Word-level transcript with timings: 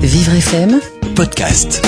Vivre 0.00 0.40
FM 0.40 0.80
podcast. 1.14 1.80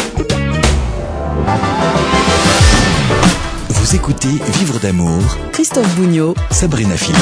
Vous 3.91 3.97
écoutez 3.97 4.29
Vivre 4.29 4.79
d'amour, 4.79 5.21
Christophe 5.51 5.97
Bougnot 5.97 6.37
Sabrina 6.53 6.97
Philippe. 6.97 7.19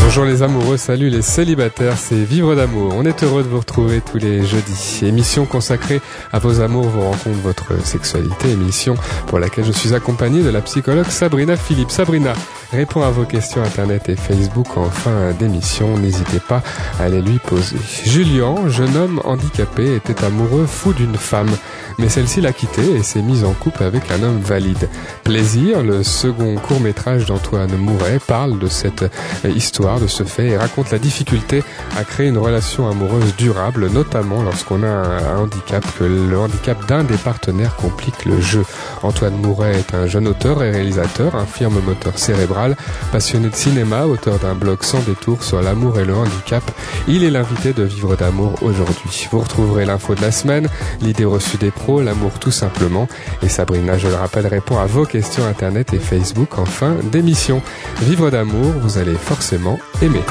Bonjour 0.00 0.24
les 0.24 0.44
amoureux, 0.44 0.76
salut 0.76 1.10
les 1.10 1.20
célibataires, 1.20 1.98
c'est 1.98 2.22
Vivre 2.22 2.54
d'amour. 2.54 2.94
On 2.94 3.04
est 3.04 3.24
heureux 3.24 3.42
de 3.42 3.48
vous 3.48 3.58
retrouver 3.58 4.00
tous 4.00 4.18
les 4.18 4.46
jeudis. 4.46 5.00
Émission 5.02 5.46
consacrée 5.46 6.00
à 6.32 6.38
vos 6.38 6.60
amours, 6.60 6.84
vos 6.84 7.02
rencontres, 7.02 7.40
votre 7.42 7.84
sexualité. 7.84 8.52
Émission 8.52 8.94
pour 9.26 9.40
laquelle 9.40 9.64
je 9.64 9.72
suis 9.72 9.94
accompagné 9.94 10.44
de 10.44 10.48
la 10.48 10.60
psychologue 10.60 11.08
Sabrina 11.08 11.56
Philippe. 11.56 11.90
Sabrina 11.90 12.34
répond 12.70 13.02
à 13.02 13.10
vos 13.10 13.24
questions 13.24 13.64
internet 13.64 14.08
et 14.08 14.14
Facebook 14.14 14.76
en 14.76 14.88
fin 14.88 15.32
d'émission. 15.32 15.98
N'hésitez 15.98 16.38
pas 16.38 16.62
à 17.00 17.04
aller 17.04 17.20
lui 17.20 17.40
poser. 17.40 17.78
Julien, 18.04 18.68
jeune 18.68 18.96
homme 18.96 19.20
handicapé, 19.24 19.96
était 19.96 20.24
amoureux 20.24 20.66
fou 20.66 20.92
d'une 20.92 21.16
femme, 21.16 21.50
mais 21.98 22.08
celle-ci 22.08 22.40
l'a 22.40 22.52
quitté 22.52 22.82
et 22.96 23.02
s'est 23.02 23.22
mise 23.22 23.44
en 23.44 23.52
couple 23.52 23.82
avec 23.82 24.10
un 24.10 24.22
homme 24.22 24.40
valide. 24.40 24.88
Plaisir, 25.24 25.82
le 25.82 26.02
second 26.02 26.54
court 26.56 26.80
métrage 26.80 27.26
d'Antoine 27.26 27.76
Mouret, 27.76 28.18
parle 28.26 28.58
de 28.58 28.68
cette 28.68 29.04
histoire, 29.44 30.00
de 30.00 30.06
ce 30.06 30.24
fait, 30.24 30.48
et 30.48 30.56
raconte 30.56 30.90
la 30.90 30.98
difficulté 30.98 31.62
à 31.96 32.04
créer 32.04 32.28
une 32.28 32.38
relation 32.38 32.88
amoureuse 32.88 33.34
durable, 33.36 33.90
notamment 33.90 34.42
lorsqu'on 34.42 34.82
a 34.82 34.86
un 34.86 35.38
handicap, 35.38 35.84
que 35.98 36.04
le 36.04 36.38
handicap 36.38 36.86
d'un 36.86 37.04
des 37.04 37.16
partenaires 37.16 37.76
complique 37.76 38.24
le 38.24 38.40
jeu. 38.40 38.64
Antoine 39.02 39.36
Mouret 39.36 39.78
est 39.78 39.94
un 39.94 40.06
jeune 40.06 40.28
auteur 40.28 40.62
et 40.62 40.70
réalisateur, 40.70 41.34
infirme 41.34 41.80
moteur 41.80 42.18
cérébral, 42.18 42.76
passionné 43.12 43.48
de 43.48 43.56
cinéma, 43.56 44.06
auteur 44.06 44.38
d'un 44.38 44.54
blog 44.54 44.82
sans 44.82 45.00
détour 45.00 45.42
sur 45.42 45.62
l'amour 45.62 45.98
et 45.98 46.04
le 46.04 46.14
handicap. 46.14 46.62
Il 47.08 47.24
est 47.24 47.30
l'invité 47.30 47.72
de 47.72 47.82
Vivre 47.82 48.16
d'amour 48.16 48.54
aujourd'hui. 48.62 49.28
Vous 49.30 49.40
retrouverez 49.40 49.84
l'info 49.84 50.14
de 50.14 50.20
la 50.20 50.32
semaine, 50.32 50.68
l'idée 51.00 51.24
reçue 51.24 51.56
des 51.56 51.70
l'amour 51.94 52.38
tout 52.38 52.50
simplement, 52.50 53.08
et 53.42 53.48
Sabrina, 53.48 53.98
je 53.98 54.08
le 54.08 54.14
rappelle, 54.14 54.46
répond 54.46 54.78
à 54.78 54.86
vos 54.86 55.04
questions 55.04 55.44
internet 55.46 55.92
et 55.92 55.98
Facebook 55.98 56.58
en 56.58 56.66
fin 56.66 56.96
d'émission. 57.10 57.62
Vivre 58.02 58.30
d'amour, 58.30 58.72
vous 58.82 58.98
allez 58.98 59.14
forcément 59.14 59.78
aimer. 60.02 60.22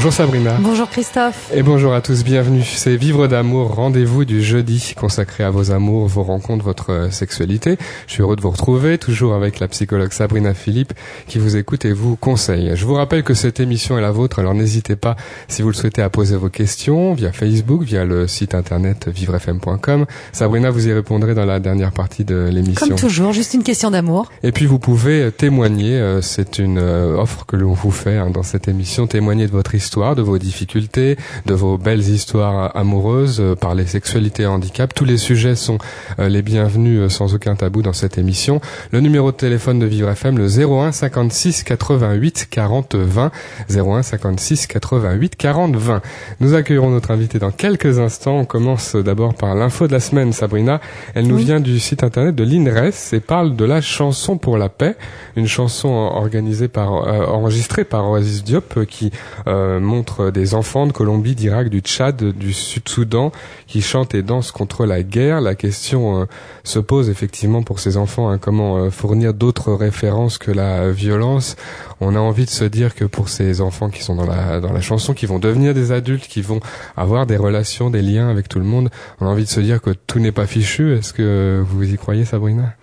Bonjour 0.00 0.14
Sabrina. 0.14 0.56
Bonjour 0.60 0.88
Christophe. 0.88 1.50
Et 1.54 1.62
bonjour 1.62 1.92
à 1.92 2.00
tous, 2.00 2.24
bienvenue. 2.24 2.62
C'est 2.64 2.96
Vivre 2.96 3.26
d'amour, 3.26 3.74
rendez-vous 3.74 4.24
du 4.24 4.42
jeudi 4.42 4.94
consacré 4.98 5.44
à 5.44 5.50
vos 5.50 5.72
amours, 5.72 6.06
vos 6.06 6.22
rencontres, 6.22 6.64
votre 6.64 7.08
sexualité. 7.10 7.76
Je 8.06 8.14
suis 8.14 8.22
heureux 8.22 8.34
de 8.34 8.40
vous 8.40 8.48
retrouver, 8.48 8.96
toujours 8.96 9.34
avec 9.34 9.60
la 9.60 9.68
psychologue 9.68 10.10
Sabrina 10.10 10.54
Philippe 10.54 10.94
qui 11.26 11.38
vous 11.38 11.58
écoute 11.58 11.84
et 11.84 11.92
vous 11.92 12.16
conseille. 12.16 12.74
Je 12.76 12.86
vous 12.86 12.94
rappelle 12.94 13.22
que 13.22 13.34
cette 13.34 13.60
émission 13.60 13.98
est 13.98 14.00
la 14.00 14.10
vôtre, 14.10 14.38
alors 14.38 14.54
n'hésitez 14.54 14.96
pas, 14.96 15.16
si 15.48 15.60
vous 15.60 15.68
le 15.68 15.74
souhaitez, 15.74 16.00
à 16.00 16.08
poser 16.08 16.36
vos 16.36 16.48
questions 16.48 17.12
via 17.12 17.30
Facebook, 17.30 17.82
via 17.82 18.06
le 18.06 18.26
site 18.26 18.54
internet 18.54 19.06
vivrefm.com. 19.06 20.06
Sabrina, 20.32 20.70
vous 20.70 20.88
y 20.88 20.94
répondrez 20.94 21.34
dans 21.34 21.44
la 21.44 21.60
dernière 21.60 21.92
partie 21.92 22.24
de 22.24 22.48
l'émission. 22.50 22.86
Comme 22.86 22.96
toujours, 22.96 23.34
juste 23.34 23.52
une 23.52 23.64
question 23.64 23.90
d'amour. 23.90 24.30
Et 24.42 24.52
puis 24.52 24.64
vous 24.64 24.78
pouvez 24.78 25.30
témoigner, 25.30 26.20
c'est 26.22 26.58
une 26.58 26.78
offre 26.78 27.44
que 27.44 27.56
l'on 27.56 27.74
vous 27.74 27.90
fait 27.90 28.16
hein, 28.16 28.30
dans 28.30 28.42
cette 28.42 28.66
émission, 28.66 29.06
témoigner 29.06 29.46
de 29.46 29.52
votre 29.52 29.74
histoire, 29.74 29.89
de 29.90 30.22
vos 30.22 30.38
difficultés, 30.38 31.16
de 31.46 31.54
vos 31.54 31.76
belles 31.76 32.08
histoires 32.08 32.70
amoureuses, 32.76 33.40
euh, 33.40 33.56
par 33.56 33.74
les 33.74 33.86
sexualités 33.86 34.44
et 34.44 34.46
handicap. 34.46 34.94
Tous 34.94 35.04
les 35.04 35.18
sujets 35.18 35.56
sont 35.56 35.78
euh, 36.20 36.28
les 36.28 36.42
bienvenus 36.42 37.00
euh, 37.00 37.08
sans 37.08 37.34
aucun 37.34 37.56
tabou 37.56 37.82
dans 37.82 37.92
cette 37.92 38.16
émission. 38.16 38.60
Le 38.92 39.00
numéro 39.00 39.32
de 39.32 39.36
téléphone 39.36 39.80
de 39.80 39.86
Vivre 39.86 40.08
FM, 40.08 40.38
le 40.38 40.46
01 40.46 40.92
56 40.92 41.64
88 41.64 42.46
40 42.50 42.94
20. 42.94 43.32
01 43.68 44.02
56 44.02 44.68
88 44.68 45.34
40 45.36 45.74
20. 45.76 46.02
Nous 46.38 46.54
accueillerons 46.54 46.90
notre 46.90 47.10
invité 47.10 47.40
dans 47.40 47.50
quelques 47.50 47.98
instants. 47.98 48.36
On 48.38 48.44
commence 48.44 48.94
d'abord 48.94 49.34
par 49.34 49.56
l'info 49.56 49.88
de 49.88 49.92
la 49.92 50.00
semaine, 50.00 50.32
Sabrina. 50.32 50.80
Elle 51.14 51.26
nous 51.26 51.36
Oui. 51.36 51.44
vient 51.44 51.58
du 51.60 51.80
site 51.80 52.04
internet 52.04 52.36
de 52.36 52.44
l'INRES 52.44 53.12
et 53.12 53.20
parle 53.20 53.56
de 53.56 53.64
la 53.64 53.80
chanson 53.80 54.38
pour 54.38 54.56
la 54.56 54.68
paix, 54.68 54.94
une 55.34 55.48
chanson 55.48 55.88
organisée 55.88 56.68
par, 56.68 57.08
euh, 57.08 57.26
enregistrée 57.26 57.84
par 57.84 58.08
Oasis 58.08 58.44
Diop 58.44 58.86
qui 58.86 59.10
euh, 59.48 59.79
montre 59.80 60.30
des 60.30 60.54
enfants 60.54 60.86
de 60.86 60.92
Colombie, 60.92 61.34
d'Irak, 61.34 61.68
du 61.68 61.80
Tchad, 61.80 62.22
du 62.22 62.52
Sud-Soudan 62.52 63.32
qui 63.66 63.82
chantent 63.82 64.14
et 64.14 64.22
dansent 64.22 64.52
contre 64.52 64.86
la 64.86 65.02
guerre. 65.02 65.40
La 65.40 65.54
question 65.54 66.22
euh, 66.22 66.24
se 66.64 66.78
pose 66.78 67.08
effectivement 67.08 67.62
pour 67.62 67.80
ces 67.80 67.96
enfants, 67.96 68.30
hein, 68.30 68.38
comment 68.38 68.78
euh, 68.78 68.90
fournir 68.90 69.34
d'autres 69.34 69.72
références 69.72 70.38
que 70.38 70.50
la 70.50 70.90
violence. 70.90 71.56
On 72.00 72.14
a 72.16 72.18
envie 72.20 72.44
de 72.44 72.50
se 72.50 72.64
dire 72.64 72.94
que 72.94 73.04
pour 73.04 73.28
ces 73.28 73.60
enfants 73.60 73.90
qui 73.90 74.02
sont 74.02 74.14
dans 74.14 74.26
la, 74.26 74.60
dans 74.60 74.72
la 74.72 74.80
chanson, 74.80 75.14
qui 75.14 75.26
vont 75.26 75.38
devenir 75.38 75.74
des 75.74 75.92
adultes, 75.92 76.26
qui 76.28 76.42
vont 76.42 76.60
avoir 76.96 77.26
des 77.26 77.36
relations, 77.36 77.90
des 77.90 78.02
liens 78.02 78.28
avec 78.28 78.48
tout 78.48 78.58
le 78.58 78.64
monde, 78.64 78.90
on 79.20 79.26
a 79.26 79.28
envie 79.28 79.44
de 79.44 79.48
se 79.48 79.60
dire 79.60 79.80
que 79.80 79.90
tout 79.90 80.18
n'est 80.18 80.32
pas 80.32 80.46
fichu. 80.46 80.96
Est-ce 80.96 81.12
que 81.12 81.62
vous 81.66 81.92
y 81.92 81.96
croyez, 81.96 82.24
Sabrina? 82.24 82.74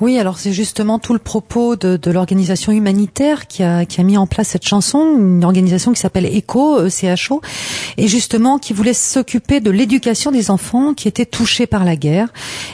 Oui, 0.00 0.18
alors 0.18 0.38
c'est 0.38 0.52
justement 0.52 0.98
tout 0.98 1.12
le 1.12 1.18
propos 1.18 1.74
de, 1.74 1.96
de 1.96 2.10
l'organisation 2.12 2.70
humanitaire 2.70 3.48
qui 3.48 3.64
a, 3.64 3.84
qui 3.86 4.00
a 4.00 4.04
mis 4.04 4.16
en 4.16 4.26
place 4.26 4.48
cette 4.48 4.64
chanson, 4.64 5.16
une 5.18 5.44
organisation 5.44 5.92
qui 5.92 6.00
s'appelle 6.00 6.26
ECHO, 6.38 6.86
ECHO, 6.86 7.40
et 7.96 8.08
justement 8.08 8.58
qui 8.58 8.72
voulait 8.72 8.94
s'occuper 8.94 9.60
de 9.60 9.70
l'éducation 9.70 10.30
des 10.30 10.50
enfants 10.50 10.94
qui 10.94 11.08
étaient 11.08 11.26
touchés 11.26 11.66
par 11.66 11.84
la 11.84 11.96
guerre. 11.96 12.28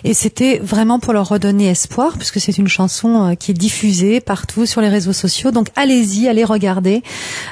Et 0.04 0.14
c'était 0.14 0.58
vraiment 0.58 0.98
pour 0.98 1.12
leur 1.12 1.28
redonner 1.28 1.69
espoir, 1.69 2.16
puisque 2.19 2.41
c'est 2.41 2.58
une 2.58 2.69
chanson 2.69 3.30
euh, 3.30 3.34
qui 3.34 3.50
est 3.52 3.54
diffusée 3.54 4.20
partout 4.20 4.66
sur 4.66 4.80
les 4.80 4.88
réseaux 4.88 5.12
sociaux. 5.12 5.50
Donc 5.50 5.69
allez-y, 5.76 6.28
allez 6.28 6.44
regarder 6.44 7.02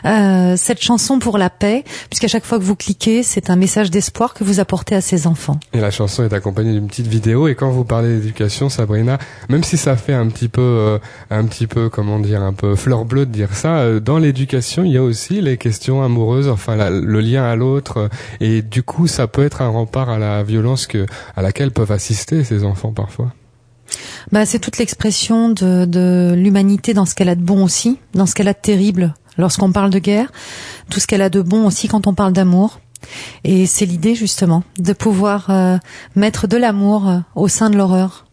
euh, 0.05 0.57
cette 0.57 0.83
chanson 0.83 1.19
pour 1.19 1.39
la 1.39 1.51
paix, 1.51 1.85
puisqu'à 2.11 2.29
chaque 2.29 2.45
fois 2.45 2.59
que 2.59 2.65
vous 2.65 2.77
cliquez, 2.77 3.23
c'est 3.23 3.51
un 3.51 3.57
message 3.57 3.91
d'espoir 3.91 4.35
que 4.35 4.45
vous 4.45 4.61
apportez 4.61 4.95
à 4.95 5.01
ces 5.01 5.27
enfants. 5.27 5.59
Et 5.73 5.81
la 5.81 5.91
chanson 5.91 6.25
est 6.25 6.33
accompagnée 6.33 6.73
d'une 6.73 6.87
petite 6.87 7.07
vidéo. 7.07 7.49
Et 7.49 7.55
quand 7.55 7.71
vous 7.71 7.85
parlez 7.85 8.17
d'éducation, 8.17 8.69
Sabrina, 8.69 9.19
même 9.49 9.65
si 9.65 9.77
ça 9.77 9.97
fait 9.97 10.15
un 10.15 10.29
petit 10.29 10.49
peu, 10.49 10.61
euh, 10.61 10.99
un 11.31 11.45
petit 11.45 11.67
peu, 11.67 11.89
comment 11.89 12.19
dire, 12.19 12.43
un 12.43 12.53
peu 12.53 12.77
fleur 12.77 13.05
bleue 13.05 13.27
de 13.27 13.33
dire 13.33 13.55
ça, 13.55 13.79
euh, 13.79 14.01
dans 14.01 14.19
l'éducation, 14.19 14.85
il 14.85 14.93
y 14.93 14.97
a 14.97 15.03
aussi 15.03 15.41
les 15.41 15.57
questions 15.57 16.02
amoureuses, 16.03 16.49
enfin 16.49 16.91
le 16.91 17.21
lien 17.21 17.45
à 17.45 17.57
l'autre. 17.57 17.97
euh, 17.99 18.09
et 18.41 18.63
du 18.63 18.83
coup, 18.83 19.07
ça 19.07 19.27
peut 19.27 19.45
être 19.45 19.63
un 19.63 19.69
rempart 19.69 20.09
à 20.09 20.19
la 20.19 20.43
violence 20.43 20.87
que, 20.87 21.07
à 21.37 21.43
laquelle 21.43 21.71
peuvent 21.71 21.93
assister 21.93 22.45
ces 22.45 22.65
enfants 22.65 22.93
parfois. 22.93 23.33
Bah, 24.31 24.47
c'est 24.47 24.59
toute 24.59 24.79
l'expression 24.79 25.49
de, 25.51 25.85
de 25.85 26.35
l'humanité 26.37 26.95
dans 26.95 27.05
ce 27.05 27.15
qu'elle 27.15 27.29
a 27.29 27.35
de 27.35 27.43
bon 27.43 27.65
aussi, 27.65 27.99
dans 28.15 28.27
ce 28.27 28.35
qu'elle 28.35 28.49
a 28.49 28.55
de 28.55 28.59
terrible 28.59 29.15
lorsqu'on 29.39 29.73
parle 29.73 29.91
de 29.91 29.99
guerre, 29.99 30.31
tout 30.91 31.01
ce 31.01 31.07
qu'elle 31.07 31.23
a 31.23 31.31
de 31.31 31.43
bon 31.43 31.67
aussi 31.67 31.89
quand 31.89 32.07
on 32.07 32.15
parle 32.15 32.33
d'amour. 32.33 32.81
Et 33.45 33.67
c'est 33.67 33.85
l'idée 33.85 34.15
justement 34.15 34.63
de 34.79 34.93
pouvoir 34.93 35.51
euh, 35.51 35.79
mettre 36.15 36.47
de 36.47 36.57
l'amour 36.57 37.09
euh, 37.09 37.19
au 37.35 37.49
sein 37.49 37.69
de 37.69 37.77
l'horreur. 37.77 38.27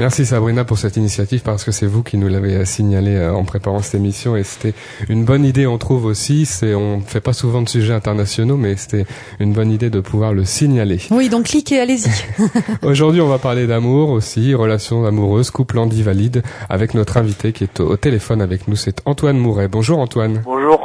Merci 0.00 0.24
Sabrina 0.24 0.64
pour 0.64 0.78
cette 0.78 0.96
initiative 0.96 1.42
parce 1.42 1.62
que 1.62 1.72
c'est 1.72 1.84
vous 1.84 2.02
qui 2.02 2.16
nous 2.16 2.28
l'avez 2.28 2.54
euh, 2.54 2.64
signalé 2.64 3.16
euh, 3.16 3.34
en 3.34 3.44
préparant 3.44 3.82
cette 3.82 3.96
émission 3.96 4.34
et 4.34 4.44
c'était 4.44 4.72
une 5.10 5.26
bonne 5.26 5.44
idée 5.44 5.66
on 5.66 5.76
trouve 5.76 6.06
aussi 6.06 6.46
c'est 6.46 6.74
on 6.74 7.02
fait 7.02 7.20
pas 7.20 7.34
souvent 7.34 7.60
de 7.60 7.68
sujets 7.68 7.92
internationaux 7.92 8.56
mais 8.56 8.76
c'était 8.76 9.04
une 9.40 9.52
bonne 9.52 9.70
idée 9.70 9.90
de 9.90 10.00
pouvoir 10.00 10.32
le 10.32 10.46
signaler. 10.46 11.02
Oui, 11.10 11.28
donc 11.28 11.44
cliquez, 11.44 11.80
allez-y. 11.80 12.08
Aujourd'hui, 12.82 13.20
on 13.20 13.28
va 13.28 13.36
parler 13.36 13.66
d'amour 13.66 14.08
aussi, 14.08 14.54
relations 14.54 15.04
amoureuses, 15.04 15.50
couple 15.50 15.78
handi-valide, 15.78 16.44
avec 16.70 16.94
notre 16.94 17.18
invité 17.18 17.52
qui 17.52 17.64
est 17.64 17.78
au, 17.80 17.90
au 17.90 17.96
téléphone 17.98 18.40
avec 18.40 18.68
nous, 18.68 18.76
c'est 18.76 19.02
Antoine 19.04 19.36
Mouret. 19.36 19.68
Bonjour 19.68 19.98
Antoine. 19.98 20.40
Bonjour. 20.46 20.79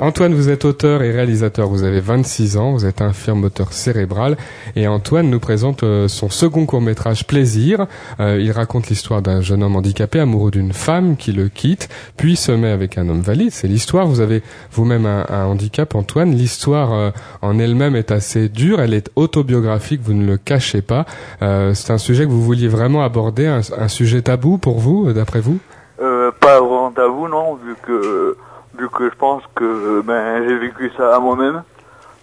Antoine, 0.00 0.32
vous 0.32 0.48
êtes 0.48 0.64
auteur 0.64 1.02
et 1.02 1.10
réalisateur, 1.10 1.66
vous 1.66 1.82
avez 1.82 1.98
26 1.98 2.56
ans, 2.56 2.70
vous 2.70 2.86
êtes 2.86 3.02
infirme 3.02 3.40
moteur 3.40 3.72
cérébral, 3.72 4.36
et 4.76 4.86
Antoine 4.86 5.28
nous 5.28 5.40
présente 5.40 5.82
euh, 5.82 6.06
son 6.06 6.28
second 6.28 6.66
court-métrage 6.66 7.26
Plaisir. 7.26 7.88
Euh, 8.20 8.38
il 8.40 8.52
raconte 8.52 8.88
l'histoire 8.88 9.22
d'un 9.22 9.40
jeune 9.40 9.64
homme 9.64 9.74
handicapé, 9.74 10.20
amoureux 10.20 10.52
d'une 10.52 10.72
femme 10.72 11.16
qui 11.16 11.32
le 11.32 11.48
quitte, 11.48 11.88
puis 12.16 12.36
se 12.36 12.52
met 12.52 12.70
avec 12.70 12.96
un 12.96 13.08
homme 13.08 13.22
valide. 13.22 13.50
C'est 13.50 13.66
l'histoire, 13.66 14.06
vous 14.06 14.20
avez 14.20 14.44
vous-même 14.70 15.04
un, 15.04 15.26
un 15.28 15.46
handicap, 15.46 15.96
Antoine. 15.96 16.30
L'histoire 16.30 16.92
euh, 16.92 17.10
en 17.42 17.58
elle-même 17.58 17.96
est 17.96 18.12
assez 18.12 18.48
dure, 18.48 18.80
elle 18.80 18.94
est 18.94 19.10
autobiographique, 19.16 20.00
vous 20.04 20.14
ne 20.14 20.24
le 20.24 20.36
cachez 20.36 20.80
pas. 20.80 21.06
C'est 21.40 21.90
un 21.90 21.98
sujet 21.98 22.24
que 22.24 22.30
vous 22.30 22.42
vouliez 22.42 22.68
vraiment 22.68 23.02
aborder, 23.02 23.46
un, 23.46 23.60
un 23.76 23.88
sujet 23.88 24.22
tabou 24.22 24.58
pour 24.58 24.78
vous, 24.78 25.12
d'après 25.12 25.40
vous? 25.40 25.58
Euh, 26.00 26.30
pas 26.38 26.60
vraiment 26.60 26.92
vous, 27.10 27.28
non, 27.28 27.54
vu 27.56 27.74
que 27.82 28.36
vu 28.78 28.88
que 28.88 29.10
je 29.10 29.14
pense 29.14 29.42
que 29.54 29.64
euh, 29.64 30.02
ben 30.02 30.46
j'ai 30.46 30.56
vécu 30.56 30.90
ça 30.96 31.16
à 31.16 31.18
moi-même. 31.18 31.62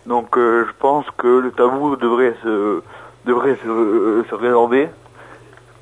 Donc 0.06 0.38
euh, 0.38 0.66
je 0.68 0.72
pense 0.80 1.06
que 1.18 1.28
le 1.28 1.52
tabou 1.52 1.96
devrait 1.96 2.36
se 2.44 2.82
devrait 3.26 3.58
se, 3.64 4.24
se 4.30 4.36
résorber 4.36 4.90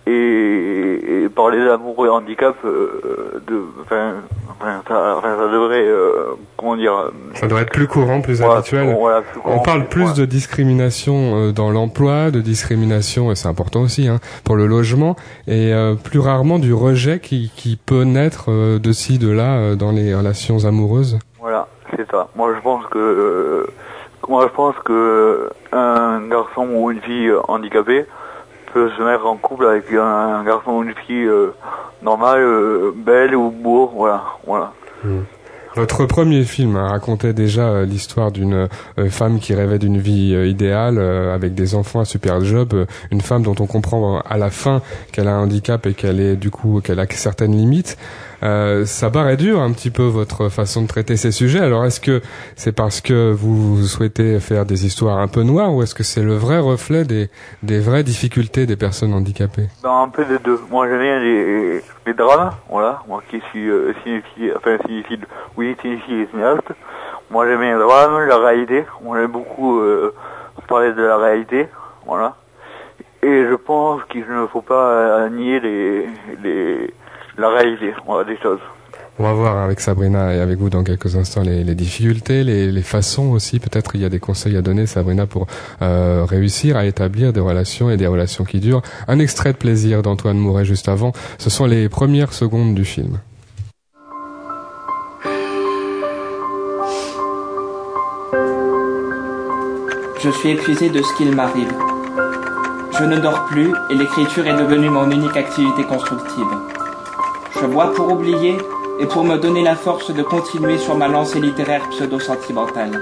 et, 0.06 1.24
et 1.24 1.30
parler 1.30 1.64
d'amour 1.64 2.06
et 2.06 2.10
handicap 2.10 2.56
euh, 2.66 3.42
de 3.48 3.62
enfin 3.82 4.16
enfin 4.60 4.82
ça, 4.88 5.16
enfin, 5.18 5.36
ça 5.38 5.48
devrait 5.52 5.86
euh, 5.86 6.36
comment 6.58 6.76
dire 6.76 7.12
Ça 7.36 7.48
doit 7.48 7.62
être 7.62 7.72
plus 7.72 7.88
courant, 7.88 8.22
plus 8.22 8.40
voilà, 8.40 8.58
habituel. 8.60 8.96
voilà, 8.98 9.22
plus 9.22 9.42
On 9.46 9.60
parle 9.60 9.86
plus 9.88 10.02
voilà. 10.02 10.18
de 10.18 10.26
discrimination 10.26 11.36
euh, 11.36 11.52
dans 11.52 11.72
l'emploi, 11.72 12.32
de 12.32 12.42
discrimination, 12.42 13.32
et 13.32 13.36
c'est 13.36 13.48
important 13.48 13.82
aussi, 13.82 14.08
hein, 14.08 14.20
pour 14.44 14.56
le 14.56 14.68
logement, 14.68 15.16
et 15.48 15.74
euh, 15.74 15.96
plus 15.96 16.20
rarement 16.20 16.60
du 16.60 16.74
rejet 16.74 17.20
qui, 17.20 17.52
qui 17.56 17.76
peut 17.78 18.04
naître 18.04 18.46
euh, 18.50 18.80
de 18.80 18.92
ci, 18.92 19.18
de 19.20 19.32
là, 19.32 19.58
euh, 19.58 19.76
dans 19.76 19.92
les 19.92 20.14
relations 20.14 20.66
amoureuses. 20.66 21.20
Voilà, 21.40 21.68
c'est 21.96 22.10
ça. 22.10 22.28
Moi, 22.36 22.54
je 22.56 22.62
pense 22.62 22.86
que, 22.88 23.00
euh, 23.00 23.68
moi, 24.30 24.48
je 24.50 24.56
pense 24.56 24.76
que 24.86 25.50
un 25.72 26.22
garçon 26.28 26.68
ou 26.74 26.92
une 26.92 27.02
fille 27.02 27.32
handicapée 27.48 28.06
se 28.74 29.04
mettre 29.04 29.26
en 29.26 29.38
couple 29.38 29.66
avec 29.66 29.86
un, 29.94 30.44
garçon 30.44 30.72
ou 30.72 30.84
une 30.84 30.94
fille 31.08 31.26
euh, 31.26 31.54
normale, 32.02 32.42
euh, 32.42 32.92
belle 32.96 33.36
ou 33.36 33.52
beau, 33.52 33.92
voilà, 33.96 34.24
voilà. 34.46 34.74
Votre 35.76 36.06
premier 36.06 36.44
film 36.44 36.76
hein, 36.76 36.88
racontait 36.88 37.34
déjà 37.34 37.64
euh, 37.64 37.86
l'histoire 37.86 38.32
d'une 38.32 38.68
femme 39.10 39.40
qui 39.40 39.56
rêvait 39.56 39.80
d'une 39.80 39.98
vie 39.98 40.34
idéale 40.48 41.00
avec 41.00 41.56
des 41.56 41.76
enfants, 41.76 42.02
un 42.02 42.06
super 42.06 42.42
job, 42.42 42.86
une 43.12 43.22
femme 43.22 43.44
dont 43.44 43.56
on 43.60 43.66
comprend 43.66 44.20
à 44.20 44.38
la 44.38 44.50
fin 44.50 44.82
qu'elle 45.12 45.28
a 45.28 45.36
un 45.36 45.44
handicap 45.44 45.86
et 45.88 45.94
qu'elle 45.94 46.20
est 46.20 46.36
du 46.36 46.52
coup 46.52 46.82
qu'elle 46.84 47.00
a 47.00 47.08
certaines 47.10 47.56
limites. 47.56 47.98
Euh, 48.44 48.86
ça 48.86 49.10
paraît 49.10 49.38
dur 49.38 49.62
un 49.62 49.72
petit 49.72 49.90
peu 49.90 50.04
votre 50.04 50.50
façon 50.50 50.82
de 50.82 50.88
traiter 50.88 51.16
ces 51.16 51.32
sujets. 51.32 51.60
Alors 51.60 51.86
est-ce 51.86 52.02
que 52.02 52.22
c'est 52.56 52.74
parce 52.74 53.02
que 53.02 53.32
vous 53.32 53.82
souhaitez 53.84 54.40
faire 54.40 54.66
des 54.66 54.86
histoires 54.86 55.18
un 55.18 55.28
peu 55.28 55.44
noires 55.44 55.74
ou 55.74 55.82
est-ce 55.82 55.96
que 55.96 56.04
c'est 56.04 56.24
le 56.24 56.36
vrai 56.36 56.60
reflet 56.60 57.06
des, 57.06 57.30
des 57.64 57.80
vraies 57.80 58.04
difficultés 58.04 58.66
des 58.66 58.76
personnes 58.76 59.14
handicapées? 59.14 59.70
Ben, 59.82 60.04
un 60.04 60.10
peu 60.10 60.26
des 60.26 60.40
deux. 60.40 60.60
Moi, 60.70 60.88
j'aime 60.88 61.02
bien 61.02 61.20
les, 61.20 61.82
les 62.06 62.14
drames, 62.14 62.52
voilà. 62.70 63.02
Moi 63.08 63.24
qui 63.30 63.42
suis 63.52 63.70
euh, 63.70 63.94
enfin 64.58 64.78
oui, 65.58 65.76
cinéaste. 65.82 66.68
Moi, 67.32 67.48
j'aime 67.48 67.62
bien 67.62 67.74
les 67.78 67.84
drames, 67.84 68.28
la 68.28 68.38
réalité. 68.38 68.86
Moi, 69.02 69.20
j'aime 69.20 69.32
beaucoup 69.32 69.80
euh, 69.80 70.14
parler 70.68 70.94
de 70.94 71.02
la 71.02 71.18
réalité, 71.18 71.68
voilà. 72.06 72.36
Et 73.22 73.46
je 73.50 73.56
pense 73.56 74.02
qu'il 74.10 74.26
ne 74.28 74.48
faut 74.48 74.62
pas 74.62 74.90
euh, 74.90 75.30
nier 75.30 75.60
les, 75.60 76.08
les, 76.44 76.94
la 77.38 77.50
réalité, 77.50 77.94
voilà, 78.06 78.30
des 78.30 78.38
choses. 78.42 78.60
On 79.20 79.24
va 79.24 79.34
voir 79.34 79.58
avec 79.58 79.80
Sabrina 79.80 80.34
et 80.34 80.40
avec 80.40 80.58
vous 80.58 80.72
dans 80.72 80.84
quelques 80.84 81.16
instants 81.16 81.42
les, 81.42 81.64
les 81.64 81.76
difficultés, 81.76 82.44
les, 82.44 82.72
les 82.72 82.82
façons 82.82 83.30
aussi. 83.30 83.60
Peut-être 83.60 83.92
il 83.94 84.02
y 84.02 84.06
a 84.06 84.10
des 84.10 84.20
conseils 84.20 84.58
à 84.58 84.64
donner, 84.64 84.88
Sabrina, 84.88 85.28
pour 85.28 85.46
euh, 85.84 86.26
réussir 86.28 86.78
à 86.78 86.86
établir 86.86 87.32
des 87.32 87.40
relations 87.40 87.92
et 87.92 87.98
des 87.98 88.08
relations 88.08 88.44
qui 88.44 88.60
durent. 88.60 88.82
Un 89.08 89.20
extrait 89.20 89.54
de 89.54 89.58
plaisir 89.58 90.02
d'Antoine 90.02 90.40
Mouret 90.40 90.66
juste 90.66 90.90
avant. 90.90 91.12
Ce 91.38 91.52
sont 91.52 91.68
les 91.68 91.90
premières 91.90 92.34
secondes 92.34 92.74
du 92.74 92.86
film. 92.86 93.20
Je 100.20 100.30
suis 100.30 100.50
épuisé 100.52 100.90
de 100.90 101.02
ce 101.04 101.18
qu'il 101.18 101.36
m'arrive. 101.36 101.72
Je 102.98 103.04
ne 103.04 103.20
dors 103.20 103.46
plus 103.46 103.72
et 103.92 103.96
l'écriture 103.96 104.48
est 104.48 104.58
devenue 104.58 104.90
mon 104.90 105.12
unique 105.12 105.38
activité 105.38 105.84
constructive. 105.84 106.83
Je 107.60 107.68
bois 107.68 107.94
pour 107.94 108.12
oublier 108.12 108.58
et 109.00 109.06
pour 109.06 109.24
me 109.24 109.38
donner 109.38 109.64
la 109.64 109.76
force 109.76 110.12
de 110.12 110.24
continuer 110.24 110.78
sur 110.78 110.98
ma 110.98 111.08
lancée 111.08 111.40
littéraire 111.40 111.88
pseudo-sentimentale. 111.90 113.00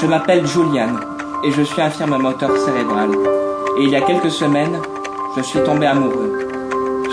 Je 0.00 0.06
m'appelle 0.06 0.46
Julian 0.46 0.94
et 1.44 1.50
je 1.50 1.62
suis 1.62 1.82
infirme 1.82 2.16
moteur 2.16 2.56
cérébral. 2.56 3.10
Et 3.78 3.84
il 3.84 3.90
y 3.90 3.96
a 3.96 4.00
quelques 4.00 4.30
semaines, 4.30 4.80
je 5.36 5.42
suis 5.42 5.60
tombé 5.60 5.86
amoureux. 5.86 6.48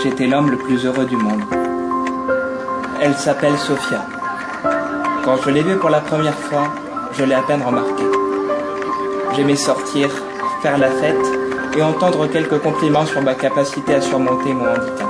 J'étais 0.02 0.26
l'homme 0.26 0.50
le 0.50 0.56
plus 0.56 0.86
heureux 0.86 1.04
du 1.04 1.16
monde. 1.16 1.42
Elle 3.00 3.14
s'appelle 3.14 3.56
Sophia. 3.58 4.04
Quand 5.24 5.36
je 5.44 5.50
l'ai 5.50 5.62
vue 5.62 5.76
pour 5.76 5.90
la 5.90 6.00
première 6.00 6.38
fois, 6.38 6.68
je 7.12 7.24
l'ai 7.24 7.34
à 7.34 7.42
peine 7.42 7.62
remarquée. 7.62 8.10
J'aimais 9.36 9.56
sortir, 9.56 10.08
faire 10.62 10.78
la 10.78 10.90
fête 10.90 11.26
et 11.76 11.82
entendre 11.82 12.26
quelques 12.28 12.58
compliments 12.60 13.06
sur 13.06 13.20
ma 13.22 13.34
capacité 13.34 13.94
à 13.94 14.00
surmonter 14.00 14.54
mon 14.54 14.64
handicap. 14.64 15.07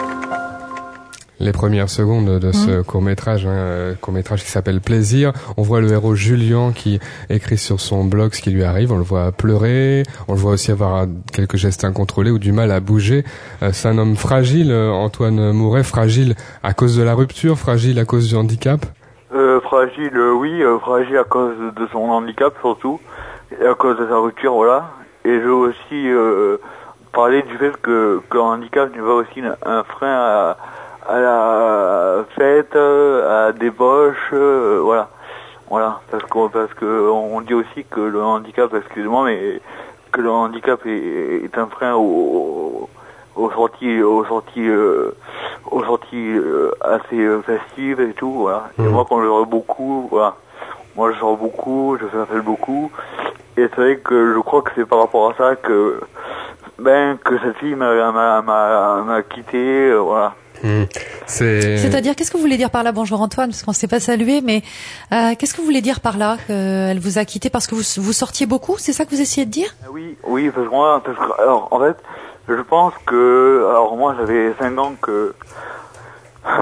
Les 1.41 1.53
premières 1.53 1.89
secondes 1.89 2.41
de 2.41 2.51
ce 2.51 2.83
court 2.83 3.01
métrage, 3.01 3.47
hein, 3.47 3.95
court 4.01 4.13
métrage 4.13 4.43
qui 4.43 4.51
s'appelle 4.51 4.81
Plaisir. 4.81 5.33
On 5.57 5.63
voit 5.63 5.81
le 5.81 5.93
héros 5.93 6.17
Julien 6.17 6.73
qui 6.73 6.99
écrit 7.31 7.59
sur 7.59 7.79
son 7.79 8.03
blog 8.05 8.35
ce 8.35 8.43
qui 8.43 8.51
lui 8.51 8.65
arrive. 8.65 8.91
On 8.91 8.97
le 8.97 9.05
voit 9.05 9.31
pleurer, 9.31 10.03
on 10.27 10.33
le 10.33 10.39
voit 10.39 10.53
aussi 10.53 10.73
avoir 10.73 11.07
quelques 11.33 11.57
gestes 11.57 11.85
incontrôlés 11.85 12.33
ou 12.33 12.41
du 12.41 12.51
mal 12.51 12.73
à 12.73 12.81
bouger. 12.81 13.25
Euh, 13.63 13.71
C'est 13.73 13.87
un 13.89 13.99
homme 13.99 14.17
fragile, 14.17 14.73
euh, 14.73 14.91
Antoine 14.91 15.53
Mouret, 15.53 15.85
fragile 15.85 16.35
à 16.65 16.73
cause 16.75 16.97
de 16.97 17.05
la 17.05 17.15
rupture, 17.15 17.57
fragile 17.57 18.01
à 18.01 18.05
cause 18.05 18.29
du 18.29 18.35
handicap. 18.35 18.85
Euh, 19.33 19.61
fragile, 19.61 20.17
euh, 20.17 20.33
oui, 20.33 20.61
euh, 20.61 20.79
fragile 20.81 21.19
à 21.19 21.25
cause 21.25 21.55
de 21.77 21.87
son 21.93 22.01
handicap 22.01 22.53
surtout, 22.61 22.99
et 23.53 23.65
à 23.65 23.75
cause 23.75 23.97
de 23.97 24.09
sa 24.09 24.19
rupture, 24.19 24.55
voilà. 24.55 24.91
Et 25.25 25.35
je 25.39 25.45
veux 25.45 25.53
aussi 25.53 26.09
euh, 26.11 26.57
parler 27.13 27.43
du 27.43 27.57
fait 27.59 27.77
que, 27.81 28.21
que 28.29 28.35
le 28.35 28.41
handicap 28.41 28.91
n'est 28.93 29.03
pas 29.03 29.15
aussi 29.15 29.41
un, 29.41 29.55
un 29.65 29.85
frein 29.85 30.09
à, 30.09 30.57
à 31.09 31.19
la 31.21 32.25
fête, 32.37 32.77
euh, 32.77 33.27
à 33.29 33.47
la 33.47 33.53
débauche, 33.53 34.31
euh, 34.33 34.81
voilà. 34.83 35.09
Voilà, 35.71 36.01
parce 36.11 36.23
que 36.25 36.49
parce 36.49 36.73
que 36.75 37.11
on 37.11 37.41
dit 37.43 37.53
aussi 37.55 37.85
que 37.91 38.01
le 38.01 38.23
handicap, 38.23 38.73
excusez-moi, 38.75 39.25
mais 39.27 39.61
que 40.13 40.21
le 40.23 40.31
handicap 40.31 40.81
est, 40.87 41.45
est 41.45 41.59
un 41.59 41.67
frein 41.67 41.95
au, 41.95 42.89
aux 43.37 43.51
sorties, 43.51 44.03
aux 44.03 44.25
sorties, 44.25 44.67
euh, 44.67 45.15
aux 45.71 45.85
sorties 45.85 46.33
euh, 46.39 46.71
assez 46.81 47.29
festives 47.43 48.01
et 48.01 48.15
tout, 48.15 48.33
voilà. 48.33 48.71
Et 48.79 48.83
Mhm. 48.83 48.93
moi, 48.93 49.05
quand 49.09 49.21
je 49.21 49.27
sors 49.27 49.45
beaucoup, 49.47 50.09
voilà. 50.11 50.37
Moi, 50.97 51.13
je 51.13 51.19
sors 51.19 51.37
beaucoup, 51.37 51.99
je 52.01 52.07
fais 52.07 52.17
la 52.17 52.27
fête 52.27 52.45
beaucoup. 52.45 52.91
Et 53.59 53.69
c'est 53.69 53.77
vrai 53.77 53.97
que 53.99 54.33
je 54.35 54.39
crois 54.41 54.63
que 54.63 54.71
c'est 54.75 54.87
par 54.87 55.01
rapport 55.01 55.31
à 55.31 55.35
ça 55.35 55.55
que, 55.57 56.01
ben, 56.79 57.19
que 57.19 57.39
cette 57.41 57.57
fille 57.59 57.75
m'a, 57.75 57.93
m'a, 58.11 58.41
m'a, 58.41 59.03
m'a 59.03 59.23
quitté, 59.23 59.91
euh, 59.91 59.99
voilà. 59.99 60.33
Hmm. 60.63 60.85
C'est. 61.27 61.79
C'est-à-dire, 61.79 62.17
qu'est-ce 62.17 62.31
que 62.31 62.37
vous 62.37 62.43
voulez 62.43 62.57
dire 62.57 62.71
par 62.71 62.83
là, 62.83 62.93
bonjour 62.93 63.21
Antoine, 63.21 63.51
parce 63.51 63.63
qu'on 63.63 63.73
s'est 63.73 63.89
pas 63.89 64.01
salué, 64.01 64.41
mais 64.41 64.63
euh, 65.13 65.35
qu'est-ce 65.39 65.55
que 65.55 65.59
vous 65.59 65.65
voulez 65.67 65.83
dire 65.83 66.01
par 66.01 66.17
là 66.17 66.37
qu'elle 66.47 66.99
vous 66.99 67.19
a 67.19 67.25
quitté 67.25 67.51
parce 67.51 67.67
que 67.67 67.75
vous, 67.75 68.03
vous 68.03 68.13
sortiez 68.13 68.47
beaucoup 68.47 68.77
C'est 68.79 68.93
ça 68.93 69.05
que 69.05 69.11
vous 69.11 69.21
essayez 69.21 69.47
de 69.47 69.51
dire? 69.51 69.75
Ah 69.85 69.89
Oui, 69.93 70.17
oui, 70.25 70.51
parce 70.51 70.67
que 70.67 70.73
moi, 70.73 71.03
parce 71.05 71.17
que, 71.17 71.41
alors, 71.41 71.69
en 71.71 71.81
fait, 71.81 71.97
je 72.49 72.63
pense 72.63 72.93
que, 73.07 73.67
alors 73.69 73.97
moi, 73.97 74.15
j'avais 74.19 74.53
5 74.59 74.79
ans 74.79 74.95
que, 75.01 75.35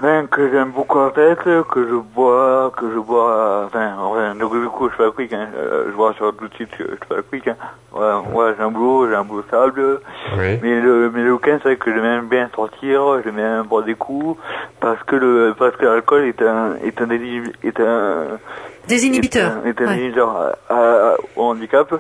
ben, 0.02 0.26
que 0.28 0.50
j'aime 0.50 0.70
beaucoup 0.70 0.98
la 0.98 1.10
fête, 1.10 1.42
que 1.44 1.86
je 1.88 1.94
bois, 2.14 2.72
que 2.76 2.90
je 2.90 2.98
bois, 2.98 3.64
enfin, 3.66 3.94
enfin, 4.00 4.34
donc, 4.34 4.52
du 4.52 4.66
coup, 4.68 4.88
je 4.90 4.94
fais 4.94 5.04
la 5.04 5.10
quick, 5.10 5.32
hein, 5.32 5.48
euh, 5.56 5.84
je 5.88 5.92
vois 5.92 6.12
sur 6.14 6.34
tout 6.36 6.48
de 6.48 6.54
suite 6.54 6.70
que 6.76 6.84
je 6.84 7.06
fais 7.08 7.16
la 7.16 7.22
quick, 7.22 7.48
hein. 7.48 7.56
Ouais, 7.92 8.12
ouais, 8.34 8.54
j'ai 8.56 8.64
un 8.64 8.70
boulot, 8.70 9.08
j'ai 9.08 9.14
un 9.14 9.24
boulot 9.24 9.42
stable, 9.48 10.00
Oui. 10.38 10.58
mais 10.62 10.80
le, 10.80 11.10
mais 11.14 11.22
le 11.22 11.32
week-end, 11.34 11.58
c'est 11.62 11.68
vrai 11.70 11.76
que 11.76 11.92
j'aime 11.94 12.26
bien 12.26 12.48
sortir, 12.54 13.22
j'aime 13.24 13.36
bien 13.36 13.62
boire 13.64 13.84
des 13.84 13.94
coups, 13.94 14.38
parce 14.80 15.02
que 15.04 15.16
le, 15.16 15.54
parce 15.58 15.74
que 15.76 15.84
l'alcool 15.86 16.24
est 16.24 16.42
un, 16.42 16.74
est 16.84 17.00
un, 17.00 17.10
est 17.10 17.80
un, 17.80 18.24
Des 18.88 19.06
inhibiteurs. 19.06 19.52
est 19.64 19.68
un, 19.68 19.70
est 19.70 19.82
un 19.82 19.86
Ouais. 19.86 19.98
inhibiteur 19.98 20.36
à- 20.68 20.74
à- 20.74 21.14
au 21.36 21.42
handicap. 21.44 21.94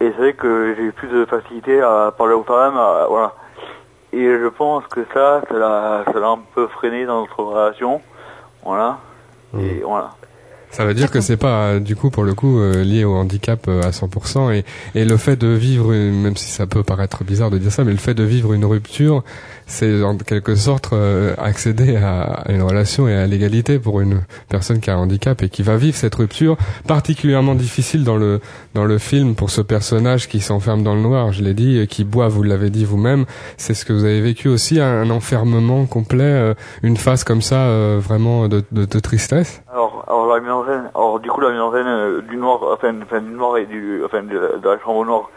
Et 0.00 0.12
c'est 0.12 0.16
vrai 0.22 0.32
que 0.34 0.74
j'ai 0.78 0.92
plus 0.92 1.08
de 1.08 1.24
facilité 1.24 1.80
à 1.80 2.12
parler 2.16 2.34
aux 2.34 2.44
femmes, 2.44 2.76
à- 2.76 3.06
voilà. 3.08 3.32
Et 4.12 4.24
je 4.24 4.48
pense 4.48 4.86
que 4.86 5.04
ça, 5.12 5.42
ça 5.48 5.54
l'a, 5.54 6.04
un 6.28 6.38
peu 6.54 6.66
freiné 6.68 7.04
dans 7.04 7.20
notre 7.20 7.42
relation, 7.42 8.00
voilà. 8.64 8.98
Et 9.58 9.80
voilà. 9.84 10.10
Ça 10.70 10.84
veut 10.84 10.94
dire 10.94 11.10
que 11.10 11.20
c'est 11.20 11.36
pas 11.36 11.80
du 11.80 11.96
coup 11.96 12.10
pour 12.10 12.24
le 12.24 12.34
coup 12.34 12.60
euh, 12.60 12.84
lié 12.84 13.04
au 13.04 13.14
handicap 13.14 13.66
euh, 13.68 13.82
à 13.82 13.90
100% 13.90 14.52
et, 14.54 14.64
et 14.94 15.04
le 15.04 15.16
fait 15.16 15.36
de 15.36 15.48
vivre, 15.48 15.92
une- 15.92 16.20
même 16.22 16.36
si 16.36 16.50
ça 16.50 16.66
peut 16.66 16.82
paraître 16.82 17.24
bizarre 17.24 17.50
de 17.50 17.58
dire 17.58 17.72
ça, 17.72 17.84
mais 17.84 17.90
le 17.92 17.96
fait 17.98 18.14
de 18.14 18.22
vivre 18.22 18.52
une 18.52 18.64
rupture, 18.64 19.24
c'est 19.66 20.02
en 20.02 20.16
quelque 20.18 20.54
sorte 20.54 20.92
euh, 20.92 21.34
accéder 21.38 21.96
à, 21.96 22.44
une 22.48 22.62
relation 22.62 23.08
et 23.08 23.14
à 23.14 23.26
l'égalité 23.26 23.78
pour 23.78 24.00
une 24.00 24.20
personne 24.48 24.80
qui 24.80 24.90
a 24.90 24.94
un 24.94 24.98
handicap 24.98 25.42
et 25.42 25.48
qui 25.48 25.62
va 25.62 25.76
vivre 25.76 25.96
cette 25.96 26.14
rupture 26.14 26.56
particulièrement 26.86 27.54
difficile 27.54 28.04
dans 28.04 28.16
le 28.16 28.40
dans 28.74 28.84
le 28.84 28.98
film 28.98 29.34
pour 29.34 29.50
ce 29.50 29.62
personnage 29.62 30.28
qui 30.28 30.40
s'enferme 30.40 30.82
dans 30.82 30.94
le 30.94 31.00
noir, 31.00 31.32
je 31.32 31.42
l'ai 31.42 31.54
dit, 31.54 31.78
et 31.78 31.86
qui 31.86 32.04
boit, 32.04 32.28
vous 32.28 32.42
l'avez 32.42 32.70
dit 32.70 32.84
vous-même, 32.84 33.24
c'est 33.56 33.74
ce 33.74 33.84
que 33.84 33.92
vous 33.92 34.04
avez 34.04 34.20
vécu 34.20 34.48
aussi, 34.48 34.80
un, 34.80 35.08
enfermement 35.10 35.86
complet, 35.86 36.54
une 36.82 36.96
phase 36.96 37.24
comme 37.24 37.42
ça 37.42 37.68
vraiment 37.98 38.48
de, 38.48 38.62
de, 38.70 39.00
tristesse 39.00 39.62
la 40.28 40.40
mise 40.40 40.50
en 40.50 40.64
scène, 40.64 40.90
alors 40.94 41.17
du 41.28 41.32
coup 41.34 41.42
la 41.42 41.50
mise 41.50 41.60
en 41.60 41.70
scène 41.72 41.86
euh, 41.86 42.22
du 42.22 42.38
noir, 42.38 42.58
enfin, 42.72 42.94
enfin 43.02 43.20
du 43.20 43.32
noir 43.32 43.58
et 43.58 43.66
du, 43.66 44.02
enfin 44.02 44.22
de, 44.22 44.38
la- 44.38 44.56
de 44.56 44.66
la 44.68 44.78
chambre 44.78 45.04
noire 45.04 45.28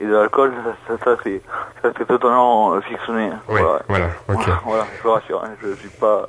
et 0.00 0.06
de 0.06 0.12
l'alcool, 0.14 0.52
ça, 0.86 0.96
ça, 0.96 1.04
ça, 1.04 1.16
c'est, 1.24 1.42
ça 1.82 1.90
c'est 1.98 2.06
totalement 2.06 2.74
euh, 2.74 2.80
fictionné. 2.82 3.30
Oui, 3.48 3.60
Voilà. 3.60 3.82
voilà, 3.88 4.06
ok. 4.28 4.44
Voilà, 4.64 4.84
je 4.96 5.02
vous 5.02 5.10
rassure, 5.12 5.42
hein, 5.44 5.50
je 5.60 5.74
suis 5.74 5.88
pas, 5.88 6.28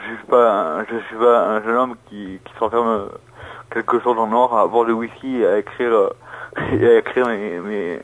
je 0.00 0.14
suis 0.16 0.24
pas, 0.26 0.50
un, 0.78 0.84
je 0.86 0.96
suis 1.08 1.16
pas 1.16 1.40
un 1.46 1.62
jeune 1.62 1.76
homme 1.76 1.94
qui, 2.08 2.40
qui 2.42 2.52
s'enferme 2.58 2.88
euh, 2.88 3.06
quelque 3.70 4.00
chose 4.00 4.16
le 4.16 4.26
noir 4.30 4.56
à 4.56 4.66
boire 4.66 4.86
de 4.86 4.92
whisky 4.94 5.42
et 5.42 5.46
à 5.46 5.58
écrire, 5.58 5.92
et 6.72 6.86
à 6.88 6.98
écrire 7.00 7.26
mes, 7.28 7.58
mes, 7.60 8.00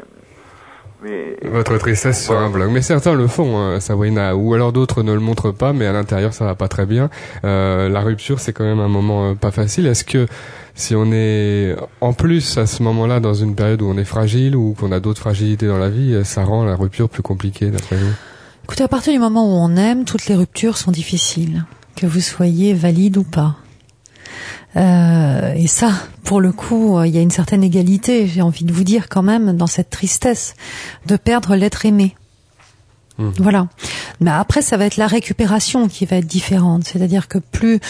Votre 1.51 1.79
tristesse 1.79 2.25
sur 2.25 2.37
un 2.37 2.51
blog. 2.51 2.71
Mais 2.71 2.83
certains 2.83 3.15
le 3.15 3.27
font, 3.27 3.59
hein, 3.59 3.81
Sabrina, 3.81 4.37
ou 4.37 4.55
alors 4.55 4.73
d'autres 4.73 5.03
ne 5.03 5.13
le 5.13 5.21
montrent 5.21 5.51
pas, 5.51 5.73
mais 5.73 5.87
à 5.87 5.93
l'intérieur 5.93 6.35
ça 6.35 6.45
va 6.45 6.55
pas 6.55 6.69
très 6.69 6.87
bien. 6.87 7.09
Euh, 7.45 7.89
la 7.89 8.01
rupture, 8.01 8.41
c'est 8.41 8.53
quand 8.53 8.65
même 8.65 8.81
un 8.81 8.89
moment 8.89 9.31
euh, 9.31 9.35
pas 9.35 9.51
facile. 9.51 9.87
Est-ce 9.87 10.05
que 10.05 10.27
si 10.75 10.95
on 10.95 11.11
est 11.13 11.75
en 12.01 12.13
plus 12.13 12.59
à 12.59 12.67
ce 12.67 12.83
moment-là 12.83 13.21
dans 13.21 13.35
une 13.35 13.55
période 13.55 13.83
où 13.83 13.87
on 13.87 13.97
est 13.97 14.05
fragile 14.05 14.57
ou 14.57 14.75
qu'on 14.79 14.93
a 14.93 15.01
d'autres 15.01 15.21
fragilités 15.21 15.67
dans 15.67 15.79
la 15.79 15.89
vie, 15.89 16.15
euh, 16.15 16.25
ça 16.25 16.45
rend 16.45 16.65
la 16.65 16.77
rupture 16.77 17.09
plus 17.09 17.23
compliquée 17.23 17.71
d'après 17.71 17.97
vous? 17.97 18.13
Écoutez, 18.65 18.85
à 18.85 18.89
partir 18.89 19.13
du 19.13 19.19
moment 19.19 19.47
où 19.47 19.59
on 19.59 19.77
aime, 19.77 20.05
toutes 20.05 20.27
les 20.27 20.35
ruptures 20.35 20.77
sont 20.77 20.93
difficiles, 20.93 21.65
que 21.97 22.07
vous 22.07 22.21
soyez 22.21 22.75
valide 22.75 23.17
ou 23.17 23.25
pas. 23.25 23.57
Euh, 24.77 25.55
et 25.55 25.67
ça, 25.67 25.93
pour 26.25 26.41
le 26.41 26.53
coup, 26.53 26.97
euh, 26.97 27.07
il 27.07 27.15
y 27.15 27.19
a 27.19 27.21
une 27.21 27.31
certaine 27.31 27.65
égalité, 27.65 28.27
j'ai 28.27 28.43
envie 28.43 28.65
de 28.65 28.73
vous 28.73 28.85
dire 28.85 29.09
quand 29.09 29.23
même, 29.23 29.57
dans 29.57 29.67
cette 29.67 29.91
tristesse 29.91 30.55
de 31.07 31.17
perdre 31.17 31.57
l'être 31.57 31.87
aimé. 31.87 32.15
Mhm. 33.19 33.33
Voilà. 33.39 33.69
Mais 34.21 34.31
après, 34.31 34.63
ça 34.63 34.77
va 34.77 34.87
être 34.87 34.97
la 34.97 35.07
récupération 35.07 35.89
qui 35.89 36.07
va 36.07 36.17
être 36.17 36.27
différente. 36.27 36.85
C'est-à-dire 36.85 37.29
que 37.29 37.39
plus 37.39 37.81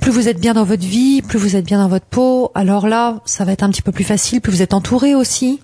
plus 0.00 0.12
vous 0.12 0.28
êtes 0.28 0.38
bien 0.38 0.54
dans 0.54 0.64
votre 0.64 0.84
vie, 0.84 1.22
plus 1.22 1.38
vous 1.38 1.56
êtes 1.56 1.64
bien 1.64 1.78
dans 1.78 1.88
votre 1.88 2.06
peau, 2.06 2.52
alors 2.54 2.86
là, 2.86 3.20
ça 3.24 3.44
va 3.44 3.52
être 3.52 3.64
un 3.64 3.70
petit 3.70 3.82
peu 3.82 3.90
plus 3.90 4.04
facile, 4.04 4.40
plus 4.40 4.52
vous 4.52 4.62
êtes 4.62 4.74
entouré 4.74 5.16
aussi. 5.16 5.60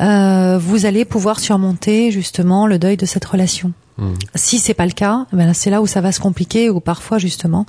Euh, 0.00 0.58
vous 0.58 0.86
allez 0.86 1.04
pouvoir 1.04 1.38
surmonter 1.40 2.10
justement 2.10 2.66
le 2.66 2.78
deuil 2.78 2.96
de 2.96 3.06
cette 3.06 3.24
relation. 3.24 3.72
Mhm. 4.00 4.16
Si 4.34 4.58
c'est 4.58 4.74
pas 4.74 4.86
le 4.86 4.92
cas, 4.92 5.26
ben 5.32 5.52
c'est 5.54 5.70
là 5.70 5.82
où 5.82 5.86
ça 5.86 6.00
va 6.00 6.12
se 6.12 6.20
compliquer, 6.20 6.70
où 6.70 6.80
parfois 6.80 7.18
justement 7.18 7.66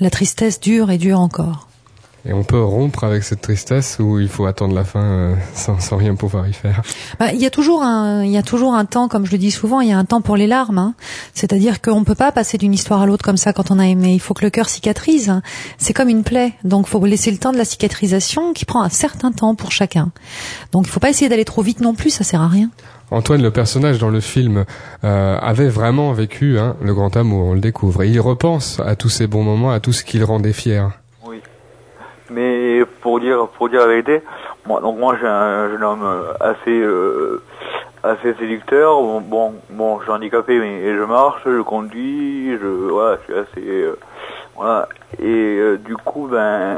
la 0.00 0.10
tristesse 0.10 0.60
dure 0.60 0.90
et 0.90 0.98
dure 0.98 1.20
encore. 1.20 1.68
Et 2.24 2.32
on 2.32 2.44
peut 2.44 2.62
rompre 2.62 3.02
avec 3.02 3.24
cette 3.24 3.40
tristesse 3.40 3.96
ou 3.98 4.20
il 4.20 4.28
faut 4.28 4.46
attendre 4.46 4.76
la 4.76 4.84
fin 4.84 5.02
euh, 5.02 5.34
sans, 5.54 5.80
sans 5.80 5.96
rien 5.96 6.14
pouvoir 6.14 6.46
y 6.46 6.52
faire. 6.52 6.82
Bah, 7.18 7.32
il 7.32 7.40
y 7.40 7.46
a 7.46 7.50
toujours 7.50 7.82
un, 7.82 8.22
il 8.22 8.30
y 8.30 8.36
a 8.36 8.44
toujours 8.44 8.74
un 8.74 8.84
temps, 8.84 9.08
comme 9.08 9.26
je 9.26 9.32
le 9.32 9.38
dis 9.38 9.50
souvent, 9.50 9.80
il 9.80 9.88
y 9.88 9.92
a 9.92 9.98
un 9.98 10.04
temps 10.04 10.20
pour 10.20 10.36
les 10.36 10.46
larmes. 10.46 10.78
hein. 10.78 10.94
C'est-à-dire 11.34 11.80
qu'on 11.82 12.04
peut 12.04 12.14
pas 12.14 12.30
passer 12.30 12.58
d'une 12.58 12.72
histoire 12.72 13.02
à 13.02 13.06
l'autre 13.06 13.24
comme 13.24 13.36
ça 13.36 13.52
quand 13.52 13.72
on 13.72 13.78
a 13.80 13.86
aimé. 13.88 14.12
Il 14.12 14.20
faut 14.20 14.34
que 14.34 14.44
le 14.44 14.50
cœur 14.50 14.68
cicatrise. 14.68 15.40
C'est 15.78 15.92
comme 15.92 16.08
une 16.08 16.22
plaie, 16.22 16.52
donc 16.62 16.86
faut 16.86 17.04
laisser 17.04 17.32
le 17.32 17.38
temps 17.38 17.52
de 17.52 17.58
la 17.58 17.64
cicatrisation 17.64 18.52
qui 18.52 18.66
prend 18.66 18.82
un 18.82 18.88
certain 18.88 19.32
temps 19.32 19.56
pour 19.56 19.72
chacun. 19.72 20.12
Donc 20.70 20.86
il 20.86 20.90
faut 20.90 21.00
pas 21.00 21.10
essayer 21.10 21.28
d'aller 21.28 21.44
trop 21.44 21.62
vite 21.62 21.80
non 21.80 21.94
plus, 21.94 22.10
ça 22.10 22.22
sert 22.22 22.40
à 22.40 22.48
rien. 22.48 22.70
Antoine, 23.10 23.42
le 23.42 23.50
personnage 23.50 23.98
dans 23.98 24.10
le 24.10 24.20
film, 24.20 24.64
euh, 25.04 25.38
avait 25.40 25.68
vraiment 25.68 26.12
vécu 26.12 26.58
hein, 26.58 26.76
le 26.80 26.94
grand 26.94 27.16
amour, 27.16 27.48
on 27.48 27.54
le 27.54 27.60
découvre. 27.60 28.04
Et 28.04 28.08
il 28.08 28.20
repense 28.20 28.78
à 28.78 28.94
tous 28.94 29.08
ces 29.10 29.26
bons 29.26 29.42
moments, 29.42 29.72
à 29.72 29.80
tout 29.80 29.92
ce 29.92 30.04
qui 30.04 30.18
le 30.18 30.24
rendait 30.24 30.52
fier. 30.52 30.92
Mais 32.32 32.84
pour 33.00 33.20
dire 33.20 33.46
pour 33.48 33.68
dire 33.68 33.80
la 33.80 33.86
vérité, 33.86 34.22
moi 34.66 34.80
donc 34.80 34.98
moi 34.98 35.16
j'ai 35.20 35.26
un 35.26 35.68
jeune 35.70 35.84
homme 35.84 36.04
euh, 36.04 36.32
assez 36.40 36.80
euh, 36.80 37.42
assez 38.02 38.34
séducteur. 38.34 38.94
Bon 39.00 39.20
bon, 39.20 39.54
bon, 39.70 39.98
je 39.98 40.04
suis 40.04 40.12
handicapé 40.12 40.58
mais 40.58 40.96
je 40.96 41.02
marche, 41.02 41.42
je 41.44 41.60
conduis, 41.60 42.56
je 42.58 42.66
voilà, 42.66 43.18
je 43.18 43.24
suis 43.24 43.40
assez 43.40 43.68
euh, 43.68 43.98
voilà 44.56 44.88
et 45.18 45.76
du 45.84 45.96
coup 45.96 46.26
ben 46.28 46.76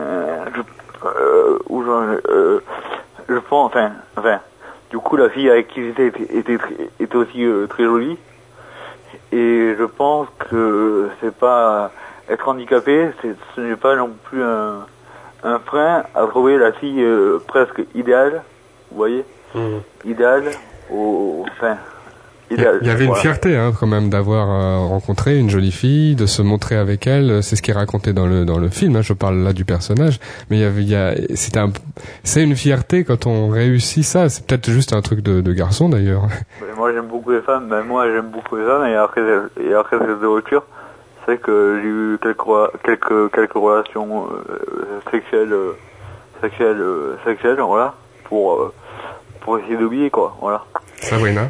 je 0.56 0.62
euh, 1.06 2.60
je 3.28 3.38
pense 3.38 3.66
enfin 3.66 3.92
enfin 4.16 4.40
du 4.90 4.98
coup 4.98 5.16
la 5.16 5.28
fille 5.28 5.50
avec 5.50 5.68
qui 5.68 5.84
j'étais 5.84 6.08
était, 6.08 6.38
était, 6.38 6.58
était 6.98 7.16
aussi 7.16 7.46
très 7.68 7.84
jolie 7.84 8.18
et 9.32 9.74
je 9.78 9.84
pense 9.84 10.26
que 10.50 11.10
c'est 11.20 11.34
pas 11.34 11.90
être 12.28 12.48
handicapé, 12.48 13.10
ce 13.54 13.60
n'est 13.60 13.76
pas 13.76 13.96
non 13.96 14.10
plus 14.24 14.42
un, 14.42 14.86
un 15.44 15.58
frein 15.58 16.04
à 16.14 16.26
trouver 16.26 16.58
la 16.58 16.72
fille 16.72 17.02
euh, 17.02 17.38
presque 17.46 17.82
idéale, 17.94 18.42
vous 18.90 18.96
voyez, 18.96 19.24
idéale, 20.04 20.44
au, 20.92 21.44
enfin, 21.50 21.76
Il 22.50 22.56
y, 22.56 22.60
idéale. 22.60 22.78
il 22.82 22.86
y 22.86 22.90
avait 22.90 23.04
une 23.04 23.08
voilà. 23.08 23.22
fierté 23.22 23.56
hein, 23.56 23.72
quand 23.78 23.86
même 23.86 24.10
d'avoir 24.10 24.48
euh, 24.50 24.78
rencontré 24.88 25.38
une 25.38 25.48
jolie 25.50 25.70
fille, 25.72 26.14
de 26.16 26.26
se 26.26 26.42
montrer 26.42 26.76
avec 26.76 27.06
elle. 27.06 27.42
C'est 27.42 27.56
ce 27.56 27.62
qui 27.62 27.70
est 27.70 27.74
raconté 27.74 28.12
dans 28.12 28.26
le 28.26 28.44
dans 28.44 28.58
le 28.58 28.68
film. 28.68 28.96
hein, 28.96 29.02
je 29.02 29.12
parle 29.12 29.36
là 29.38 29.52
du 29.52 29.64
personnage, 29.64 30.18
mais 30.50 30.56
il 30.58 30.60
y 30.60 30.64
avait, 30.64 30.82
il 30.82 30.88
y 30.88 30.96
a, 30.96 31.14
c'était 31.34 31.58
un, 31.60 31.70
c'est 32.22 32.42
une 32.42 32.56
fierté 32.56 33.04
quand 33.04 33.26
on 33.26 33.48
réussit 33.48 34.04
ça. 34.04 34.28
C'est 34.28 34.46
peut-être 34.46 34.70
juste 34.70 34.92
un 34.92 35.02
truc 35.02 35.20
de, 35.22 35.40
de 35.40 35.52
garçon 35.52 35.88
d'ailleurs. 35.88 36.22
Moi 36.76 36.92
j'aime 36.92 37.06
beaucoup 37.06 37.30
les 37.30 37.40
femmes, 37.42 37.68
ben, 37.68 37.82
moi 37.82 38.06
j'aime 38.10 38.30
beaucoup 38.30 38.56
les 38.56 38.64
femmes 38.64 38.86
et 38.86 38.94
après, 38.96 39.22
et 39.62 39.72
après 39.74 39.98
cette 39.98 40.20
rupture, 40.22 40.64
c'est 41.26 41.40
que 41.40 41.80
j'ai 41.82 41.88
eu 41.88 42.18
quelques, 42.20 42.82
quelques, 42.84 43.34
quelques 43.34 43.52
relations 43.54 44.28
euh, 44.30 45.00
sexuelles, 45.10 45.52
euh, 45.52 45.72
sexuelles, 46.40 46.80
euh, 46.80 47.16
sexuelles, 47.24 47.60
voilà, 47.60 47.94
pour, 48.24 48.54
euh, 48.54 48.72
pour 49.40 49.58
essayer 49.58 49.76
d'oublier 49.76 50.10
quoi, 50.10 50.36
voilà. 50.40 50.64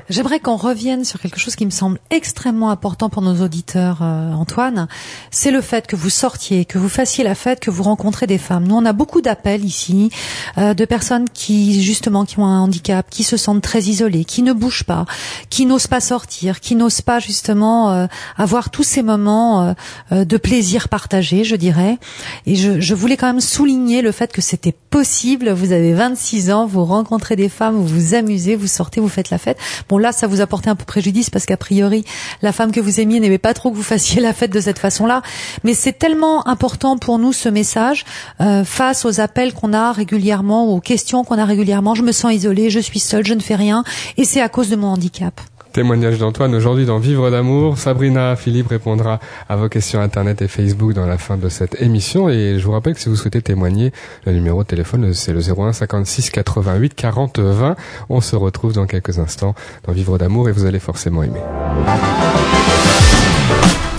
J'aimerais 0.08 0.40
qu'on 0.40 0.56
revienne 0.56 1.04
sur 1.04 1.20
quelque 1.20 1.38
chose 1.38 1.56
qui 1.56 1.64
me 1.64 1.70
semble 1.70 1.99
extrêmement 2.11 2.70
important 2.70 3.08
pour 3.08 3.23
nos 3.23 3.42
auditeurs, 3.42 3.99
euh, 4.02 4.32
Antoine. 4.32 4.88
C'est 5.30 5.50
le 5.50 5.61
fait 5.61 5.87
que 5.87 5.96
vous 5.96 6.11
sortiez, 6.11 6.64
que 6.64 6.78
vous 6.78 6.88
fassiez 6.88 7.25
la 7.25 7.34
fête, 7.34 7.61
que 7.61 7.70
vous 7.70 7.82
rencontrez 7.82 8.26
des 8.26 8.38
femmes. 8.38 8.66
Nous, 8.66 8.75
on 8.75 8.84
a 8.84 8.92
beaucoup 8.92 9.20
d'appels 9.20 9.64
ici 9.64 10.11
euh, 10.58 10.75
de 10.75 10.84
personnes 10.84 11.28
qui, 11.32 11.82
justement, 11.82 12.25
qui 12.25 12.38
ont 12.38 12.46
un 12.46 12.61
handicap, 12.61 13.06
qui 13.11 13.23
se 13.25 13.37
sentent 13.37 13.62
très 13.62 13.82
isolées, 13.82 14.25
qui 14.25 14.42
ne 14.42 14.52
bougent 14.52 14.84
pas, 14.84 15.04
qui 15.50 15.66
n'osent 15.66 15.87
pas 15.87 16.00
sortir, 16.00 16.61
qui 16.61 16.75
n'osent 16.75 17.00
pas 17.00 17.20
justement 17.20 17.92
euh, 17.92 18.06
avoir 18.37 18.70
tous 18.70 18.82
ces 18.82 19.02
moments 19.02 19.62
euh, 19.62 19.73
euh, 20.12 20.25
de 20.25 20.37
plaisir 20.37 20.88
partagé, 20.88 21.44
je 21.44 21.56
dirais. 21.56 21.99
Et 22.46 22.56
je, 22.56 22.80
je 22.80 22.94
voulais 22.94 23.16
quand 23.16 23.26
même 23.26 23.40
souligner 23.40 24.02
le 24.02 24.12
fait 24.12 24.32
que 24.32 24.40
c'était 24.40 24.73
possible. 24.73 25.50
Vous 25.50 25.73
avez 25.73 25.92
26 25.92 26.50
ans, 26.50 26.66
vous 26.66 26.84
rencontrez 26.84 27.37
des 27.37 27.49
femmes, 27.49 27.75
vous 27.75 27.87
vous 27.87 28.14
amusez, 28.14 28.56
vous 28.56 28.66
sortez, 28.66 29.00
vous 29.00 29.08
faites 29.08 29.30
la 29.30 29.38
fête. 29.38 29.43
Bon 29.88 29.98
là, 29.98 30.12
ça 30.12 30.26
vous 30.26 30.40
a 30.40 30.46
porté 30.46 30.70
un 30.70 30.74
peu 30.74 30.84
préjudice 30.84 31.30
parce 31.30 31.46
qu'a 31.46 31.56
priori, 31.56 32.04
la 32.42 32.52
femme 32.52 32.72
que 32.72 32.80
vous 32.80 33.00
aimiez 33.00 33.20
n'aimait 33.20 33.38
pas 33.38 33.54
trop 33.54 33.70
que 33.70 33.76
vous 33.76 33.82
fassiez 33.82 34.20
la 34.20 34.32
fête 34.32 34.52
de 34.52 34.60
cette 34.60 34.78
façon-là. 34.78 35.22
Mais 35.62 35.74
c'est 35.74 35.92
tellement 35.92 36.46
important 36.46 36.98
pour 36.98 37.18
nous 37.18 37.32
ce 37.32 37.48
message 37.48 38.04
euh, 38.40 38.64
face 38.64 39.04
aux 39.04 39.20
appels 39.20 39.54
qu'on 39.54 39.72
a 39.72 39.92
régulièrement, 39.92 40.68
aux 40.68 40.80
questions 40.80 41.24
qu'on 41.24 41.38
a 41.38 41.44
régulièrement. 41.44 41.94
Je 41.94 42.02
me 42.02 42.12
sens 42.12 42.32
isolée, 42.32 42.70
je 42.70 42.80
suis 42.80 43.00
seule, 43.00 43.26
je 43.26 43.34
ne 43.34 43.40
fais 43.40 43.56
rien, 43.56 43.84
et 44.16 44.24
c'est 44.24 44.40
à 44.40 44.48
cause 44.48 44.68
de 44.70 44.76
mon 44.76 44.88
handicap. 44.88 45.40
Témoignage 45.74 46.18
d'Antoine 46.18 46.54
aujourd'hui 46.54 46.86
dans 46.86 47.00
Vivre 47.00 47.32
d'amour. 47.32 47.78
Sabrina 47.78 48.36
Philippe 48.36 48.68
répondra 48.68 49.18
à 49.48 49.56
vos 49.56 49.68
questions 49.68 50.00
internet 50.00 50.40
et 50.40 50.46
Facebook 50.46 50.92
dans 50.92 51.04
la 51.04 51.18
fin 51.18 51.36
de 51.36 51.48
cette 51.48 51.82
émission. 51.82 52.28
Et 52.28 52.60
je 52.60 52.64
vous 52.64 52.70
rappelle 52.70 52.94
que 52.94 53.00
si 53.00 53.08
vous 53.08 53.16
souhaitez 53.16 53.42
témoigner, 53.42 53.92
le 54.24 54.32
numéro 54.34 54.62
de 54.62 54.68
téléphone 54.68 55.12
c'est 55.12 55.32
le 55.32 55.40
01 55.40 55.72
56 55.72 56.30
88 56.30 56.94
40 56.94 57.40
20. 57.40 57.74
On 58.08 58.20
se 58.20 58.36
retrouve 58.36 58.72
dans 58.72 58.86
quelques 58.86 59.18
instants 59.18 59.56
dans 59.84 59.92
Vivre 59.92 60.16
d'amour 60.16 60.48
et 60.48 60.52
vous 60.52 60.64
allez 60.64 60.78
forcément 60.78 61.24
aimer. 61.24 61.42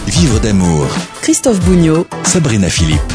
Vivre 0.07 0.39
d'amour, 0.39 0.87
Christophe 1.21 1.59
Bougnot, 1.59 2.07
Sabrina 2.23 2.69
Philippe. 2.69 3.14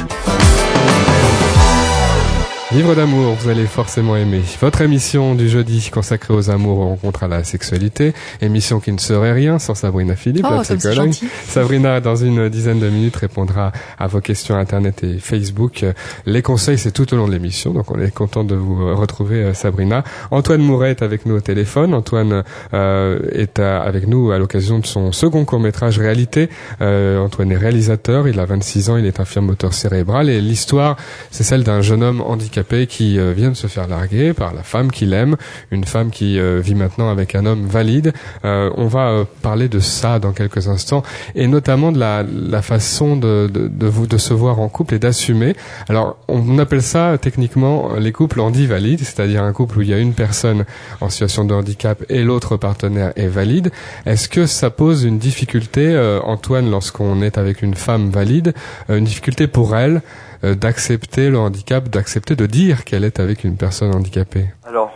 Vivre 2.72 2.94
d'amour, 2.94 3.34
vous 3.34 3.48
allez 3.48 3.66
forcément 3.66 4.14
aimer. 4.14 4.42
Votre 4.60 4.82
émission 4.82 5.34
du 5.34 5.48
jeudi 5.48 5.90
consacrée 5.92 6.32
aux 6.32 6.50
amours, 6.50 6.78
aux 6.78 6.88
rencontres 6.90 7.24
à 7.24 7.28
la 7.28 7.42
sexualité. 7.42 8.12
Émission 8.40 8.78
qui 8.78 8.92
ne 8.92 8.98
serait 8.98 9.32
rien 9.32 9.58
sans 9.58 9.74
Sabrina 9.74 10.14
Philippe, 10.14 10.46
Oh, 10.48 10.54
la 10.54 10.60
psychologue. 10.62 11.10
Sabrina, 11.48 12.00
dans 12.00 12.14
une 12.14 12.48
dizaine 12.48 12.78
de 12.78 12.88
minutes, 12.88 13.16
répondra 13.16 13.72
à 13.98 14.06
vos 14.06 14.20
questions 14.20 14.54
Internet 14.54 15.02
et 15.02 15.18
Facebook. 15.18 15.82
Euh, 15.82 15.92
Les 16.26 16.42
conseils, 16.42 16.78
c'est 16.78 16.92
tout 16.92 17.12
au 17.12 17.16
long 17.16 17.26
de 17.26 17.32
l'émission, 17.32 17.72
donc 17.72 17.90
on 17.90 18.00
est 18.00 18.14
content 18.14 18.44
de 18.44 18.54
vous 18.54 18.80
euh, 18.84 18.94
retrouver, 18.94 19.42
euh, 19.42 19.52
Sabrina. 19.52 20.04
Antoine 20.30 20.62
Mouret 20.62 20.90
est 20.90 21.02
avec 21.02 21.26
nous 21.26 21.34
au 21.34 21.40
téléphone. 21.40 21.92
Antoine 21.92 22.44
euh, 22.72 23.18
est 23.32 23.58
à- 23.58 23.80
avec 23.80 24.06
nous 24.06 24.30
à 24.30 24.38
l'occasion 24.38 24.78
de 24.78 24.86
son 24.86 25.10
second 25.10 25.44
court-métrage 25.44 25.98
Réalité. 25.98 26.48
Euh, 26.82 27.18
Antoine 27.18 27.50
est 27.50 27.56
réalisateur, 27.56 28.28
il 28.28 28.38
a 28.38 28.44
26 28.44 28.90
ans, 28.90 28.96
il 28.96 29.06
est 29.06 29.18
infirme 29.18 29.46
moteur 29.46 29.74
cérébral 29.74 30.28
et 30.30 30.40
l'histoire, 30.40 30.96
c'est 31.32 31.42
celle 31.42 31.64
d'un 31.64 31.80
jeune 31.80 32.04
homme 32.04 32.20
handicapé 32.20 32.59
qui 32.86 33.18
euh, 33.18 33.32
vient 33.32 33.50
de 33.50 33.54
se 33.54 33.66
faire 33.66 33.88
larguer 33.88 34.32
par 34.32 34.54
la 34.54 34.62
femme 34.62 34.90
qu'il 34.90 35.12
aime, 35.12 35.36
une 35.70 35.84
femme 35.84 36.10
qui 36.10 36.38
euh, 36.38 36.60
vit 36.60 36.74
maintenant 36.74 37.10
avec 37.10 37.34
un 37.34 37.46
homme 37.46 37.66
valide. 37.66 38.12
Euh, 38.44 38.70
on 38.76 38.86
va 38.86 39.24
parler 39.42 39.68
de 39.68 39.80
ça 39.80 40.18
dans 40.18 40.32
quelques 40.32 40.68
instants 40.68 41.02
et 41.34 41.46
notamment 41.46 41.92
de 41.92 41.98
la, 41.98 42.22
la 42.22 42.62
façon 42.62 43.16
de, 43.16 43.50
de, 43.52 43.68
de 43.68 43.86
vous 43.86 44.06
de 44.06 44.18
se 44.18 44.34
voir 44.34 44.60
en 44.60 44.68
couple 44.68 44.94
et 44.94 44.98
d'assumer. 44.98 45.54
Alors 45.88 46.18
on 46.28 46.58
appelle 46.58 46.82
ça 46.82 47.16
techniquement 47.20 47.94
les 47.98 48.12
couples 48.12 48.40
handi-valides, 48.40 49.00
c'est-à-dire 49.00 49.42
un 49.42 49.52
couple 49.52 49.78
où 49.78 49.82
il 49.82 49.88
y 49.88 49.94
a 49.94 49.98
une 49.98 50.14
personne 50.14 50.64
en 51.00 51.08
situation 51.08 51.44
de 51.44 51.54
handicap 51.54 52.02
et 52.08 52.22
l'autre 52.22 52.56
partenaire 52.56 53.12
est 53.16 53.28
valide. 53.28 53.70
Est-ce 54.06 54.28
que 54.28 54.46
ça 54.46 54.70
pose 54.70 55.04
une 55.04 55.18
difficulté, 55.18 55.98
Antoine, 56.24 56.70
lorsqu'on 56.70 57.22
est 57.22 57.38
avec 57.38 57.62
une 57.62 57.74
femme 57.74 58.10
valide, 58.10 58.54
une 58.88 59.04
difficulté 59.04 59.46
pour 59.46 59.76
elle 59.76 60.02
d'accepter 60.42 61.30
le 61.30 61.38
handicap, 61.38 61.88
d'accepter 61.88 62.36
de 62.36 62.46
dire 62.46 62.84
qu'elle 62.84 63.04
est 63.04 63.20
avec 63.20 63.44
une 63.44 63.56
personne 63.56 63.94
handicapée 63.94 64.46
Alors, 64.66 64.92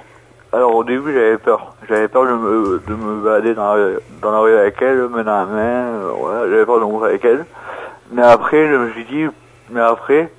alors 0.53 0.75
au 0.75 0.85
début 0.85 1.13
j'avais 1.13 1.37
peur. 1.39 1.75
J'avais 1.89 2.09
peur 2.09 2.25
de 2.25 2.33
me, 2.33 2.83
de 2.87 2.95
me 2.95 3.25
balader 3.25 3.55
dans 3.55 3.75
la, 3.75 3.89
dans 4.23 4.31
la 4.31 4.39
rue 4.39 4.57
avec 4.57 4.81
elle, 4.81 5.09
main 5.09 5.25
dans 5.25 5.39
la 5.39 5.47
main, 5.47 5.87
euh, 5.87 6.13
voilà, 6.17 6.49
j'avais 6.49 6.65
peur 6.65 6.81
de 6.81 6.85
mourir 6.85 7.11
avec 7.11 7.25
elle. 7.25 7.45
Mais 8.13 8.23
après, 8.23 8.69
je 8.69 8.77
me 8.77 8.91
suis 8.93 9.05
dit, 9.05 9.27
mais 9.71 9.81
après, 9.81 10.31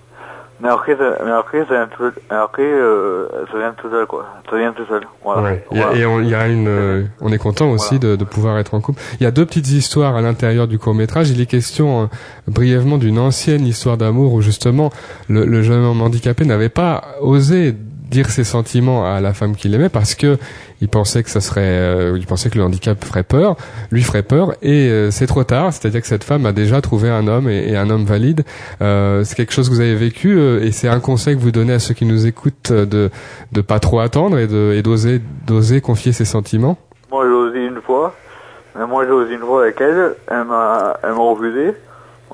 mais 0.62 0.70
après, 0.70 0.96
mais 0.96 1.32
après, 1.32 1.66
ça 1.66 1.74
vient 1.74 1.88
tout, 1.88 2.04
mais 2.30 2.36
après, 2.36 2.64
euh, 2.64 3.28
ça 3.52 3.58
vient 3.58 3.74
tout 3.74 3.90
seul, 3.90 4.06
quoi. 4.06 4.26
Ça 4.50 4.58
vient 4.58 4.72
tout 4.72 4.86
seul, 4.86 5.02
voilà. 5.24 5.42
Ouais. 5.42 5.66
Voilà. 5.70 5.96
Et 5.96 6.06
on, 6.06 6.22
y 6.22 6.34
a 6.34 6.48
une, 6.48 6.68
euh, 6.68 7.04
on 7.20 7.32
est 7.32 7.38
content 7.38 7.70
aussi 7.72 8.00
de, 8.00 8.16
de 8.16 8.24
pouvoir 8.24 8.58
être 8.58 8.74
en 8.74 8.82
couple. 8.82 9.02
Il 9.20 9.24
y 9.24 9.26
a 9.26 9.32
deux 9.32 9.46
petites 9.46 9.70
histoires 9.70 10.16
à 10.16 10.22
l'intérieur 10.22 10.68
du 10.68 10.80
court 10.80 10.96
métrage. 10.96 11.30
Il 11.30 11.42
est 11.42 11.46
question 11.46 12.04
euh, 12.04 12.06
brièvement 12.48 12.98
d'une 12.98 13.20
ancienne 13.20 13.66
histoire 13.66 13.98
d'amour 13.98 14.34
où 14.34 14.42
justement 14.42 14.92
le, 15.28 15.46
le 15.46 15.62
jeune 15.62 15.84
homme 15.84 16.02
handicapé 16.02 16.46
n'avait 16.46 16.70
pas 16.70 17.04
osé 17.20 17.76
dire 18.10 18.30
ses 18.30 18.44
sentiments 18.44 19.06
à 19.06 19.20
la 19.20 19.34
femme 19.34 19.56
qu'il 19.56 19.74
aimait 19.74 19.90
parce 19.90 20.16
que 20.16 20.38
il 20.82 20.90
pensait 20.90 21.24
que 21.24 21.30
ça 21.30 21.42
serait, 21.42 21.62
euh, 21.62 22.18
il 22.18 22.26
pensait 22.26 22.50
que 22.50 22.58
le 22.58 22.64
handicap 22.64 23.04
ferait 23.04 23.24
peur, 23.24 23.56
lui 23.92 24.04
ferait 24.04 24.24
peur, 24.24 24.54
et 24.62 24.90
euh, 24.90 25.10
c'est 25.10 25.28
trop 25.28 25.44
tard. 25.44 25.72
C'est-à-dire 25.74 26.02
que 26.02 26.08
cette 26.08 26.24
femme 26.24 26.46
a 26.46 26.52
déjà 26.52 26.82
trouvé 26.82 27.10
un 27.10 27.28
homme 27.28 27.50
et, 27.50 27.76
un 27.76 27.90
homme 27.90 28.06
valide. 28.06 28.44
Euh, 28.82 29.24
c'est 29.24 29.36
quelque 29.36 29.54
chose 29.54 29.70
que 29.70 29.74
vous 29.74 29.82
avez 29.82 29.96
vécu, 29.96 30.38
euh, 30.38 30.62
et 30.62 30.72
c'est 30.72 30.88
un 30.88 31.00
conseil 31.00 31.36
que 31.36 31.42
vous 31.42 31.52
donnez 31.52 31.74
à 31.74 31.80
ceux 31.80 31.94
qui 31.94 32.06
nous 32.06 32.28
écoutent 32.28 32.72
euh, 32.72 32.86
de 32.86 33.10
de 33.52 33.62
pas 33.62 33.80
trop 33.80 34.00
attendre 34.00 34.38
et 34.38 34.48
de 34.48 34.74
et 34.76 34.82
d'oser 34.82 35.22
d'oser 35.48 35.82
confier 35.82 36.12
ses 36.12 36.26
sentiments. 36.26 36.78
Moi, 37.12 37.26
j'ai 37.26 37.34
osé 37.34 37.66
une 37.66 37.82
fois. 37.82 38.14
Mais 38.78 38.86
moi, 38.86 39.06
j'ai 39.06 39.12
osé 39.12 39.34
une 39.36 39.40
fois 39.40 39.64
avec 39.64 39.80
elle. 39.80 40.16
Elle 40.28 40.44
m'a, 40.44 40.98
elle 41.02 41.12
m'a 41.12 41.22
refusé. 41.22 41.74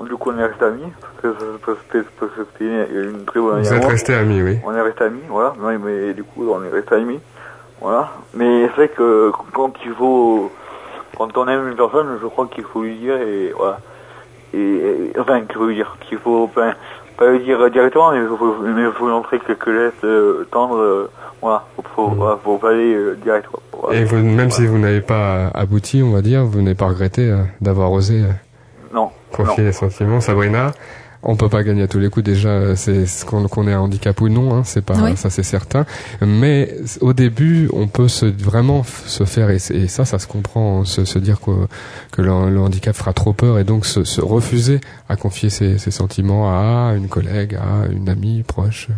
Du 0.04 0.16
coup, 0.16 0.30
on 0.34 0.38
est 0.38 0.44
resté 0.46 0.64
amis? 0.64 0.92
Parce 1.22 1.36
que, 1.36 1.42
parce 1.64 1.78
que, 1.88 2.04
c'était 2.36 2.64
une 2.92 3.24
très 3.24 3.40
bonne 3.40 3.56
amie. 3.56 3.66
Vous 3.68 3.72
êtes 3.74 3.82
moi. 3.82 3.90
restés 3.90 4.14
amis, 4.14 4.42
oui. 4.42 4.58
On 4.64 4.74
est 4.74 4.80
resté 4.80 5.04
amis, 5.04 5.20
voilà. 5.28 5.52
Mais, 5.60 5.78
mais 5.78 6.12
du 6.14 6.24
coup, 6.24 6.48
on 6.50 6.62
est 6.64 6.70
resté 6.70 6.94
amis. 6.96 7.20
Voilà. 7.80 8.10
Mais 8.34 8.62
c'est 8.68 8.74
vrai 8.74 8.88
que 8.88 9.30
quand 9.52 9.72
il 9.84 9.92
faut, 9.92 10.50
quand 11.16 11.36
on 11.36 11.46
aime 11.48 11.68
une 11.68 11.76
personne, 11.76 12.18
je 12.20 12.26
crois 12.26 12.46
qu'il 12.46 12.64
faut 12.64 12.82
lui 12.82 12.96
dire 12.96 13.16
et 13.16 13.52
voilà. 13.56 13.78
Et, 14.54 14.58
et- 14.58 15.12
enfin, 15.20 15.40
qu'il 15.42 15.54
faut 15.56 15.66
lui 15.66 15.74
dire, 15.76 15.96
qu'il 16.08 16.18
faut 16.18 16.46
pas, 16.48 16.74
pas 17.16 17.30
lui 17.30 17.40
dire 17.44 17.70
directement, 17.70 18.10
mais 18.12 18.18
il 18.20 18.36
faut, 18.36 18.56
mais 18.62 18.90
faut 18.92 19.06
montrer 19.08 19.38
quelques 19.40 19.72
gestes 19.72 20.04
euh, 20.04 20.46
tendres. 20.50 20.76
euh, 20.78 21.10
voilà. 21.40 21.64
Faut, 21.76 21.82
faut, 21.94 22.08
voilà, 22.08 22.38
faut 22.42 22.58
pas 22.58 22.70
aller 22.70 22.94
euh, 22.94 23.16
direct. 23.22 23.46
Quoi. 23.48 23.60
Voilà. 23.82 23.98
Et 24.00 24.04
vous, 24.04 24.16
même 24.16 24.50
si 24.50 24.66
vous 24.66 24.78
n'avez 24.78 25.00
pas 25.00 25.48
abouti, 25.54 26.02
on 26.04 26.12
va 26.12 26.22
dire, 26.22 26.44
vous 26.44 26.60
n'avez 26.62 26.74
pas 26.76 26.86
regretté 26.86 27.30
euh, 27.30 27.42
d'avoir 27.60 27.92
osé 27.92 28.22
euh. 28.22 28.32
Confier 29.32 29.64
les 29.64 29.72
sentiments. 29.72 30.20
Sabrina, 30.20 30.72
on 31.24 31.36
peut 31.36 31.48
pas 31.48 31.62
gagner 31.62 31.82
à 31.82 31.88
tous 31.88 31.98
les 32.00 32.10
coups. 32.10 32.24
Déjà, 32.24 32.48
euh, 32.48 32.76
c'est 32.76 33.06
ce 33.06 33.24
qu'on 33.24 33.46
qu'on 33.48 33.68
ait 33.68 33.72
un 33.72 33.80
handicap 33.80 34.20
ou 34.20 34.28
non, 34.28 34.54
hein, 34.54 34.62
c'est 34.64 34.84
pas 34.84 34.94
Oui. 35.02 35.16
ça, 35.16 35.30
c'est 35.30 35.42
certain. 35.44 35.86
Mais 36.20 36.74
au 37.00 37.12
début, 37.12 37.68
on 37.72 37.86
peut 37.86 38.08
se 38.08 38.26
vraiment 38.26 38.82
se 38.84 39.24
faire 39.24 39.50
et, 39.50 39.58
ça, 39.58 40.04
ça 40.04 40.18
se 40.18 40.26
comprend, 40.26 40.84
se, 40.84 41.04
se 41.04 41.18
dire 41.18 41.40
que, 41.40 41.52
que 42.10 42.22
le, 42.22 42.50
le 42.50 42.60
handicap 42.60 42.94
fera 42.96 43.12
trop 43.12 43.32
peur 43.32 43.58
et 43.58 43.64
donc 43.64 43.86
se, 43.86 44.04
se 44.04 44.20
refuser 44.20 44.80
à 45.08 45.16
confier 45.16 45.50
ses, 45.50 45.78
ses 45.78 45.90
sentiments 45.90 46.50
à 46.50 46.94
une 46.96 47.08
collègue, 47.08 47.54
à 47.54 47.86
une 47.92 48.08
amie 48.08 48.42
proche. 48.42 48.88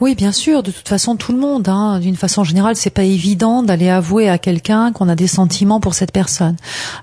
Oui, 0.00 0.14
bien 0.14 0.32
sûr. 0.32 0.62
De 0.62 0.70
toute 0.70 0.88
façon, 0.88 1.16
tout 1.16 1.32
le 1.32 1.38
monde, 1.38 1.68
hein, 1.68 2.00
d'une 2.00 2.16
façon 2.16 2.44
générale, 2.44 2.76
c'est 2.76 2.90
pas 2.90 3.04
évident 3.04 3.62
d'aller 3.62 3.88
avouer 3.88 4.28
à 4.28 4.38
quelqu'un 4.38 4.92
qu'on 4.92 5.08
a 5.08 5.14
des 5.14 5.28
sentiments 5.28 5.80
pour 5.80 5.94
cette 5.94 6.12
personne. 6.12 6.56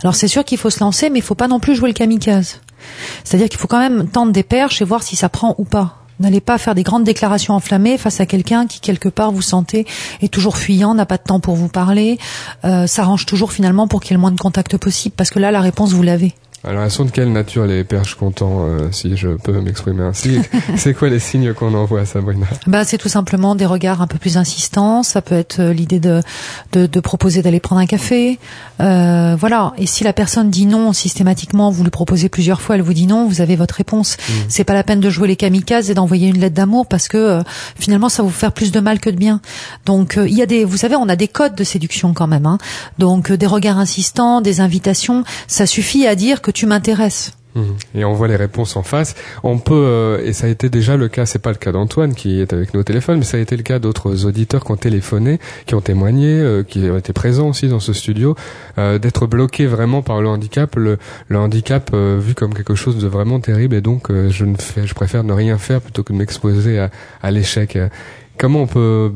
Alors 0.03 0.15
c'est 0.15 0.27
sûr 0.27 0.43
qu'il 0.43 0.57
faut 0.57 0.69
se 0.69 0.81
lancer, 0.81 1.09
mais 1.09 1.19
il 1.19 1.23
faut 1.23 1.35
pas 1.35 1.47
non 1.47 1.59
plus 1.59 1.75
jouer 1.75 1.89
le 1.89 1.93
kamikaze. 1.93 2.59
C'est-à-dire 3.23 3.49
qu'il 3.49 3.59
faut 3.59 3.67
quand 3.67 3.79
même 3.79 4.07
tendre 4.07 4.31
des 4.31 4.43
perches 4.43 4.81
et 4.81 4.85
voir 4.85 5.03
si 5.03 5.15
ça 5.15 5.29
prend 5.29 5.55
ou 5.57 5.63
pas. 5.63 5.97
N'allez 6.19 6.41
pas 6.41 6.59
faire 6.59 6.75
des 6.75 6.83
grandes 6.83 7.03
déclarations 7.03 7.55
enflammées 7.55 7.97
face 7.97 8.19
à 8.19 8.27
quelqu'un 8.27 8.67
qui 8.67 8.79
quelque 8.79 9.09
part 9.09 9.31
vous 9.31 9.41
sentez 9.41 9.87
est 10.21 10.31
toujours 10.31 10.57
fuyant, 10.57 10.93
n'a 10.93 11.07
pas 11.07 11.17
de 11.17 11.23
temps 11.23 11.39
pour 11.39 11.55
vous 11.55 11.67
parler, 11.67 12.19
euh, 12.63 12.85
s'arrange 12.85 13.25
toujours 13.25 13.51
finalement 13.51 13.87
pour 13.87 14.01
qu'il 14.01 14.11
y 14.11 14.13
ait 14.13 14.17
le 14.17 14.21
moins 14.21 14.31
de 14.31 14.39
contact 14.39 14.77
possible, 14.77 15.15
parce 15.17 15.31
que 15.31 15.39
là 15.39 15.49
la 15.49 15.61
réponse 15.61 15.93
vous 15.93 16.03
l'avez. 16.03 16.35
Alors, 16.63 16.83
elles 16.83 16.91
sont 16.91 17.05
de 17.05 17.11
quelle 17.11 17.31
nature 17.31 17.65
les 17.65 17.83
perches 17.83 18.15
contents, 18.15 18.65
euh, 18.67 18.91
si 18.91 19.17
je 19.17 19.29
peux 19.29 19.59
m'exprimer 19.61 20.03
ainsi? 20.03 20.39
C'est 20.77 20.93
quoi 20.93 21.09
les 21.09 21.17
signes 21.17 21.53
qu'on 21.53 21.73
envoie 21.73 22.01
à 22.01 22.05
Sabrina? 22.05 22.45
Bah, 22.67 22.83
c'est 22.83 22.99
tout 22.99 23.09
simplement 23.09 23.55
des 23.55 23.65
regards 23.65 24.01
un 24.01 24.07
peu 24.07 24.19
plus 24.19 24.37
insistants. 24.37 25.01
Ça 25.01 25.21
peut 25.23 25.35
être 25.35 25.59
euh, 25.59 25.73
l'idée 25.73 25.99
de, 25.99 26.21
de, 26.73 26.85
de 26.85 26.99
proposer 26.99 27.41
d'aller 27.41 27.59
prendre 27.59 27.81
un 27.81 27.87
café. 27.87 28.37
Euh, 28.79 29.35
voilà. 29.39 29.73
Et 29.77 29.87
si 29.87 30.03
la 30.03 30.13
personne 30.13 30.51
dit 30.51 30.67
non 30.67 30.93
systématiquement, 30.93 31.71
vous 31.71 31.83
lui 31.83 31.89
proposez 31.89 32.29
plusieurs 32.29 32.61
fois, 32.61 32.75
elle 32.75 32.81
vous 32.81 32.93
dit 32.93 33.07
non, 33.07 33.27
vous 33.27 33.41
avez 33.41 33.55
votre 33.55 33.75
réponse. 33.75 34.17
C'est 34.47 34.63
pas 34.63 34.73
la 34.73 34.83
peine 34.83 34.99
de 34.99 35.09
jouer 35.09 35.27
les 35.27 35.35
kamikazes 35.35 35.89
et 35.89 35.93
d'envoyer 35.93 36.27
une 36.27 36.39
lettre 36.39 36.55
d'amour 36.55 36.85
parce 36.87 37.07
que 37.07 37.17
euh, 37.17 37.43
finalement, 37.79 38.09
ça 38.09 38.21
va 38.21 38.27
vous 38.27 38.35
faire 38.35 38.51
plus 38.51 38.71
de 38.71 38.79
mal 38.79 38.99
que 38.99 39.09
de 39.09 39.17
bien. 39.17 39.41
Donc, 39.85 40.17
euh, 40.17 40.27
il 40.27 40.35
y 40.35 40.41
a 40.41 40.45
des, 40.45 40.63
vous 40.63 40.77
savez, 40.77 40.95
on 40.95 41.09
a 41.09 41.15
des 41.15 41.27
codes 41.27 41.55
de 41.55 41.63
séduction 41.63 42.13
quand 42.13 42.27
même. 42.27 42.45
Hein. 42.45 42.57
Donc, 42.99 43.31
euh, 43.31 43.37
des 43.37 43.47
regards 43.47 43.79
insistants, 43.79 44.41
des 44.41 44.61
invitations, 44.61 45.23
ça 45.47 45.65
suffit 45.65 46.05
à 46.05 46.15
dire 46.15 46.41
que 46.41 46.50
tu 46.51 46.65
m'intéresses. 46.65 47.33
Mhm. 47.53 47.75
Et 47.95 48.05
on 48.05 48.13
voit 48.13 48.29
les 48.29 48.37
réponses 48.37 48.77
en 48.77 48.83
face. 48.83 49.13
On 49.43 49.57
peut, 49.57 49.73
euh, 49.75 50.23
et 50.23 50.31
ça 50.31 50.47
a 50.47 50.49
été 50.49 50.69
déjà 50.69 50.95
le 50.95 51.09
cas, 51.09 51.25
c'est 51.25 51.39
pas 51.39 51.49
le 51.49 51.57
cas 51.57 51.73
d'Antoine 51.73 52.15
qui 52.15 52.39
est 52.39 52.53
avec 52.53 52.73
nous 52.73 52.79
au 52.79 52.83
téléphone, 52.83 53.19
mais 53.19 53.25
ça 53.25 53.35
a 53.35 53.39
été 53.41 53.57
le 53.57 53.63
cas 53.63 53.77
d'autres 53.77 54.25
auditeurs 54.25 54.63
qui 54.63 54.71
ont 54.71 54.77
téléphoné, 54.77 55.39
qui 55.65 55.75
ont 55.75 55.81
témoigné, 55.81 56.27
euh, 56.27 56.63
qui 56.63 56.89
ont 56.89 56.97
été 56.97 57.11
présents 57.11 57.49
aussi 57.49 57.67
dans 57.67 57.81
ce 57.81 57.91
studio, 57.91 58.35
euh, 58.77 58.99
d'être 58.99 59.27
bloqués 59.27 59.65
vraiment 59.65 60.01
par 60.01 60.21
le 60.21 60.29
handicap, 60.29 60.77
le, 60.77 60.97
le 61.27 61.37
handicap 61.37 61.93
vu 61.93 62.35
comme 62.35 62.53
quelque 62.53 62.75
chose 62.75 62.97
de 62.97 63.07
vraiment 63.07 63.41
terrible, 63.41 63.75
et 63.75 63.81
donc 63.81 64.09
je 64.29 64.45
ne 64.45 64.55
fais, 64.55 64.87
je 64.87 64.93
préfère 64.93 65.25
ne 65.25 65.33
rien 65.33 65.57
faire 65.57 65.81
plutôt 65.81 66.03
que 66.03 66.13
de 66.13 66.17
m'exposer 66.17 66.79
à, 66.79 66.89
à 67.21 67.31
l'échec. 67.31 67.77
Comment 68.37 68.61
on 68.61 68.67
peut 68.67 69.11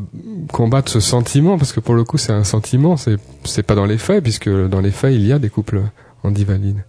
combattre 0.51 0.91
ce 0.91 0.99
sentiment? 0.99 1.57
Parce 1.57 1.71
que 1.71 1.79
pour 1.79 1.95
le 1.95 2.03
coup, 2.03 2.17
c'est 2.17 2.33
un 2.33 2.43
sentiment, 2.43 2.97
c'est 2.97 3.15
c'est 3.45 3.63
pas 3.63 3.75
dans 3.75 3.85
les 3.85 3.97
faits, 3.97 4.21
puisque 4.21 4.49
dans 4.49 4.81
les 4.81 4.91
faits, 4.91 5.13
il 5.15 5.25
y 5.25 5.31
a 5.31 5.39
des 5.39 5.49
couples 5.49 5.81
handivalides. 6.23 6.83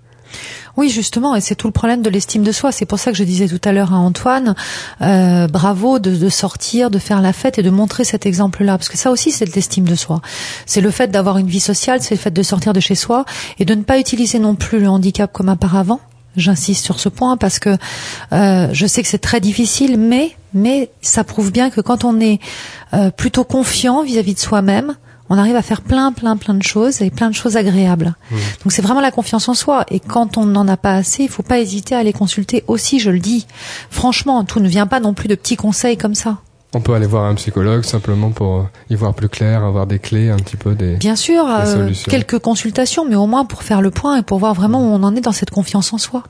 Oui, 0.76 0.90
justement, 0.90 1.34
et 1.34 1.40
c'est 1.40 1.54
tout 1.54 1.66
le 1.66 1.72
problème 1.72 2.02
de 2.02 2.10
l'estime 2.10 2.42
de 2.42 2.52
soi. 2.52 2.72
C'est 2.72 2.84
pour 2.84 2.98
ça 2.98 3.10
que 3.10 3.16
je 3.16 3.24
disais 3.24 3.48
tout 3.48 3.60
à 3.64 3.72
l'heure 3.72 3.94
à 3.94 3.96
Antoine, 3.96 4.54
euh, 5.00 5.46
bravo 5.48 5.98
de, 5.98 6.28
sortir, 6.28 6.90
de 6.90 6.98
faire 6.98 7.22
la 7.22 7.32
fête 7.32 7.58
et 7.58 7.62
de 7.62 7.70
montrer 7.70 8.04
cet 8.04 8.26
exemple-là, 8.26 8.76
parce 8.76 8.88
que 8.88 8.98
ça 8.98 9.10
aussi, 9.10 9.30
c'est 9.30 9.46
de 9.46 9.52
l'estime 9.52 9.84
de 9.84 9.94
soi. 9.94 10.20
C'est 10.66 10.80
le 10.80 10.90
fait 10.90 11.08
d'avoir 11.08 11.38
une 11.38 11.46
vie 11.46 11.60
sociale, 11.60 12.02
c'est 12.02 12.14
le 12.14 12.20
fait 12.20 12.30
de 12.30 12.42
sortir 12.42 12.72
de 12.72 12.80
chez 12.80 12.94
soi 12.94 13.24
et 13.58 13.64
de 13.64 13.74
ne 13.74 13.82
pas 13.82 13.98
utiliser 13.98 14.38
non 14.38 14.54
plus 14.54 14.78
le 14.80 14.88
handicap 14.88 15.32
comme 15.32 15.48
auparavant. 15.48 16.00
J'insiste 16.36 16.84
sur 16.84 17.00
ce 17.00 17.08
point 17.08 17.38
parce 17.38 17.58
que 17.58 17.78
euh, 18.32 18.68
je 18.72 18.86
sais 18.86 19.02
que 19.02 19.08
c'est 19.08 19.18
très 19.18 19.40
difficile, 19.40 19.96
mais 19.96 20.36
mais 20.52 20.90
ça 21.00 21.24
prouve 21.24 21.52
bien 21.52 21.70
que 21.70 21.80
quand 21.80 22.04
on 22.04 22.20
est 22.20 22.40
euh, 22.94 23.10
plutôt 23.10 23.44
confiant 23.44 24.02
vis-à-vis 24.02 24.34
de 24.34 24.38
soi-même, 24.38 24.96
on 25.28 25.38
arrive 25.38 25.56
à 25.56 25.62
faire 25.62 25.80
plein, 25.80 26.12
plein, 26.12 26.36
plein 26.36 26.54
de 26.54 26.62
choses 26.62 27.02
et 27.02 27.10
plein 27.10 27.30
de 27.30 27.34
choses 27.34 27.56
agréables. 27.56 28.14
Donc 28.30 28.72
c'est 28.72 28.82
vraiment 28.82 29.00
la 29.00 29.10
confiance 29.10 29.48
en 29.48 29.54
soi. 29.54 29.84
Et 29.90 30.00
quand 30.00 30.38
on 30.38 30.46
n'en 30.46 30.68
a 30.68 30.76
pas 30.76 30.94
assez, 30.94 31.24
il 31.24 31.28
faut 31.28 31.42
pas 31.42 31.58
hésiter 31.58 31.94
à 31.94 31.98
aller 31.98 32.12
consulter 32.12 32.64
aussi, 32.66 33.00
je 33.00 33.10
le 33.10 33.18
dis. 33.18 33.46
Franchement, 33.90 34.44
tout 34.44 34.60
ne 34.60 34.68
vient 34.68 34.86
pas 34.86 35.00
non 35.00 35.14
plus 35.14 35.28
de 35.28 35.34
petits 35.34 35.56
conseils 35.56 35.96
comme 35.96 36.14
ça. 36.14 36.38
On 36.74 36.80
peut 36.80 36.94
aller 36.94 37.06
voir 37.06 37.24
un 37.24 37.34
psychologue 37.36 37.84
simplement 37.84 38.30
pour 38.30 38.56
euh, 38.56 38.62
y 38.90 38.96
voir 38.96 39.14
plus 39.14 39.28
clair, 39.28 39.64
avoir 39.64 39.86
des 39.86 39.98
clés 39.98 40.30
un 40.30 40.36
petit 40.36 40.56
peu 40.56 40.74
des. 40.74 40.96
Bien 40.96 41.16
sûr, 41.16 41.46
Des 41.46 41.76
euh, 41.76 41.90
quelques 42.08 42.38
consultations, 42.38 43.06
mais 43.08 43.14
au 43.14 43.26
moins 43.26 43.44
pour 43.44 43.62
faire 43.62 43.80
le 43.80 43.90
point 43.90 44.18
et 44.18 44.22
pour 44.22 44.38
voir 44.38 44.52
vraiment 44.52 44.80
où 44.80 44.92
on 44.92 45.02
en 45.02 45.14
est 45.16 45.20
dans 45.20 45.32
cette 45.32 45.50
confiance 45.50 45.92
en 45.92 45.98
soi. 45.98 46.24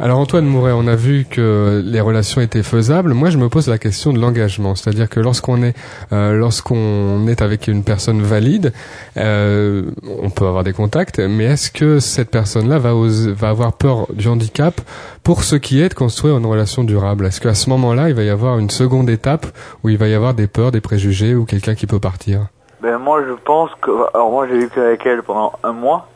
Alors 0.00 0.20
Antoine 0.20 0.46
Mouret, 0.46 0.70
on 0.72 0.86
a 0.86 0.94
vu 0.94 1.26
que 1.28 1.82
les 1.84 2.00
relations 2.00 2.40
étaient 2.40 2.62
faisables. 2.62 3.14
Moi, 3.14 3.30
je 3.30 3.38
me 3.38 3.48
pose 3.48 3.66
la 3.66 3.78
question 3.78 4.12
de 4.12 4.20
l'engagement, 4.20 4.76
c'est-à-dire 4.76 5.08
que 5.08 5.18
lorsqu'on 5.18 5.60
est 5.64 5.74
euh, 6.12 6.34
lorsqu'on 6.34 7.26
est 7.26 7.42
avec 7.42 7.66
une 7.66 7.82
personne 7.82 8.22
valide, 8.22 8.72
euh, 9.16 9.90
on 10.22 10.30
peut 10.30 10.46
avoir 10.46 10.62
des 10.62 10.72
contacts, 10.72 11.18
mais 11.18 11.46
est-ce 11.46 11.72
que 11.72 11.98
cette 11.98 12.30
personne-là 12.30 12.78
va 12.78 12.92
va 12.94 13.48
avoir 13.48 13.72
peur 13.72 14.06
du 14.12 14.28
handicap 14.28 14.80
pour 15.24 15.42
ce 15.42 15.56
qui 15.56 15.82
est 15.82 15.88
de 15.88 15.94
construire 15.94 16.38
une 16.38 16.46
relation 16.46 16.84
durable? 16.84 17.26
Est-ce 17.26 17.40
qu'à 17.40 17.54
ce 17.54 17.68
moment-là, 17.70 18.08
il 18.08 18.14
va 18.14 18.22
y 18.22 18.30
avoir 18.30 18.60
une 18.60 18.70
seconde 18.70 19.10
étape 19.10 19.46
où 19.82 19.88
il 19.88 19.98
va 19.98 20.06
y 20.06 20.14
avoir 20.14 20.32
des 20.32 20.46
peurs, 20.46 20.70
des 20.70 20.80
préjugés 20.80 21.34
ou 21.34 21.44
quelqu'un 21.44 21.74
qui 21.74 21.88
peut 21.88 21.98
partir? 21.98 22.46
Ben 22.80 22.98
moi 22.98 23.24
je 23.26 23.32
pense 23.32 23.70
que 23.82 23.90
alors 24.14 24.30
moi 24.30 24.46
j'ai 24.46 24.60
vécu 24.60 24.78
avec 24.78 25.04
elle 25.04 25.24
pendant 25.24 25.54
un 25.64 25.72
mois. 25.72 26.06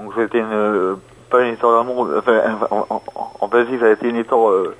Donc 0.00 0.12
c'était 0.16 0.40
une 0.40 0.96
pas 1.30 1.42
une 1.42 1.54
histoire 1.54 1.78
d'amour 1.84 2.08
enfin 2.18 2.40
en, 2.70 2.86
en, 2.90 3.02
en- 3.14 3.50
ça 3.50 3.86
a 3.86 3.90
été 3.90 4.08
une 4.08 4.16
histoire 4.16 4.50
euh, 4.50 4.74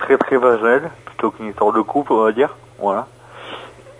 très 0.00 0.16
très 0.18 0.38
personnelle 0.38 0.90
plutôt 1.06 1.30
qu'une 1.30 1.48
histoire 1.48 1.72
de 1.72 1.80
couple 1.80 2.12
on 2.12 2.24
va 2.24 2.32
dire 2.32 2.56
voilà. 2.78 3.06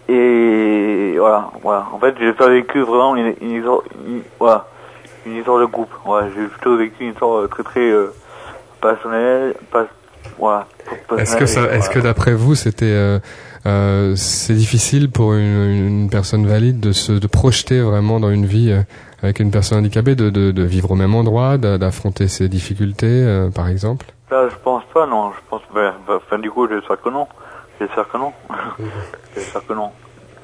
Et 0.08 1.16
voilà 1.18 1.50
voilà. 1.62 1.86
En 1.92 1.98
fait 1.98 2.14
j'ai 2.18 2.32
pas 2.32 2.48
vécu 2.48 2.80
vraiment 2.80 3.16
une, 3.16 3.34
une 3.40 3.52
histoire 3.52 3.80
une, 4.06 4.22
voilà 4.38 4.66
une 5.26 5.36
histoire 5.36 5.60
de 5.60 5.66
couple 5.66 5.96
voilà. 6.04 6.28
J'ai 6.34 6.46
plutôt 6.46 6.76
vécu 6.76 7.04
une 7.04 7.10
histoire 7.12 7.38
euh, 7.40 7.48
très 7.48 7.62
très 7.62 7.90
euh, 7.90 8.12
personnelle 8.80 9.54
pas 9.70 9.86
voilà. 10.38 10.66
Est-ce 11.18 11.36
que 11.36 11.46
ça, 11.46 11.60
personnelle, 11.60 11.78
est-ce 11.78 11.88
que 11.90 11.98
voilà. 11.98 12.10
d'après 12.14 12.32
vous, 12.34 12.54
c'était, 12.54 12.86
euh, 12.86 13.18
euh, 13.66 14.14
c'est 14.16 14.54
difficile 14.54 15.10
pour 15.10 15.34
une, 15.34 15.70
une 15.70 16.10
personne 16.10 16.46
valide 16.46 16.80
de 16.80 16.92
se, 16.92 17.12
de 17.12 17.26
projeter 17.26 17.80
vraiment 17.80 18.20
dans 18.20 18.30
une 18.30 18.46
vie 18.46 18.70
euh, 18.72 18.82
avec 19.24 19.40
une 19.40 19.50
personne 19.50 19.78
handicapée, 19.78 20.14
de, 20.14 20.30
de, 20.30 20.50
de 20.52 20.62
vivre 20.62 20.90
au 20.90 20.94
même 20.94 21.14
endroit, 21.14 21.58
d'a- 21.58 21.78
d'affronter 21.78 22.28
ses 22.28 22.48
difficultés, 22.48 23.06
euh, 23.08 23.50
par 23.50 23.68
exemple? 23.68 24.06
Là, 24.30 24.48
je 24.50 24.56
pense 24.62 24.82
pas, 24.92 25.06
non. 25.06 25.30
Je 25.32 25.40
pense, 25.50 25.62
ben, 25.74 25.94
ben, 26.06 26.16
enfin, 26.16 26.38
du 26.38 26.50
coup, 26.50 26.68
j'espère 26.68 27.00
que 27.00 27.08
non. 27.08 27.26
J'espère 27.80 28.08
que 28.08 28.18
non. 28.18 28.32
j'espère 29.34 29.66
que 29.66 29.72
non. 29.72 29.90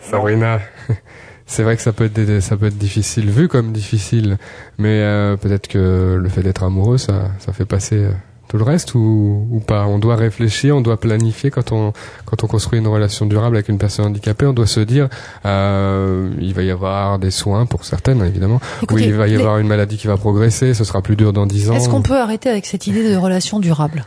Sabrina, 0.00 0.58
c'est 1.46 1.62
vrai 1.62 1.76
que 1.76 1.82
ça 1.82 1.92
peut 1.92 2.04
être, 2.04 2.40
ça 2.40 2.56
peut 2.56 2.66
être 2.66 2.78
difficile, 2.78 3.28
vu 3.30 3.48
comme 3.48 3.72
difficile, 3.72 4.38
mais 4.78 5.02
euh, 5.02 5.36
peut-être 5.36 5.68
que 5.68 6.18
le 6.20 6.28
fait 6.28 6.42
d'être 6.42 6.62
amoureux, 6.62 6.96
ça, 6.98 7.30
ça 7.38 7.52
fait 7.52 7.66
passer 7.66 8.04
euh, 8.04 8.10
tout 8.50 8.58
le 8.58 8.64
reste 8.64 8.94
ou, 8.96 9.46
ou 9.50 9.60
pas? 9.60 9.86
On 9.86 9.98
doit 10.00 10.16
réfléchir, 10.16 10.76
on 10.76 10.80
doit 10.80 10.98
planifier 10.98 11.50
quand 11.50 11.70
on 11.70 11.92
quand 12.26 12.42
on 12.42 12.48
construit 12.48 12.80
une 12.80 12.88
relation 12.88 13.24
durable 13.26 13.54
avec 13.56 13.68
une 13.68 13.78
personne 13.78 14.06
handicapée. 14.06 14.44
On 14.44 14.52
doit 14.52 14.66
se 14.66 14.80
dire, 14.80 15.08
euh, 15.46 16.28
il 16.40 16.52
va 16.52 16.62
y 16.62 16.70
avoir 16.70 17.18
des 17.20 17.30
soins 17.30 17.64
pour 17.66 17.84
certaines, 17.84 18.20
évidemment. 18.24 18.60
Écoutez, 18.82 18.94
oui, 19.02 19.08
il 19.08 19.14
va 19.14 19.28
y 19.28 19.30
les- 19.30 19.36
avoir 19.38 19.58
une 19.58 19.68
maladie 19.68 19.96
qui 19.96 20.08
va 20.08 20.16
progresser, 20.16 20.74
ce 20.74 20.82
sera 20.84 21.00
plus 21.00 21.14
dur 21.16 21.32
dans 21.32 21.46
dix 21.46 21.70
ans. 21.70 21.74
Est-ce 21.74 21.88
qu'on 21.88 22.02
peut 22.02 22.18
arrêter 22.18 22.48
avec 22.50 22.66
cette 22.66 22.86
idée 22.88 23.08
de 23.08 23.16
relation 23.16 23.60
durable? 23.60 24.04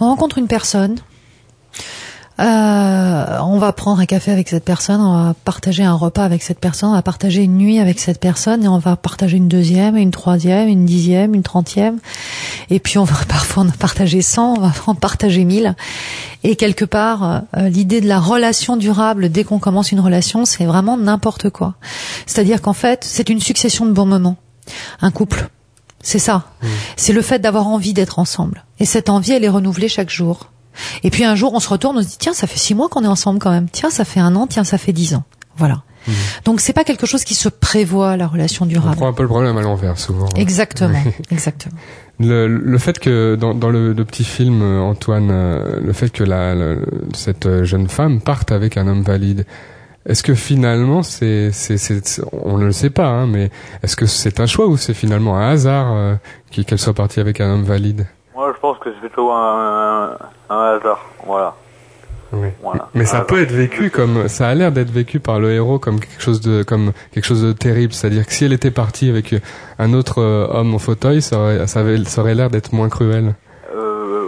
On 0.00 0.06
rencontre 0.06 0.38
une 0.38 0.48
personne, 0.48 0.96
Euh, 2.40 3.38
on 3.42 3.58
va 3.58 3.72
prendre 3.72 4.00
un 4.00 4.06
café 4.06 4.32
avec 4.32 4.48
cette 4.48 4.64
personne, 4.64 5.00
on 5.00 5.26
va 5.26 5.34
partager 5.44 5.84
un 5.84 5.94
repas 5.94 6.24
avec 6.24 6.42
cette 6.42 6.58
personne, 6.58 6.88
on 6.88 6.94
va 6.94 7.02
partager 7.02 7.42
une 7.42 7.56
nuit 7.56 7.78
avec 7.78 8.00
cette 8.00 8.18
personne 8.18 8.64
et 8.64 8.68
on 8.68 8.78
va 8.78 8.96
partager 8.96 9.36
une 9.36 9.46
deuxième, 9.46 9.96
une 9.96 10.10
troisième, 10.10 10.68
une 10.68 10.84
dixième, 10.84 11.34
une 11.34 11.44
trentième. 11.44 12.00
Et 12.70 12.80
puis 12.80 12.98
on 12.98 13.04
va 13.04 13.24
parfois 13.28 13.62
en 13.62 13.70
partager 13.70 14.20
cent, 14.20 14.54
on 14.54 14.60
va 14.60 14.72
en 14.86 14.96
partager 14.96 15.44
mille. 15.44 15.76
Et 16.42 16.56
quelque 16.56 16.84
part, 16.84 17.42
euh, 17.56 17.68
l'idée 17.68 18.00
de 18.00 18.08
la 18.08 18.18
relation 18.18 18.76
durable 18.76 19.28
dès 19.28 19.44
qu'on 19.44 19.60
commence 19.60 19.92
une 19.92 20.00
relation, 20.00 20.44
c'est 20.44 20.64
vraiment 20.64 20.96
n'importe 20.96 21.50
quoi. 21.50 21.74
C'est-à-dire 22.26 22.60
qu'en 22.62 22.72
fait, 22.72 23.04
c'est 23.04 23.28
une 23.28 23.40
succession 23.40 23.86
de 23.86 23.92
bons 23.92 24.06
moments. 24.06 24.36
Un 25.00 25.12
couple, 25.12 25.50
c'est 26.02 26.18
ça. 26.18 26.46
Mmh. 26.62 26.66
C'est 26.96 27.12
le 27.12 27.22
fait 27.22 27.38
d'avoir 27.38 27.68
envie 27.68 27.92
d'être 27.92 28.18
ensemble. 28.18 28.64
Et 28.80 28.86
cette 28.86 29.08
envie, 29.08 29.32
elle 29.32 29.44
est 29.44 29.48
renouvelée 29.48 29.88
chaque 29.88 30.10
jour. 30.10 30.50
Et 31.02 31.10
puis 31.10 31.24
un 31.24 31.34
jour, 31.34 31.52
on 31.54 31.60
se 31.60 31.68
retourne, 31.68 31.96
on 31.98 32.02
se 32.02 32.08
dit 32.08 32.18
tiens, 32.18 32.34
ça 32.34 32.46
fait 32.46 32.58
six 32.58 32.74
mois 32.74 32.88
qu'on 32.88 33.04
est 33.04 33.08
ensemble 33.08 33.38
quand 33.38 33.50
même. 33.50 33.68
Tiens, 33.70 33.90
ça 33.90 34.04
fait 34.04 34.20
un 34.20 34.34
an. 34.36 34.46
Tiens, 34.46 34.64
ça 34.64 34.78
fait 34.78 34.92
dix 34.92 35.14
ans. 35.14 35.24
Voilà. 35.56 35.82
Donc 36.44 36.60
c'est 36.60 36.74
pas 36.74 36.84
quelque 36.84 37.06
chose 37.06 37.24
qui 37.24 37.34
se 37.34 37.48
prévoit 37.48 38.18
la 38.18 38.26
relation 38.26 38.64
On 38.64 38.68
durable. 38.68 38.96
prend 38.96 39.08
un 39.08 39.14
peu 39.14 39.22
le 39.22 39.28
problème 39.28 39.56
à 39.56 39.62
l'envers 39.62 39.98
souvent. 39.98 40.28
Exactement, 40.36 40.98
Oui. 41.04 41.12
exactement. 41.30 41.76
Le, 42.20 42.46
le 42.46 42.78
fait 42.78 42.98
que 42.98 43.36
dans, 43.36 43.54
dans 43.54 43.70
le, 43.70 43.94
le 43.94 44.04
petit 44.04 44.22
film 44.24 44.60
euh, 44.62 44.80
Antoine, 44.82 45.30
euh, 45.30 45.80
le 45.80 45.92
fait 45.94 46.10
que 46.10 46.22
la, 46.22 46.54
cette 47.14 47.46
euh, 47.46 47.64
jeune 47.64 47.88
femme 47.88 48.20
parte 48.20 48.52
avec 48.52 48.76
un 48.76 48.86
homme 48.86 49.02
valide, 49.02 49.46
est-ce 50.06 50.22
que 50.22 50.34
finalement 50.34 51.02
c'est 51.02 51.50
c'est 51.52 51.78
c'est 51.78 52.02
on 52.32 52.58
ne 52.58 52.66
le 52.66 52.72
sait 52.72 52.90
pas, 52.90 53.06
hein, 53.08 53.26
mais 53.26 53.50
est-ce 53.82 53.96
que 53.96 54.04
c'est 54.06 54.38
un 54.40 54.46
choix 54.46 54.66
ou 54.66 54.76
c'est 54.76 54.92
finalement 54.94 55.38
un 55.38 55.48
hasard 55.52 55.92
euh, 55.94 56.14
qu'elle 56.50 56.78
soit 56.78 56.92
partie 56.94 57.18
avec 57.18 57.40
un 57.40 57.48
homme 57.50 57.64
valide? 57.64 58.06
Moi, 58.34 58.52
je 58.54 58.60
pense 58.60 58.78
que 58.78 58.90
c'est 58.92 59.00
plutôt 59.00 59.30
un, 59.30 60.16
un, 60.50 60.54
un 60.54 60.76
hasard. 60.76 61.04
Voilà. 61.26 61.54
Oui. 62.32 62.48
Voilà. 62.62 62.88
Mais 62.94 63.04
ça 63.04 63.20
peut 63.20 63.40
être 63.40 63.52
vécu 63.52 63.90
comme 63.90 64.26
ça 64.28 64.48
a 64.48 64.54
l'air 64.54 64.72
d'être 64.72 64.90
vécu 64.90 65.20
par 65.20 65.38
le 65.38 65.52
héros 65.52 65.78
comme 65.78 66.00
quelque 66.00 66.20
chose 66.20 66.40
de 66.40 66.64
comme 66.64 66.92
quelque 67.12 67.24
chose 67.26 67.42
de 67.42 67.52
terrible, 67.52 67.92
c'est-à-dire 67.92 68.26
que 68.26 68.32
si 68.32 68.44
elle 68.44 68.52
était 68.52 68.72
partie 68.72 69.08
avec 69.08 69.36
un 69.78 69.92
autre 69.92 70.20
euh, 70.20 70.48
homme 70.50 70.74
au 70.74 70.80
fauteuil, 70.80 71.22
ça 71.22 71.38
aurait 71.38 71.66
ça, 71.68 71.80
avait- 71.80 72.02
ça 72.04 72.22
aurait 72.22 72.34
l'air 72.34 72.50
d'être 72.50 72.72
moins 72.72 72.88
cruel. 72.88 73.34
Euh, 73.72 74.26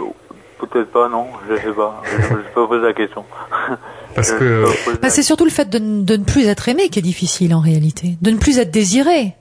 peut-être 0.59 0.89
pas, 0.91 1.09
non. 1.09 1.25
Je 1.49 1.55
sais 1.57 1.73
pas. 1.73 2.01
Je 2.05 2.33
ne 2.33 2.41
pas 2.55 2.67
posé 2.67 2.81
la 2.85 2.93
question. 2.93 3.25
Parce 4.15 4.31
que 4.31 4.63
Bah, 5.01 5.09
c'est 5.09 5.21
surtout 5.23 5.43
le 5.43 5.51
fait 5.51 5.69
de, 5.69 5.77
de 5.79 6.15
ne 6.15 6.23
plus 6.23 6.47
être 6.47 6.69
aimé 6.69 6.87
qui 6.87 6.99
est 6.99 7.01
difficile 7.03 7.53
en 7.53 7.59
réalité, 7.59 8.17
de 8.21 8.31
ne 8.31 8.37
plus 8.37 8.57
être 8.57 8.71
désiré. 8.71 9.33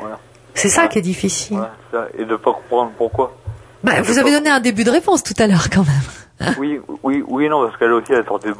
Voilà. 0.00 0.18
C'est 0.54 0.70
ça 0.70 0.88
qui 0.88 0.98
est 0.98 1.02
difficile. 1.02 1.58
Voilà, 1.58 1.74
ça. 1.92 2.06
Et 2.18 2.24
de 2.24 2.34
pas 2.36 2.54
comprendre 2.54 2.92
pourquoi. 2.96 3.36
Bah, 3.84 4.00
vous 4.02 4.18
avez 4.18 4.32
donné 4.32 4.50
un 4.50 4.60
début 4.60 4.84
de 4.84 4.90
réponse 4.90 5.22
tout 5.22 5.34
à 5.38 5.46
l'heure 5.46 5.68
quand 5.72 5.84
même. 5.84 6.54
Oui, 6.58 6.78
oui, 7.02 7.24
oui, 7.26 7.48
non, 7.48 7.64
parce 7.64 7.78
qu'elle 7.78 7.92
aussi, 7.92 8.12
elle 8.12 8.24
sortait, 8.26 8.50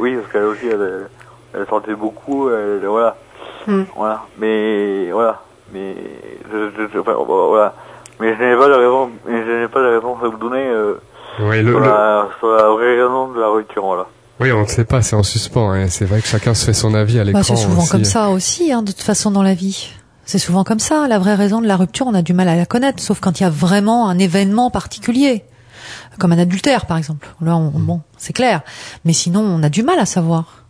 oui, 0.00 0.16
parce 0.16 0.32
qu'elle 0.32 0.44
aussi, 0.44 0.66
elle, 0.66 1.08
elle 1.54 1.66
sortait 1.66 1.94
beaucoup, 1.94 2.48
elle, 2.50 2.80
voilà, 2.86 3.16
Hmm. 3.66 3.82
voilà, 3.94 4.22
mais, 4.38 5.10
voilà, 5.12 5.42
mais, 5.74 5.94
je, 6.50 6.70
je, 6.74 6.82
je- 6.94 6.98
enfin, 7.00 7.12
voilà, 7.26 7.74
mais 8.18 8.34
je 8.34 8.42
n'ai 8.42 8.56
pas 8.56 8.68
de 8.68 8.72
réponse, 8.74 9.10
mais 9.26 9.44
je 9.44 9.60
n'ai 9.60 9.68
pas 9.68 9.80
de 9.82 9.94
réponse 9.96 10.18
à 10.24 10.28
vous 10.28 10.38
donner 10.38 10.66
euh, 10.68 10.94
oui, 11.40 11.60
le- 11.62 11.70
sur, 11.72 11.80
le- 11.80 11.86
la, 11.86 12.28
sur 12.38 12.48
la 12.48 12.68
vraie 12.70 12.96
raison 12.98 13.28
de 13.28 13.40
la 13.40 13.48
rupture, 13.48 13.84
voilà. 13.84 14.06
oui, 14.40 14.50
on 14.52 14.62
ne 14.62 14.66
sait 14.66 14.84
pas, 14.86 15.02
c'est 15.02 15.16
en 15.16 15.22
suspens. 15.22 15.70
hein. 15.72 15.88
C'est 15.88 16.06
vrai 16.06 16.22
que 16.22 16.26
chacun 16.28 16.54
se 16.54 16.64
fait 16.64 16.72
son 16.72 16.94
avis 16.94 17.20
à 17.20 17.24
l'écran. 17.24 17.40
Bah, 17.40 17.46
c'est 17.46 17.56
souvent 17.56 17.82
aussi. 17.82 17.90
comme 17.90 18.04
ça 18.04 18.30
aussi, 18.30 18.72
hein, 18.72 18.80
de 18.82 18.92
toute 18.92 19.02
façon 19.02 19.30
dans 19.30 19.42
la 19.42 19.52
vie. 19.54 19.92
C'est 20.30 20.38
souvent 20.38 20.62
comme 20.62 20.78
ça. 20.78 21.08
La 21.08 21.18
vraie 21.18 21.34
raison 21.34 21.62
de 21.62 21.66
la 21.66 21.76
rupture, 21.76 22.06
on 22.06 22.12
a 22.12 22.20
du 22.20 22.34
mal 22.34 22.48
à 22.50 22.54
la 22.56 22.66
connaître, 22.66 23.02
sauf 23.02 23.18
quand 23.18 23.40
il 23.40 23.44
y 23.44 23.46
a 23.46 23.50
vraiment 23.50 24.10
un 24.10 24.18
événement 24.18 24.70
particulier, 24.70 25.42
comme 26.18 26.32
un 26.32 26.38
adultère 26.38 26.84
par 26.84 26.98
exemple. 26.98 27.28
Là, 27.40 27.56
on- 27.56 27.70
bon, 27.70 28.02
c'est 28.18 28.34
clair. 28.34 28.60
Mais 29.06 29.14
sinon, 29.14 29.40
on 29.40 29.62
a 29.62 29.70
du 29.70 29.82
mal 29.82 29.98
à 29.98 30.04
savoir. 30.04 30.64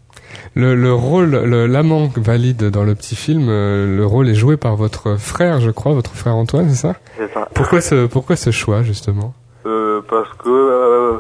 Le, 0.55 0.77
le 0.77 0.93
rôle, 0.95 1.31
le- 1.31 1.67
l'amant 1.67 2.09
valide 2.17 2.71
dans 2.71 2.85
le 2.85 2.95
petit 2.95 3.17
film, 3.17 3.49
euh, 3.49 3.97
le 3.97 4.07
rôle 4.07 4.29
est 4.29 4.35
joué 4.37 4.57
par 4.57 4.77
votre 4.77 5.17
frère, 5.17 5.61
je 5.61 5.71
crois, 5.73 5.93
votre 5.93 6.13
frère 6.15 6.37
Antoine, 6.37 6.69
c'est 6.71 6.77
ça 6.77 6.95
C'est 7.17 7.33
ça. 7.35 7.49
Pourquoi 7.53 7.81
ce, 7.81 8.07
pourquoi 8.07 8.37
ce 8.37 8.53
choix 8.53 8.85
justement 8.85 9.35
Euh, 9.67 10.01
parce 10.09 10.29
que, 10.39 10.49
euh, 10.49 11.19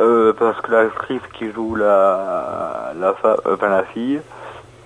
euh, 0.00 0.32
parce 0.36 0.60
que 0.60 0.72
l'actrice 0.72 1.20
qui 1.38 1.52
joue 1.52 1.76
la, 1.76 2.92
la, 3.00 3.14
fa- 3.22 3.36
euh, 3.46 3.54
enfin, 3.54 3.68
la 3.68 3.84
fille, 3.94 4.20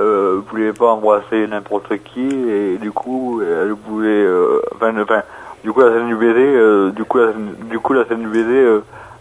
euh, 0.01 0.41
voulait 0.51 0.73
pas 0.73 0.93
embrasser 0.93 1.47
n'importe 1.47 1.93
qui 2.05 2.27
et 2.51 2.79
du 2.79 2.91
coup 2.91 3.41
elle 3.43 3.73
voulait 3.89 4.09
euh, 4.09 4.61
enfin, 4.75 4.93
enfin 5.03 5.23
du 5.63 5.73
coup 5.73 5.81
la 5.81 5.93
scène 5.93 6.09
du 6.09 6.17
baiser 6.17 6.57
euh, 6.57 6.91
du 6.91 7.05
coup 7.05 7.19
la 7.19 7.33
du 7.71 7.79
coup 7.79 7.93
la 7.93 8.05
scène 8.07 8.21
du 8.23 8.29
baiser 8.29 8.65
euh, 8.65 8.81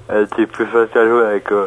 elle 0.10 0.24
était 0.24 0.48
plus 0.48 0.66
facile 0.66 0.98
à 0.98 1.08
jouer 1.08 1.26
avec 1.26 1.52
euh, 1.52 1.66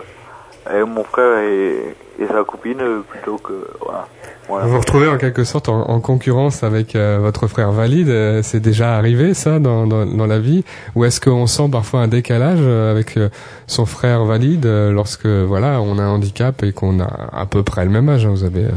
avec 0.66 0.86
mon 0.86 1.04
frère 1.04 1.38
et, 1.40 1.94
et 2.20 2.26
sa 2.26 2.44
copine 2.44 2.80
euh, 2.80 3.00
plutôt 3.08 3.36
que 3.36 3.52
voilà 3.80 4.06
Vous 4.48 4.68
vous 4.70 4.78
retrouvez 4.78 5.08
en 5.08 5.18
quelque 5.18 5.44
sorte 5.44 5.68
en, 5.68 5.88
en 5.90 6.00
concurrence 6.00 6.62
avec 6.62 6.94
euh, 6.94 7.18
votre 7.20 7.46
frère 7.48 7.72
valide. 7.72 8.08
euh, 8.08 8.40
c'est 8.42 8.60
déjà 8.60 8.96
arrivé 8.96 9.34
ça 9.34 9.58
dans, 9.58 9.86
dans, 9.86 10.06
dans 10.06 10.26
la 10.26 10.38
vie? 10.38 10.64
Ou 10.94 11.04
est-ce 11.04 11.20
qu'on 11.20 11.46
sent 11.46 11.68
parfois 11.70 12.00
un 12.00 12.08
décalage 12.08 12.58
euh, 12.60 12.92
avec 12.92 13.16
euh, 13.16 13.28
son 13.66 13.86
frère 13.86 14.24
valide 14.24 14.66
euh, 14.66 14.92
lorsque 14.92 15.26
voilà 15.26 15.80
on 15.80 15.98
a 15.98 16.02
un 16.02 16.10
handicap 16.10 16.62
et 16.62 16.72
qu'on 16.72 17.00
a 17.00 17.10
à 17.32 17.46
peu 17.46 17.62
près 17.64 17.84
le 17.84 17.90
même 17.90 18.08
âge 18.08 18.24
hein, 18.26 18.30
Vous 18.30 18.44
avez 18.44 18.66
euh, 18.66 18.70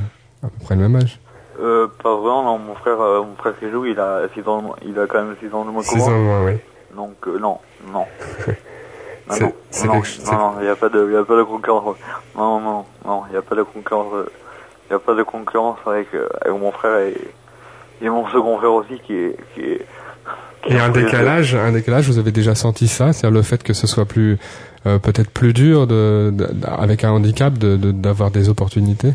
à 0.46 0.50
peu 0.50 0.66
près 0.66 0.76
le 0.76 0.82
même 0.82 0.96
âge. 0.96 1.20
euh, 1.62 1.88
pas 2.04 2.16
vraiment 2.16 2.44
non 2.44 2.58
mon 2.60 2.76
frère 2.76 3.00
euh, 3.02 3.22
mon 3.24 3.36
frère 3.36 3.54
qui 3.60 3.70
joue 3.70 3.86
il 3.86 4.00
a 4.00 4.22
six 4.34 4.48
ans 4.48 4.58
de 4.60 4.64
moins- 4.68 4.76
il 4.86 4.98
a 5.00 5.08
quand 5.08 5.24
même 5.24 5.36
6 5.42 5.54
ans 5.54 5.66
de 5.66 5.72
moins 5.72 5.82
que 5.82 5.88
Six 5.90 5.98
moi 5.98 6.08
ans 6.08 6.12
de 6.12 6.24
moins, 6.24 6.46
oui. 6.46 6.54
Donc 6.96 7.16
euh, 7.28 7.38
non, 7.40 7.58
non. 7.94 8.06
Non, 9.28 9.34
C'est- 9.72 9.88
non, 9.88 9.94
non, 9.94 10.38
non, 10.38 10.54
il 10.60 10.66
n'y 10.66 10.70
a 10.70 10.76
pas 10.76 10.88
de, 10.90 11.08
il 11.10 11.18
a 11.18 11.24
pas 11.24 11.36
de 11.36 11.42
concurrence. 11.42 11.96
Non, 12.38 12.60
non, 12.60 12.86
non, 13.06 13.24
il 13.28 13.32
n'y 13.32 13.38
a 13.38 13.42
pas 13.42 13.56
de 13.56 13.64
concurrence. 13.64 14.14
Il 14.88 14.92
n'y 14.92 14.96
a 14.96 15.00
pas 15.00 15.16
de 15.16 15.24
concurrence 15.24 15.80
avec, 15.88 16.10
avec 16.14 16.60
mon 16.62 16.72
frère 16.72 17.00
et, 17.00 17.18
et 18.04 18.10
mon 18.10 18.28
second 18.28 18.58
frère 18.60 18.72
aussi 18.74 19.00
qui 19.00 19.14
est, 19.16 19.36
qui 19.56 19.62
est. 19.62 19.86
Et 20.68 20.78
un 20.80 20.90
décalage, 20.90 21.56
un 21.56 21.72
décalage, 21.72 22.08
vous 22.08 22.20
avez 22.20 22.32
déjà 22.32 22.54
senti 22.54 22.88
ça, 22.88 23.14
c'est-à-dire 23.14 23.36
le 23.36 23.42
fait 23.42 23.64
que 23.64 23.74
ce 23.74 23.88
soit 23.88 24.06
plus 24.06 24.38
euh, 24.86 25.00
peut-être 25.00 25.32
plus 25.32 25.54
dur 25.54 25.88
de, 25.88 26.30
de- 26.32 26.48
avec 26.68 27.04
un 27.04 27.10
handicap 27.10 27.54
de 27.58 27.78
de- 27.78 27.92
d'avoir 27.92 28.30
des 28.30 28.48
opportunités? 28.50 29.14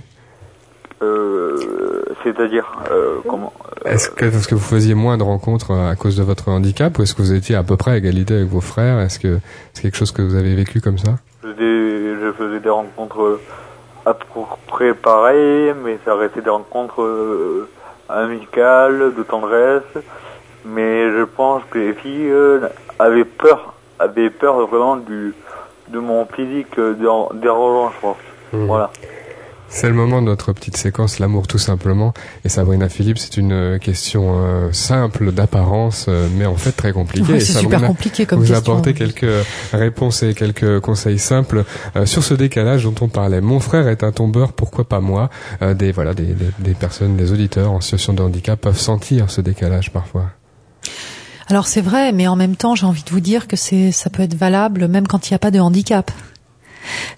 C'est-à-dire 2.22 2.70
euh, 2.90 3.16
comment 3.28 3.52
euh, 3.86 3.90
Est-ce 3.90 4.10
que 4.10 4.26
parce 4.26 4.46
que 4.46 4.54
vous 4.54 4.60
faisiez 4.60 4.94
moins 4.94 5.16
de 5.16 5.22
rencontres 5.22 5.70
euh, 5.72 5.90
à 5.90 5.96
cause 5.96 6.16
de 6.16 6.22
votre 6.22 6.48
handicap 6.48 6.98
ou 6.98 7.02
est-ce 7.02 7.14
que 7.14 7.22
vous 7.22 7.32
étiez 7.32 7.56
à 7.56 7.62
peu 7.62 7.76
près 7.76 7.92
à 7.92 7.96
égalité 7.96 8.34
avec 8.34 8.48
vos 8.48 8.60
frères? 8.60 9.00
Est-ce 9.00 9.18
que 9.18 9.38
c'est 9.72 9.82
quelque 9.82 9.96
chose 9.96 10.12
que 10.12 10.22
vous 10.22 10.34
avez 10.36 10.54
vécu 10.54 10.80
comme 10.80 10.98
ça? 10.98 11.12
Je 11.42 11.48
faisais, 11.48 12.20
je 12.26 12.32
faisais 12.32 12.60
des 12.60 12.68
rencontres 12.68 13.40
à 14.04 14.12
peu 14.14 14.24
près 14.66 14.92
pareilles, 14.94 15.74
mais 15.84 15.98
ça 16.04 16.14
restait 16.14 16.42
des 16.42 16.50
rencontres 16.50 17.66
amicales, 18.08 19.14
de 19.16 19.22
tendresse. 19.22 19.82
Mais 20.64 21.10
je 21.10 21.24
pense 21.24 21.62
que 21.70 21.78
les 21.78 21.92
filles 21.94 22.32
avaient 22.98 23.24
peur, 23.24 23.74
avaient 23.98 24.30
peur 24.30 24.66
vraiment 24.66 24.96
du, 24.96 25.34
de 25.88 25.98
mon 25.98 26.26
physique 26.26 26.78
déran- 26.78 27.30
dérangeant, 27.34 27.90
je 27.94 28.00
pense. 28.00 28.16
Mhm. 28.52 28.66
Voilà. 28.66 28.90
C'est 29.72 29.86
le 29.88 29.94
moment 29.94 30.20
de 30.20 30.26
notre 30.26 30.52
petite 30.52 30.76
séquence 30.76 31.20
l'amour 31.20 31.46
tout 31.46 31.56
simplement. 31.58 32.12
Et 32.44 32.48
Sabrina 32.48 32.88
Philippe, 32.88 33.18
c'est 33.18 33.36
une 33.36 33.52
euh, 33.52 33.78
question 33.78 34.34
euh, 34.44 34.72
simple 34.72 35.30
d'apparence, 35.30 36.06
euh, 36.08 36.26
mais 36.36 36.44
en 36.44 36.56
fait 36.56 36.72
très 36.72 36.92
compliquée. 36.92 37.34
Ouais, 37.34 37.40
c'est 37.40 37.60
super 37.60 37.80
compliqué 37.82 38.26
comme 38.26 38.40
vous 38.40 38.46
question. 38.52 38.72
apportez 38.72 38.94
quelques 38.94 39.46
réponses 39.72 40.24
et 40.24 40.34
quelques 40.34 40.80
conseils 40.80 41.20
simples 41.20 41.64
euh, 41.94 42.04
sur 42.04 42.24
ce 42.24 42.34
décalage 42.34 42.82
dont 42.82 42.96
on 43.00 43.08
parlait. 43.08 43.40
Mon 43.40 43.60
frère 43.60 43.86
est 43.86 44.02
un 44.02 44.10
tombeur, 44.10 44.52
pourquoi 44.54 44.88
pas 44.88 44.98
moi? 45.00 45.30
Euh, 45.62 45.72
Des 45.72 45.92
voilà, 45.92 46.14
des, 46.14 46.26
des, 46.26 46.50
des 46.58 46.74
personnes, 46.74 47.16
des 47.16 47.30
auditeurs 47.30 47.70
en 47.70 47.80
situation 47.80 48.12
de 48.12 48.22
handicap 48.22 48.60
peuvent 48.60 48.76
sentir 48.78 49.30
ce 49.30 49.40
décalage 49.40 49.92
parfois. 49.92 50.30
Alors 51.48 51.68
c'est 51.68 51.80
vrai, 51.80 52.12
mais 52.12 52.26
en 52.26 52.36
même 52.36 52.56
temps, 52.56 52.74
j'ai 52.74 52.86
envie 52.86 53.04
de 53.04 53.10
vous 53.10 53.20
dire 53.20 53.46
que 53.46 53.56
c'est, 53.56 53.92
ça 53.92 54.10
peut 54.10 54.22
être 54.24 54.34
valable 54.34 54.88
même 54.88 55.06
quand 55.06 55.30
il 55.30 55.32
n'y 55.32 55.36
a 55.36 55.38
pas 55.38 55.52
de 55.52 55.60
handicap. 55.60 56.10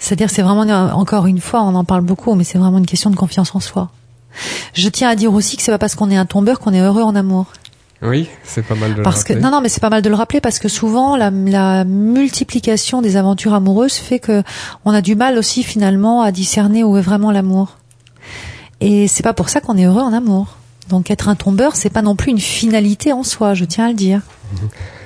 C'est-à-dire, 0.02 0.30
c'est 0.30 0.42
vraiment 0.42 0.62
encore 0.96 1.26
une 1.26 1.40
fois, 1.40 1.62
on 1.62 1.76
en 1.76 1.84
parle 1.84 2.00
beaucoup, 2.00 2.34
mais 2.34 2.42
c'est 2.42 2.58
vraiment 2.58 2.78
une 2.78 2.86
question 2.86 3.08
de 3.08 3.14
confiance 3.14 3.54
en 3.54 3.60
soi. 3.60 3.90
Je 4.74 4.88
tiens 4.88 5.08
à 5.08 5.14
dire 5.14 5.32
aussi 5.32 5.56
que 5.56 5.62
c'est 5.62 5.70
pas 5.70 5.78
parce 5.78 5.94
qu'on 5.94 6.10
est 6.10 6.16
un 6.16 6.26
tombeur 6.26 6.58
qu'on 6.58 6.72
est 6.72 6.80
heureux 6.80 7.02
en 7.02 7.14
amour. 7.14 7.46
Oui, 8.02 8.28
c'est 8.42 8.66
pas 8.66 8.74
mal 8.74 8.94
de 8.94 8.96
le 8.96 9.04
que 9.04 9.08
rappeler. 9.08 9.36
non, 9.36 9.52
non, 9.52 9.60
mais 9.60 9.68
c'est 9.68 9.78
pas 9.80 9.90
mal 9.90 10.02
de 10.02 10.08
le 10.08 10.16
rappeler 10.16 10.40
parce 10.40 10.58
que 10.58 10.66
souvent 10.66 11.14
la, 11.14 11.30
la 11.30 11.84
multiplication 11.84 13.00
des 13.00 13.16
aventures 13.16 13.54
amoureuses 13.54 13.94
fait 13.94 14.18
que 14.18 14.42
on 14.84 14.92
a 14.92 15.02
du 15.02 15.14
mal 15.14 15.38
aussi 15.38 15.62
finalement 15.62 16.22
à 16.22 16.32
discerner 16.32 16.82
où 16.82 16.96
est 16.96 17.00
vraiment 17.00 17.30
l'amour. 17.30 17.76
Et 18.80 19.06
c'est 19.06 19.22
pas 19.22 19.34
pour 19.34 19.50
ça 19.50 19.60
qu'on 19.60 19.76
est 19.78 19.84
heureux 19.84 20.02
en 20.02 20.12
amour. 20.12 20.56
Donc 20.92 21.10
être 21.10 21.30
un 21.30 21.36
tombeur, 21.36 21.74
c'est 21.74 21.88
pas 21.88 22.02
non 22.02 22.16
plus 22.16 22.32
une 22.32 22.38
finalité 22.38 23.14
en 23.14 23.22
soi, 23.22 23.54
je 23.54 23.64
tiens 23.64 23.86
à 23.86 23.88
le 23.88 23.94
dire. 23.94 24.20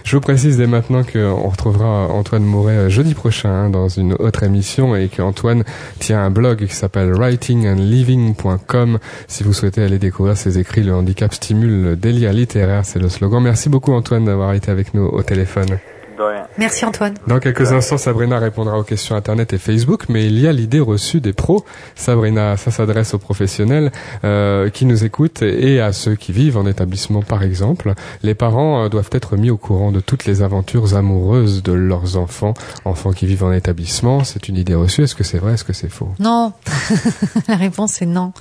Je 0.03 0.16
vous 0.16 0.20
précise 0.20 0.57
dès 0.57 0.66
maintenant 0.66 1.05
qu'on 1.05 1.49
retrouvera 1.49 2.09
Antoine 2.09 2.42
Mouret 2.42 2.72
euh, 2.72 2.88
jeudi 2.88 3.14
prochain 3.14 3.51
hein, 3.51 3.70
dans 3.70 3.88
une 3.88 4.14
autre 4.14 4.42
émission 4.42 4.96
et 4.96 5.07
qu'Antoine 5.07 5.62
tient 6.01 6.20
un 6.20 6.31
blog 6.31 6.66
qui 6.66 6.75
s'appelle 6.75 7.12
writingandliving.com 7.12 8.99
si 9.29 9.44
vous 9.44 9.53
souhaitez 9.53 9.85
aller 9.85 10.01
découvrir 10.01 10.37
ses 10.37 10.59
écrits. 10.59 10.83
Le 10.83 10.92
handicap 10.92 11.33
stimule 11.33 11.85
le 11.85 11.94
délire 11.94 12.33
littéraire, 12.33 12.85
c'est 12.85 12.99
le 12.99 13.09
slogan. 13.09 13.40
Merci 13.40 13.68
beaucoup 13.68 13.92
Antoine 13.92 14.25
d'avoir 14.25 14.55
été 14.55 14.72
avec 14.72 14.92
nous 14.92 15.05
au 15.05 15.22
téléphone. 15.22 15.79
De 16.16 16.22
rien. 16.22 16.46
Merci 16.57 16.85
Antoine. 16.85 17.14
Dans 17.26 17.40
quelques 17.40 17.72
instants, 17.72 17.98
Sabrina 17.98 18.38
répondra 18.38 18.79
aux 18.79 18.83
questions 18.83 19.16
Internet 19.16 19.52
et 19.52 19.59
Facebook, 19.59 20.05
mais 20.09 20.26
il 20.26 20.38
y 20.38 20.46
a 20.46 20.52
l'idée 20.52 20.81
reçue 20.81 21.20
des 21.20 21.33
pros. 21.33 21.64
Sabrina, 21.94 22.57
ça 22.57 22.70
s'adresse 22.70 23.12
aux 23.12 23.18
professionnels 23.18 23.92
euh, 24.24 24.70
qui 24.70 24.87
nous 24.87 25.05
écoutent 25.05 25.42
et 25.42 25.81
à 25.81 25.92
ceux 25.92 26.14
qui 26.14 26.33
vivent 26.33 26.57
en 26.57 26.66
établissement, 26.66 27.22
par 27.22 27.42
exemple. 27.42 27.92
Les 28.22 28.35
parents 28.35 28.85
euh, 28.85 28.88
doivent 28.88 29.11
être 29.12 29.37
mis 29.37 29.50
au 29.50 29.59
courant 29.59 29.92
de 29.92 30.00
toutes 30.00 30.24
les 30.24 30.42
aventures 30.42 30.96
amoureuses 30.96 31.62
de 31.62 31.72
leurs 31.72 32.16
enfants, 32.16 32.55
enfants 32.85 33.12
qui 33.12 33.26
vivent 33.26 33.44
en 33.44 33.52
établissement. 33.52 34.24
C'est 34.24 34.48
une 34.48 34.57
idée 34.57 34.74
reçue. 34.74 35.02
Est-ce 35.02 35.14
que 35.14 35.24
c'est 35.24 35.38
vrai? 35.38 35.55
Est-ce 35.55 35.64
que 35.64 35.72
c'est 35.72 35.90
faux? 35.90 36.09
Non. 36.18 36.52
La 37.48 37.57
réponse 37.57 38.00
est 38.00 38.07
non. 38.07 38.33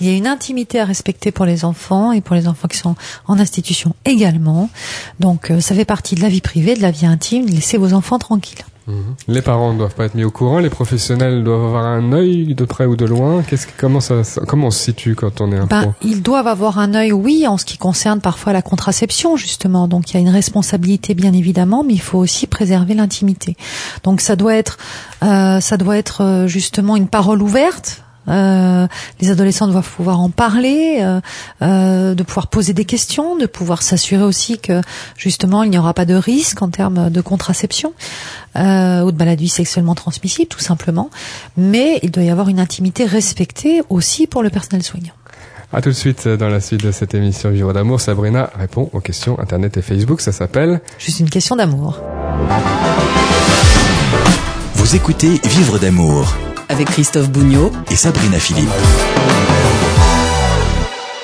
Il 0.00 0.08
y 0.08 0.10
a 0.10 0.16
une 0.16 0.26
intimité 0.26 0.80
à 0.80 0.84
respecter 0.84 1.30
pour 1.30 1.44
les 1.44 1.64
enfants 1.64 2.12
et 2.12 2.20
pour 2.20 2.34
les 2.34 2.48
enfants 2.48 2.68
qui 2.68 2.78
sont 2.78 2.96
en 3.26 3.38
institution 3.38 3.94
également. 4.04 4.70
Donc, 5.20 5.50
euh, 5.50 5.60
ça 5.60 5.74
fait 5.74 5.84
partie 5.84 6.14
de 6.14 6.20
la 6.20 6.28
vie 6.28 6.40
privée, 6.40 6.74
de 6.74 6.82
la 6.82 6.90
vie 6.90 7.06
intime. 7.12 7.46
Laissez 7.46 7.78
vos 7.78 7.92
enfants 7.92 8.18
tranquilles. 8.18 8.64
Mhm. 8.88 9.14
Les 9.28 9.42
parents 9.42 9.72
ne 9.72 9.78
doivent 9.78 9.94
pas 9.94 10.06
être 10.06 10.16
mis 10.16 10.24
au 10.24 10.32
courant, 10.32 10.58
les 10.58 10.68
professionnels 10.68 11.44
doivent 11.44 11.66
avoir 11.66 11.84
un 11.86 12.12
œil 12.12 12.56
de 12.56 12.64
près 12.64 12.84
ou 12.84 12.96
de 12.96 13.04
loin. 13.04 13.42
Qu'est-ce 13.46 13.68
que, 13.68 13.72
comment 13.78 14.00
ça, 14.00 14.24
ça- 14.24 14.42
comment 14.44 14.66
on 14.66 14.70
se 14.72 14.80
situe 14.82 15.14
quand 15.14 15.40
on 15.40 15.52
est 15.52 15.56
un 15.56 15.66
Ben, 15.66 15.82
pro? 15.82 15.92
ils 16.02 16.20
doivent 16.20 16.48
avoir 16.48 16.80
un 16.80 16.92
œil, 16.94 17.12
oui, 17.12 17.46
en 17.46 17.58
ce 17.58 17.64
qui 17.64 17.78
concerne 17.78 18.20
parfois 18.20 18.52
la 18.52 18.60
contraception, 18.60 19.36
justement. 19.36 19.86
Donc, 19.86 20.10
il 20.10 20.14
y 20.14 20.16
a 20.16 20.20
une 20.20 20.30
responsabilité, 20.34 21.14
bien 21.14 21.32
évidemment, 21.32 21.84
mais 21.86 21.92
il 21.94 22.00
faut 22.00 22.18
aussi 22.18 22.48
préserver 22.48 22.94
l'intimité. 22.94 23.56
Donc, 24.02 24.20
ça 24.20 24.34
doit 24.34 24.56
être, 24.56 24.78
euh, 25.22 25.60
ça 25.60 25.76
doit 25.76 25.96
être 25.96 26.22
euh, 26.24 26.46
justement 26.48 26.96
une 26.96 27.06
parole 27.06 27.40
ouverte. 27.40 28.02
Euh, 28.28 28.86
les 29.20 29.30
adolescents 29.30 29.66
doivent 29.68 29.88
pouvoir 29.88 30.20
en 30.20 30.30
parler, 30.30 30.98
euh, 31.00 31.20
euh, 31.62 32.14
de 32.14 32.22
pouvoir 32.22 32.46
poser 32.46 32.72
des 32.72 32.84
questions, 32.84 33.36
de 33.36 33.46
pouvoir 33.46 33.82
s'assurer 33.82 34.22
aussi 34.22 34.58
que 34.58 34.80
justement 35.16 35.62
il 35.62 35.70
n'y 35.70 35.78
aura 35.78 35.94
pas 35.94 36.04
de 36.04 36.14
risque 36.14 36.62
en 36.62 36.68
termes 36.68 37.10
de 37.10 37.20
contraception 37.20 37.92
euh, 38.56 39.02
ou 39.02 39.12
de 39.12 39.16
maladies 39.16 39.48
sexuellement 39.48 39.94
transmissibles, 39.94 40.48
tout 40.48 40.60
simplement. 40.60 41.10
Mais 41.56 41.98
il 42.02 42.10
doit 42.10 42.22
y 42.22 42.30
avoir 42.30 42.48
une 42.48 42.60
intimité 42.60 43.04
respectée 43.04 43.82
aussi 43.88 44.26
pour 44.26 44.42
le 44.42 44.50
personnel 44.50 44.82
soignant. 44.82 45.14
À 45.72 45.80
tout 45.80 45.88
de 45.88 45.94
suite 45.94 46.28
dans 46.28 46.48
la 46.48 46.60
suite 46.60 46.84
de 46.84 46.92
cette 46.92 47.14
émission 47.14 47.50
Vivre 47.50 47.72
d'amour. 47.72 47.98
Sabrina 48.00 48.50
répond 48.58 48.90
aux 48.92 49.00
questions 49.00 49.38
Internet 49.40 49.78
et 49.78 49.82
Facebook. 49.82 50.20
Ça 50.20 50.30
s'appelle 50.30 50.82
Juste 50.98 51.20
une 51.20 51.30
question 51.30 51.56
d'amour. 51.56 51.98
Vous 54.74 54.96
écoutez 54.96 55.40
Vivre 55.44 55.78
d'amour 55.78 56.34
Avec 56.72 56.88
Christophe 56.88 57.28
Bougnot 57.28 57.70
et 57.90 57.96
Sabrina 57.96 58.38
Philippe. 58.38 58.70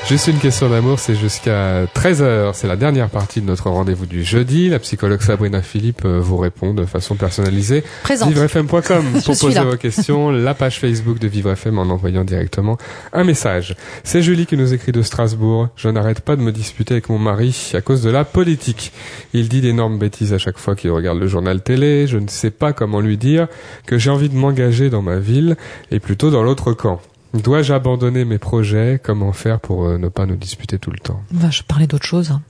Juste 0.09 0.29
une 0.29 0.39
question 0.39 0.71
d'amour, 0.71 0.99
c'est 0.99 1.15
jusqu'à 1.15 1.85
13h. 1.85 2.53
C'est 2.55 2.67
la 2.67 2.77
dernière 2.77 3.11
partie 3.11 3.43
de 3.43 3.47
notre 3.47 3.69
rendez-vous 3.69 4.07
du 4.07 4.25
jeudi. 4.25 4.71
La 4.71 4.79
psychologue 4.79 5.21
Sabrina 5.21 5.61
Philippe 5.61 6.07
euh, 6.07 6.19
vous 6.19 6.39
répond 6.39 6.73
de 6.73 6.87
façon 6.87 7.15
personnalisée. 7.15 7.85
Présente. 8.05 8.31
VivreFM.com 8.31 9.05
pour 9.27 9.39
poser 9.39 9.61
vos 9.61 9.77
questions, 9.77 10.31
la 10.31 10.55
page 10.55 10.81
Facebook 10.81 11.19
de 11.19 11.29
Vivre 11.29 11.51
FM 11.51 11.79
en 11.79 11.83
envoyant 11.91 12.25
directement 12.25 12.79
un 13.13 13.23
message. 13.23 13.77
C'est 14.03 14.23
Julie 14.23 14.47
qui 14.47 14.57
nous 14.57 14.73
écrit 14.73 14.93
de 14.93 15.03
Strasbourg. 15.03 15.69
Je 15.77 15.91
n'arrête 15.91 16.21
pas 16.21 16.37
de 16.37 16.41
me 16.41 16.53
disputer 16.53 16.95
avec 16.95 17.11
mon 17.11 17.19
mari 17.19 17.73
à 17.75 17.83
cause 17.83 18.01
de 18.01 18.09
la 18.09 18.25
politique. 18.25 18.93
Il 19.35 19.51
dit 19.51 19.61
d'énormes 19.61 19.99
bêtises 19.99 20.33
à 20.33 20.39
chaque 20.39 20.57
fois 20.57 20.75
qu'il 20.75 20.91
regarde 20.91 21.19
le 21.19 21.27
journal 21.27 21.61
télé. 21.61 22.07
Je 22.07 22.17
ne 22.17 22.29
sais 22.29 22.51
pas 22.51 22.73
comment 22.73 23.03
lui 23.03 23.19
dire 23.19 23.47
que 23.85 23.99
j'ai 23.99 24.09
envie 24.09 24.31
de 24.31 24.37
m'engager 24.37 24.89
dans 24.89 25.03
ma 25.03 25.19
ville 25.19 25.59
et 25.91 26.01
plutôt 26.01 26.31
dans 26.31 26.43
l'autre 26.43 26.73
camp. 26.73 26.99
Dois-je 27.35 27.75
abandonner 27.75 28.25
mes 28.25 28.39
projets? 28.39 28.99
Comment 29.03 29.33
faire 29.33 29.61
pour 29.61 29.85
euh, 29.85 29.99
ne 29.99 30.09
pas 30.09 30.25
nous 30.25 30.37
disputer 30.37 30.79
tout 30.79 30.91
le 30.91 30.99
temps? 30.99 31.21
Bah, 31.31 31.49
je 31.51 31.63
parlais 31.63 31.87
d'autre 31.87 32.07
chose. 32.07 32.31
hein. 32.31 32.41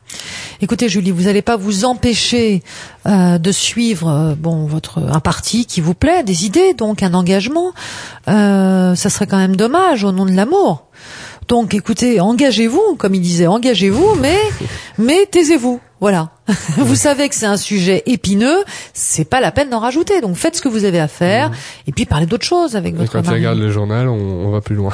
Écoutez, 0.61 0.89
Julie, 0.89 1.11
vous 1.11 1.25
n'allez 1.25 1.43
pas 1.43 1.57
vous 1.57 1.85
empêcher 1.85 2.63
euh, 3.07 3.39
de 3.39 3.51
suivre 3.53 4.09
euh, 4.09 4.35
bon 4.37 4.67
votre 4.67 4.99
un 5.01 5.19
parti 5.21 5.67
qui 5.67 5.81
vous 5.81 5.95
plaît, 5.95 6.23
des 6.23 6.47
idées, 6.47 6.75
donc 6.75 7.03
un 7.03 7.15
engagement. 7.15 7.73
Euh, 8.29 8.95
ça 8.95 9.11
serait 9.11 9.27
quand 9.27 9.39
même 9.39 9.57
dommage 9.57 10.05
au 10.05 10.13
nom 10.13 10.25
de 10.27 10.33
l'amour. 10.33 10.85
Donc, 11.49 11.75
écoutez, 11.75 12.21
engagez-vous, 12.21 12.97
comme 12.99 13.15
il 13.15 13.21
disait, 13.21 13.47
engagez-vous, 13.47 14.15
mais 14.21 14.37
mais 14.99 15.27
taisez-vous. 15.31 15.81
Voilà. 16.01 16.31
vous 16.79 16.95
savez 16.95 17.29
que 17.29 17.35
c'est 17.35 17.47
un 17.47 17.57
sujet 17.57 18.03
épineux, 18.07 18.65
c'est 18.95 19.25
pas 19.25 19.41
la 19.41 19.51
peine 19.53 19.69
d'en 19.69 19.81
rajouter. 19.81 20.21
Donc, 20.21 20.37
faites 20.37 20.57
ce 20.57 20.63
que 20.63 20.69
vous 20.69 20.85
avez 20.85 21.01
à 21.01 21.09
faire, 21.09 21.51
et 21.87 21.93
puis 21.93 22.07
parlez 22.07 22.25
d'autres 22.27 22.47
choses 22.47 22.77
avec 22.77 22.95
Et 22.95 22.97
votre 22.99 23.13
quand 23.13 23.23
mari. 23.25 23.37
regarde 23.37 23.59
le 23.59 23.71
journal, 23.71 24.09
on, 24.09 24.15
on 24.15 24.51
va 24.51 24.61
plus 24.61 24.77
loin. 24.77 24.93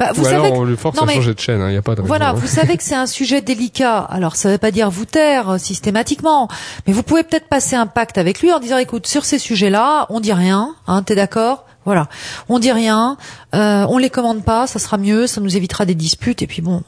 Bah, 0.00 0.10
vous 0.14 0.22
Ou 0.24 0.26
alors 0.26 0.42
savez 0.44 0.52
que- 0.54 0.58
on 0.58 0.64
lui 0.64 0.76
force 0.76 0.96
Non, 0.96 1.02
à 1.02 1.06
mais- 1.06 1.14
changer 1.14 1.34
de 1.34 1.38
chaîne. 1.40 1.60
Il 1.60 1.68
n'y 1.72 1.76
a 1.76 1.82
pas 1.82 1.94
de 1.94 2.00
raison, 2.00 2.08
Voilà, 2.08 2.30
hein. 2.30 2.34
vous 2.34 2.46
savez 2.46 2.76
que 2.76 2.82
c'est 2.82 2.94
un 2.94 3.06
sujet 3.06 3.42
délicat. 3.42 3.98
Alors, 3.98 4.34
ça 4.36 4.48
ne 4.48 4.54
veut 4.54 4.58
pas 4.58 4.70
dire 4.70 4.90
vous 4.90 5.04
taire 5.04 5.50
euh, 5.50 5.58
systématiquement, 5.58 6.48
mais 6.86 6.92
vous 6.92 7.02
pouvez 7.02 7.22
peut-être 7.22 7.48
passer 7.48 7.76
un 7.76 7.86
pacte 7.86 8.18
avec 8.18 8.40
lui 8.40 8.52
en 8.52 8.58
disant, 8.58 8.78
écoute, 8.78 9.06
sur 9.06 9.24
ces 9.24 9.38
sujets-là, 9.38 10.06
on 10.10 10.18
dit 10.20 10.32
rien, 10.32 10.74
hein, 10.88 11.02
t'es 11.02 11.14
d'accord? 11.14 11.66
Voilà, 11.84 12.08
on 12.48 12.58
dit 12.60 12.70
rien, 12.70 13.16
euh, 13.54 13.84
on 13.88 13.98
les 13.98 14.08
commande 14.10 14.44
pas, 14.44 14.66
ça 14.68 14.78
sera 14.78 14.98
mieux, 14.98 15.26
ça 15.26 15.40
nous 15.40 15.56
évitera 15.56 15.84
des 15.84 15.94
disputes, 15.96 16.40
et 16.42 16.46
puis 16.46 16.62
bon, 16.62 16.82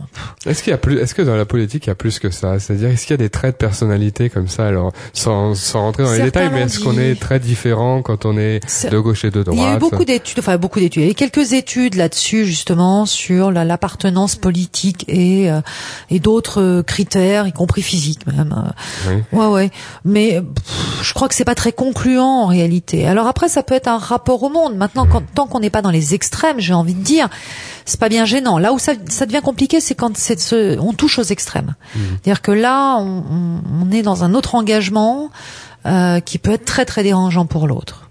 Est-ce 0.46 0.62
qu'il 0.62 0.70
y 0.70 0.74
a 0.74 0.78
plus, 0.78 0.98
est-ce 0.98 1.14
que 1.14 1.22
dans 1.22 1.34
la 1.34 1.44
politique 1.44 1.86
il 1.86 1.88
y 1.88 1.90
a 1.90 1.96
plus 1.96 2.18
que 2.20 2.30
ça? 2.30 2.58
C'est-à-dire, 2.60 2.90
est-ce 2.90 3.02
qu'il 3.06 3.12
y 3.12 3.14
a 3.14 3.18
des 3.18 3.28
traits 3.30 3.56
de 3.56 3.58
personnalité 3.58 4.30
comme 4.30 4.46
ça? 4.46 4.66
Alors, 4.68 4.92
sans, 5.12 5.54
sans 5.56 5.80
rentrer 5.80 6.04
dans 6.04 6.12
les 6.12 6.18
détails, 6.22 6.50
mais 6.52 6.62
est-ce 6.62 6.78
qu'on 6.78 6.96
est 6.96 7.20
très 7.20 7.40
différent 7.40 8.02
quand 8.02 8.24
on 8.24 8.38
est 8.38 8.60
de 8.88 8.98
gauche 8.98 9.24
et 9.24 9.30
de 9.30 9.42
droite 9.42 9.58
Il 9.58 9.62
y 9.62 9.66
a 9.66 9.74
eu 9.76 9.78
beaucoup 9.78 10.04
d'études, 10.04 10.38
enfin 10.38 10.56
beaucoup 10.58 10.78
d'études. 10.78 11.02
Il 11.02 11.06
y 11.06 11.08
a 11.08 11.12
eu 11.12 11.14
quelques 11.14 11.52
études 11.54 11.94
là-dessus 11.96 12.44
justement 12.46 13.04
sur 13.06 13.50
la- 13.50 13.64
l'appartenance 13.64 14.36
politique 14.36 15.04
et 15.08 15.50
euh, 15.50 15.60
et 16.10 16.20
d'autres 16.20 16.60
euh, 16.62 16.82
critères, 16.84 17.46
y 17.48 17.52
compris 17.52 17.82
physiques 17.82 18.26
même. 18.28 18.54
euh. 18.56 19.10
Oui. 19.32 19.38
Ouais 19.38 19.46
ouais. 19.46 19.70
Mais 20.04 20.40
pff, 20.40 21.02
je 21.02 21.12
crois 21.14 21.28
que 21.28 21.34
c'est 21.34 21.44
pas 21.44 21.54
très 21.56 21.72
concluant 21.72 22.42
en 22.42 22.46
réalité. 22.46 23.06
Alors 23.06 23.26
après, 23.26 23.48
ça 23.48 23.62
peut 23.62 23.74
être 23.74 23.88
un 23.88 23.98
rapport 23.98 24.42
au 24.42 24.48
monde. 24.50 24.76
Maintenant, 24.84 25.06
quand, 25.06 25.22
tant 25.34 25.46
qu'on 25.46 25.60
n'est 25.60 25.70
pas 25.70 25.82
dans 25.82 25.90
les 25.90 26.12
extrêmes, 26.14 26.60
j'ai 26.60 26.74
envie 26.74 26.94
de 26.94 27.02
dire, 27.02 27.28
c'est 27.86 27.98
pas 27.98 28.08
bien 28.10 28.24
gênant. 28.26 28.58
Là 28.58 28.72
où 28.72 28.78
ça, 28.78 28.92
ça 29.08 29.24
devient 29.26 29.40
compliqué, 29.42 29.80
c'est 29.80 29.94
quand 29.94 30.16
c'est 30.16 30.38
ce, 30.38 30.78
on 30.78 30.92
touche 30.92 31.18
aux 31.18 31.22
extrêmes. 31.36 31.74
C'est-à-dire 31.94 32.42
que 32.42 32.52
là, 32.52 32.96
on, 32.98 33.24
on- 33.30 33.60
on 33.86 33.90
est 33.90 34.02
dans 34.02 34.24
un 34.24 34.34
autre 34.34 34.54
engagement 34.54 35.30
euh, 35.86 36.20
qui 36.20 36.38
peut 36.38 36.52
être 36.52 36.64
très 36.66 36.84
très 36.84 37.02
dérangeant 37.02 37.46
pour 37.46 37.66
l'autre. 37.66 38.03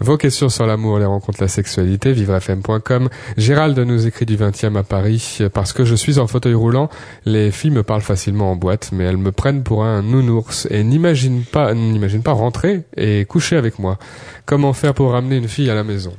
Vos 0.00 0.16
questions 0.16 0.48
sur 0.48 0.66
l'amour, 0.66 0.98
les 0.98 1.04
rencontres, 1.04 1.40
la 1.40 1.48
sexualité, 1.48 2.12
vivrefm.com. 2.12 3.08
Gérald 3.36 3.78
nous 3.78 4.06
écrit 4.06 4.26
du 4.26 4.36
20e 4.36 4.76
à 4.76 4.82
Paris. 4.82 5.38
Parce 5.52 5.72
que 5.72 5.84
je 5.84 5.94
suis 5.94 6.18
en 6.18 6.26
fauteuil 6.26 6.54
roulant, 6.54 6.90
les 7.24 7.52
filles 7.52 7.70
me 7.70 7.84
parlent 7.84 8.02
facilement 8.02 8.50
en 8.50 8.56
boîte, 8.56 8.90
mais 8.92 9.04
elles 9.04 9.16
me 9.16 9.30
prennent 9.30 9.62
pour 9.62 9.84
un 9.84 10.02
nounours 10.02 10.66
et 10.70 10.82
n'imaginent 10.82 11.44
pas, 11.44 11.74
n'imaginent 11.74 12.22
pas 12.22 12.32
rentrer 12.32 12.82
et 12.96 13.24
coucher 13.24 13.56
avec 13.56 13.78
moi. 13.78 13.98
Comment 14.46 14.72
faire 14.72 14.94
pour 14.94 15.12
ramener 15.12 15.36
une 15.36 15.48
fille 15.48 15.70
à 15.70 15.74
la 15.74 15.84
maison? 15.84 16.12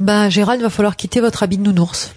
Ben 0.00 0.30
Gérald, 0.30 0.62
va 0.62 0.70
falloir 0.70 0.96
quitter 0.96 1.20
votre 1.20 1.42
habit 1.42 1.58
de 1.58 1.64
nounours. 1.64 2.14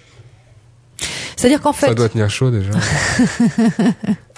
C'est-à-dire 1.36 1.60
qu'en 1.60 1.72
fait, 1.72 1.88
Ça 1.88 1.94
doit 1.94 2.08
tenir 2.08 2.30
chaud 2.30 2.50
déjà. 2.50 2.70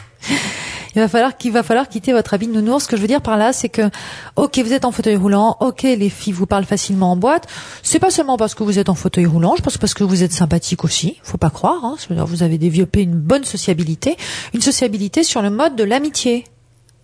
il 0.95 1.01
va 1.01 1.09
falloir 1.09 1.37
qu'il 1.37 1.53
va 1.53 1.63
falloir 1.63 1.89
quitter 1.89 2.13
votre 2.13 2.35
habit 2.35 2.47
de 2.47 2.53
nounours. 2.53 2.85
Ce 2.85 2.89
que 2.89 2.97
je 2.97 3.03
veux 3.03 3.09
dire 3.09 3.21
par 3.21 3.37
là, 3.37 3.53
c'est 3.53 3.69
que, 3.69 3.91
ok, 4.37 4.59
vous 4.59 4.73
êtes 4.73 4.85
en 4.85 4.93
fauteuil 4.93 5.17
roulant, 5.17 5.57
ok, 5.61 5.83
les 5.83 6.09
filles 6.09 6.33
vous 6.33 6.47
parlent 6.47 6.65
facilement 6.65 7.13
en 7.13 7.17
boîte. 7.17 7.47
C'est 7.83 7.99
pas 7.99 8.11
seulement 8.11 8.37
parce 8.37 8.55
que 8.55 8.63
vous 8.63 8.79
êtes 8.79 8.89
en 8.89 8.95
fauteuil 8.95 9.27
roulant, 9.27 9.55
je 9.57 9.63
pense 9.63 9.79
parce 9.79 9.95
que 9.95 10.05
vous 10.05 10.23
êtes 10.23 10.33
sympathique 10.33 10.85
aussi. 10.85 11.19
Faut 11.23 11.39
pas 11.39 11.51
croire. 11.51 11.85
Hein. 11.85 11.97
Vous 12.11 12.43
avez 12.43 12.59
développé 12.59 13.03
une 13.03 13.15
bonne 13.15 13.45
sociabilité, 13.45 14.17
une 14.55 14.61
sociabilité 14.61 15.25
sur 15.25 15.43
le 15.43 15.51
mode 15.51 15.77
de 15.77 15.85
l'amitié. 15.85 16.45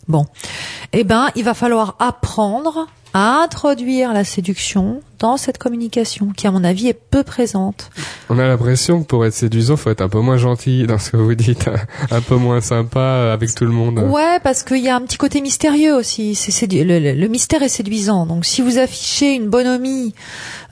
Bon, 0.09 0.27
eh 0.93 1.05
ben, 1.05 1.29
il 1.37 1.45
va 1.45 1.55
falloir 1.55 1.97
apprendre 1.99 2.87
à 3.13 3.43
introduire 3.43 4.13
la 4.13 4.25
séduction 4.25 5.03
dans 5.21 5.37
cette 5.37 5.59
communication, 5.59 6.29
qui 6.37 6.47
à 6.47 6.51
mon 6.51 6.65
avis 6.65 6.89
est 6.89 6.95
peu 6.95 7.23
présente. 7.23 7.91
On 8.31 8.39
a 8.39 8.47
l'impression 8.49 9.03
que 9.03 9.07
pour 9.07 9.25
être 9.27 9.35
séduisant, 9.35 9.77
faut 9.77 9.91
être 9.91 10.01
un 10.01 10.09
peu 10.09 10.21
moins 10.21 10.39
gentil 10.39 10.87
dans 10.89 10.99
ce 10.99 11.11
que 11.11 11.17
vous 11.19 11.35
dites, 11.35 11.69
un 12.11 12.21
peu 12.21 12.37
moins 12.37 12.61
sympa 12.61 13.31
avec 13.33 13.55
tout 13.55 13.65
le 13.65 13.71
monde. 13.73 13.99
Ouais, 13.99 14.39
parce 14.43 14.63
qu'il 14.63 14.79
y 14.79 14.89
a 14.89 14.97
un 14.97 15.03
petit 15.03 15.19
côté 15.19 15.41
mystérieux 15.41 15.95
aussi. 15.95 16.35
C'est 16.35 16.67
le, 16.73 16.99
le- 16.99 17.13
le 17.13 17.29
mystère 17.29 17.63
est 17.63 17.69
séduisant. 17.69 18.25
Donc, 18.27 18.45
si 18.47 18.63
vous 18.63 18.79
affichez 18.79 19.35
une 19.35 19.49
bonhomie 19.49 20.15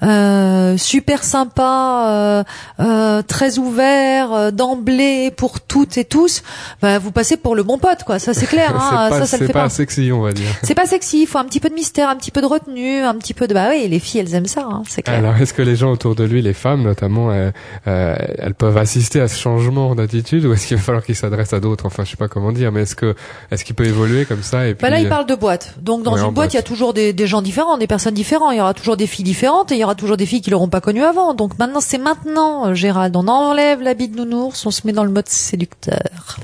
euh, 0.03 0.77
super 0.77 1.25
sympa, 1.25 2.07
euh, 2.09 2.45
euh, 2.81 3.23
très 3.23 3.59
ouvert 3.59 4.33
euh, 4.33 4.51
d'emblée 4.51 5.31
pour 5.31 5.61
toutes 5.61 5.99
et 5.99 6.05
tous, 6.05 6.43
bah, 6.81 6.99
vous 6.99 7.11
passez 7.13 7.37
pour 7.37 7.55
le 7.55 7.63
bon 7.63 7.79
pote, 7.79 8.05
quoi. 8.05 8.19
Ça, 8.19 8.33
c'est 8.35 8.47
clair. 8.47 8.69
c'est 8.91 8.97
Hein, 8.97 9.09
pas, 9.11 9.19
ça, 9.21 9.27
ça 9.27 9.37
le 9.37 9.41
c'est 9.43 9.47
fait 9.49 9.53
pas 9.53 9.63
pas. 9.65 9.69
sexy, 9.69 10.11
on 10.13 10.21
va 10.23 10.33
dire. 10.33 10.49
C'est 10.63 10.75
pas 10.75 10.87
sexy. 10.87 11.23
Il 11.23 11.27
faut 11.27 11.39
un 11.39 11.45
petit 11.45 11.61
peu 11.61 11.69
de 11.69 11.75
mystère, 11.75 12.09
un 12.09 12.17
petit 12.17 12.31
peu 12.31 12.41
de 12.41 12.47
retenue, 12.47 13.03
un 13.03 13.15
petit 13.17 13.35
peu 13.35 13.47
de. 13.47 13.55
Bah 13.55 13.69
oui, 13.71 13.87
les 13.89 13.99
filles, 13.99 14.21
elles 14.21 14.35
aiment 14.39 14.47
ça. 14.47 14.67
Hein, 14.71 14.83
c'est 14.89 15.03
clair. 15.03 15.19
Alors, 15.19 15.37
est-ce 15.37 15.53
que 15.53 15.63
les 15.63 15.77
gens 15.77 15.91
autour 15.91 16.15
de 16.15 16.25
lui, 16.25 16.41
les 16.43 16.55
femmes 16.55 16.83
notamment, 16.83 17.31
euh, 17.31 17.51
euh, 17.87 18.17
elles 18.39 18.55
peuvent 18.55 18.79
assister 18.79 19.21
à 19.21 19.29
ce 19.29 19.39
changement 19.39 19.95
d'attitude 19.95 20.45
ou 20.47 20.53
est-ce 20.53 20.67
qu'il 20.69 20.77
va 20.77 20.83
falloir 20.83 21.05
qu'il 21.05 21.15
s'adresse 21.17 21.53
à 21.53 21.61
d'autres? 21.61 21.85
Enfin, 21.87 22.05
je 22.05 22.11
sais 22.11 22.17
pas 22.17 22.29
comment 22.29 22.53
dire, 22.53 22.73
mais 22.73 22.83
est-ce 22.83 22.97
que 22.97 23.15
est-ce 23.51 23.65
qu'il 23.65 23.75
peut 23.75 23.85
évoluer 23.87 24.25
comme 24.25 24.43
ça 24.43 24.67
et 24.67 24.75
puis 24.75 24.83
Bah 24.83 24.91
là, 24.91 25.01
il 25.01 25.07
euh, 25.07 25.11
parle 25.11 25.27
de 25.27 25.35
boîte. 25.35 25.75
Donc 25.81 26.03
dans 26.03 26.15
Ouais, 26.15 26.21
une 26.23 26.31
boîte, 26.33 26.55
il 26.55 26.57
y 26.57 26.61
a 26.61 26.63
toujours 26.63 26.95
des, 26.95 27.13
des 27.13 27.27
gens 27.27 27.43
différents, 27.43 27.77
des 27.79 27.87
personnes 27.87 28.15
différentes. 28.15 28.53
Il 28.53 28.59
y 28.59 28.61
aura 28.61 28.75
toujours 28.75 28.97
des 28.97 29.07
filles 29.07 29.25
différentes 29.25 29.73
et 29.73 29.75
il 29.75 29.81
y 29.81 29.85
aura 29.85 29.95
toujours 29.95 30.17
des 30.17 30.27
filles 30.27 30.41
qui 30.41 30.51
l'auront 30.51 30.69
pas 30.69 30.81
connu 30.81 31.03
avant. 31.03 31.35
Donc 31.35 31.59
maintenant, 31.59 31.81
c'est 31.81 31.99
maintenant, 31.99 32.75
Gérald. 32.75 33.15
On 33.17 33.29
enlève 33.29 33.83
l'habit 33.83 34.09
de 34.09 34.17
nounours, 34.17 34.65
on 34.67 34.71
se 34.71 34.87
met 34.87 34.93
dans 34.93 35.05
le 35.05 35.11
mode 35.11 35.29
séducteur. 35.29 36.39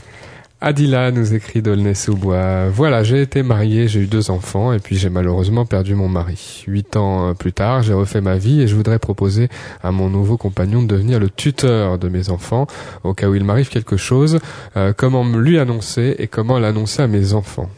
Adila 0.60 1.10
nous 1.10 1.34
écrit 1.34 1.60
d'Aulnay-sous-Bois. 1.60 2.70
Voilà, 2.70 3.02
j'ai 3.02 3.20
été 3.20 3.42
marié, 3.42 3.86
j'ai 3.86 4.00
eu 4.00 4.06
deux 4.06 4.30
enfants 4.30 4.72
et 4.72 4.78
puis 4.78 4.96
j'ai 4.96 5.10
malheureusement 5.10 5.66
perdu 5.66 5.94
mon 5.94 6.08
mari. 6.08 6.64
Huit 6.66 6.96
ans 6.96 7.28
euh, 7.28 7.34
plus 7.34 7.52
tard, 7.52 7.82
j'ai 7.82 7.92
refait 7.92 8.22
ma 8.22 8.36
vie 8.36 8.62
et 8.62 8.68
je 8.68 8.74
voudrais 8.74 8.98
proposer 8.98 9.48
à 9.82 9.90
mon 9.90 10.08
nouveau 10.08 10.38
compagnon 10.38 10.82
de 10.82 10.86
devenir 10.86 11.20
le 11.20 11.28
tuteur 11.28 11.98
de 11.98 12.08
mes 12.08 12.30
enfants 12.30 12.66
au 13.02 13.12
cas 13.12 13.28
où 13.28 13.34
il 13.34 13.44
m'arrive 13.44 13.68
quelque 13.68 13.96
chose. 13.98 14.38
Euh, 14.76 14.94
comment 14.96 15.24
lui 15.24 15.58
annoncer 15.58 16.16
et 16.18 16.28
comment 16.28 16.58
l'annoncer 16.58 17.02
à 17.02 17.08
mes 17.08 17.34
enfants 17.34 17.68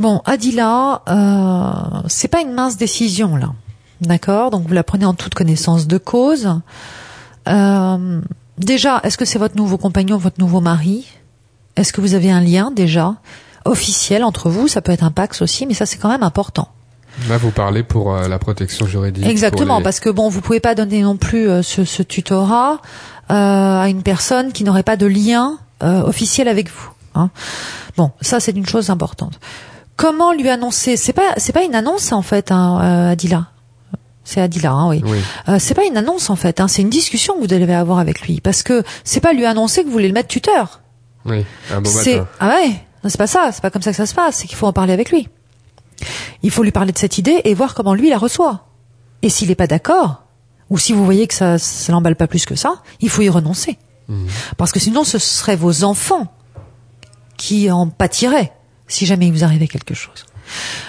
Bon, 0.00 0.22
Adila, 0.24 1.02
euh, 1.08 2.02
c'est 2.08 2.28
pas 2.28 2.40
une 2.40 2.52
mince 2.52 2.76
décision 2.76 3.36
là, 3.36 3.52
d'accord? 4.00 4.50
Donc 4.50 4.66
vous 4.66 4.74
la 4.74 4.84
prenez 4.84 5.04
en 5.04 5.14
toute 5.14 5.34
connaissance 5.34 5.86
de 5.86 5.98
cause. 5.98 6.48
Euh, 7.48 8.20
déjà, 8.58 9.00
est-ce 9.02 9.18
que 9.18 9.24
c'est 9.24 9.38
votre 9.38 9.56
nouveau 9.56 9.76
compagnon, 9.76 10.16
votre 10.16 10.40
nouveau 10.40 10.60
mari? 10.60 11.06
Est-ce 11.78 11.92
que 11.92 12.00
vous 12.00 12.14
avez 12.14 12.30
un 12.30 12.40
lien 12.40 12.70
déjà 12.70 13.14
officiel 13.64 14.24
entre 14.24 14.50
vous? 14.50 14.66
Ça 14.66 14.82
peut 14.82 14.92
être 14.92 15.04
un 15.04 15.10
Pax 15.10 15.42
aussi, 15.42 15.66
mais 15.66 15.74
ça 15.74 15.86
c'est 15.86 15.98
quand 15.98 16.08
même 16.08 16.24
important. 16.24 16.68
Là, 17.28 17.36
vous 17.36 17.50
parlez 17.50 17.82
pour 17.82 18.14
euh, 18.14 18.28
la 18.28 18.38
protection 18.38 18.86
juridique. 18.86 19.26
Exactement, 19.26 19.82
parce 19.82 20.00
que 20.00 20.08
bon, 20.08 20.28
vous 20.28 20.40
pouvez 20.40 20.60
pas 20.60 20.74
donner 20.74 21.02
non 21.02 21.16
plus 21.16 21.48
euh, 21.48 21.62
ce, 21.62 22.02
tutorat 22.02 22.80
euh, 23.30 23.80
à 23.80 23.88
une 23.88 24.02
personne 24.02 24.52
qui 24.52 24.64
n'aurait 24.64 24.82
pas 24.82 24.96
de 24.96 25.06
lien 25.06 25.58
officiel 25.80 26.48
avec 26.48 26.68
vous. 26.68 26.90
Hein. 27.14 27.30
Bon, 27.96 28.10
ça 28.20 28.40
c'est 28.40 28.50
une 28.50 28.66
chose 28.66 28.90
importante. 28.90 29.38
Comment 29.94 30.32
lui 30.32 30.48
annoncer? 30.48 30.96
C'est 30.96 31.12
pas 31.12 31.34
c'est 31.36 31.52
pas 31.52 31.62
une 31.62 31.76
annonce 31.76 32.10
en 32.10 32.22
fait, 32.22 32.50
hein, 32.50 33.10
Adila. 33.12 33.46
C'est 34.24 34.40
Adila, 34.40 34.72
hein, 34.72 34.88
oui. 34.88 35.02
c'est 35.60 35.74
pas 35.74 35.84
une 35.84 35.96
annonce 35.96 36.30
en 36.30 36.36
fait, 36.36 36.60
hein, 36.60 36.66
c'est 36.66 36.82
une 36.82 36.90
discussion 36.90 37.34
que 37.34 37.40
vous 37.40 37.46
devez 37.46 37.74
avoir 37.74 38.00
avec 38.00 38.22
lui, 38.22 38.40
parce 38.40 38.64
que 38.64 38.82
c'est 39.04 39.20
pas 39.20 39.32
lui 39.32 39.46
annoncer 39.46 39.82
que 39.82 39.86
vous 39.86 39.92
voulez 39.92 40.08
le 40.08 40.14
mettre 40.14 40.28
tuteur. 40.28 40.80
Oui, 41.28 41.44
un 41.70 41.82
Ah 42.40 42.48
ouais, 42.48 42.84
c'est 43.04 43.18
pas 43.18 43.26
ça, 43.26 43.50
c'est 43.52 43.62
pas 43.62 43.70
comme 43.70 43.82
ça 43.82 43.90
que 43.90 43.96
ça 43.96 44.06
se 44.06 44.14
passe, 44.14 44.36
c'est 44.36 44.46
qu'il 44.46 44.56
faut 44.56 44.66
en 44.66 44.72
parler 44.72 44.92
avec 44.92 45.10
lui. 45.10 45.28
Il 46.42 46.50
faut 46.50 46.62
lui 46.62 46.70
parler 46.70 46.92
de 46.92 46.98
cette 46.98 47.18
idée 47.18 47.40
et 47.44 47.54
voir 47.54 47.74
comment 47.74 47.94
lui 47.94 48.10
la 48.10 48.18
reçoit. 48.18 48.66
Et 49.22 49.30
s'il 49.30 49.48
n'est 49.48 49.54
pas 49.54 49.66
d'accord, 49.66 50.22
ou 50.70 50.78
si 50.78 50.92
vous 50.92 51.04
voyez 51.04 51.26
que 51.26 51.34
ça, 51.34 51.58
ça 51.58 51.92
l'emballe 51.92 52.16
pas 52.16 52.26
plus 52.26 52.44
que 52.44 52.54
ça, 52.54 52.82
il 53.00 53.10
faut 53.10 53.22
y 53.22 53.28
renoncer. 53.28 53.78
Mhm. 54.08 54.26
Parce 54.56 54.72
que 54.72 54.80
sinon, 54.80 55.04
ce 55.04 55.18
seraient 55.18 55.56
vos 55.56 55.84
enfants 55.84 56.32
qui 57.36 57.70
en 57.70 57.88
pâtiraient 57.88 58.52
si 58.86 59.06
jamais 59.06 59.26
il 59.26 59.32
vous 59.32 59.44
arrivait 59.44 59.68
quelque 59.68 59.94
chose. 59.94 60.24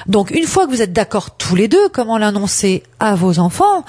Donc 0.08 0.32
une 0.32 0.46
fois 0.46 0.66
que 0.66 0.72
vous 0.72 0.82
êtes 0.82 0.94
d'accord 0.94 1.32
tous 1.32 1.56
les 1.56 1.68
deux, 1.68 1.90
comment 1.90 2.18
l'annoncer 2.18 2.84
à 3.00 3.16
vos 3.16 3.40
enfants 3.40 3.84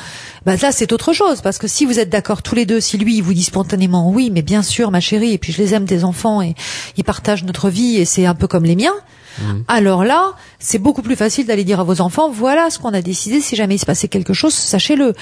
Bah 0.46 0.56
là 0.56 0.72
c'est 0.72 0.92
autre 0.92 1.12
chose 1.12 1.40
parce 1.40 1.58
que 1.58 1.68
si 1.68 1.84
vous 1.84 1.98
êtes 1.98 2.10
d'accord 2.10 2.42
tous 2.42 2.54
les 2.54 2.66
deux, 2.66 2.80
si 2.80 2.98
lui 2.98 3.16
il 3.16 3.22
vous 3.22 3.34
dit 3.34 3.42
spontanément 3.42 4.10
oui, 4.10 4.30
mais 4.32 4.42
bien 4.42 4.62
sûr 4.62 4.90
ma 4.90 5.00
chérie, 5.00 5.32
et 5.32 5.38
puis 5.38 5.52
je 5.52 5.58
les 5.58 5.74
aime 5.74 5.86
tes 5.86 6.04
enfants 6.04 6.42
et 6.42 6.54
ils 6.96 7.04
partagent 7.04 7.44
notre 7.44 7.70
vie 7.70 7.96
et 7.96 8.04
c'est 8.04 8.26
un 8.26 8.34
peu 8.34 8.46
comme 8.46 8.64
les 8.64 8.76
miens. 8.76 8.94
Mmh. 9.38 9.60
Alors 9.68 10.04
là, 10.04 10.32
c'est 10.58 10.78
beaucoup 10.78 11.02
plus 11.02 11.16
facile 11.16 11.46
d'aller 11.46 11.64
dire 11.64 11.80
à 11.80 11.84
vos 11.84 12.00
enfants, 12.00 12.30
voilà 12.30 12.70
ce 12.70 12.78
qu'on 12.78 12.92
a 12.92 13.02
décidé, 13.02 13.40
si 13.40 13.56
jamais 13.56 13.76
il 13.76 13.78
se 13.78 13.86
passait 13.86 14.08
quelque 14.08 14.34
chose, 14.34 14.52
sachez-le. 14.52 15.14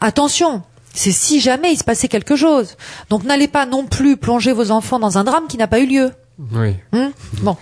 Attention, 0.00 0.62
c'est 0.92 1.12
si 1.12 1.40
jamais 1.40 1.72
il 1.72 1.76
se 1.76 1.84
passait 1.84 2.08
quelque 2.08 2.36
chose. 2.36 2.76
Donc 3.10 3.24
n'allez 3.24 3.48
pas 3.48 3.66
non 3.66 3.84
plus 3.84 4.16
plonger 4.16 4.52
vos 4.52 4.70
enfants 4.70 4.98
dans 4.98 5.18
un 5.18 5.24
drame 5.24 5.46
qui 5.48 5.56
n'a 5.56 5.68
pas 5.68 5.80
eu 5.80 5.86
lieu. 5.86 6.10
Oui. 6.38 6.74
Hum 6.92 7.12
bon. 7.42 7.56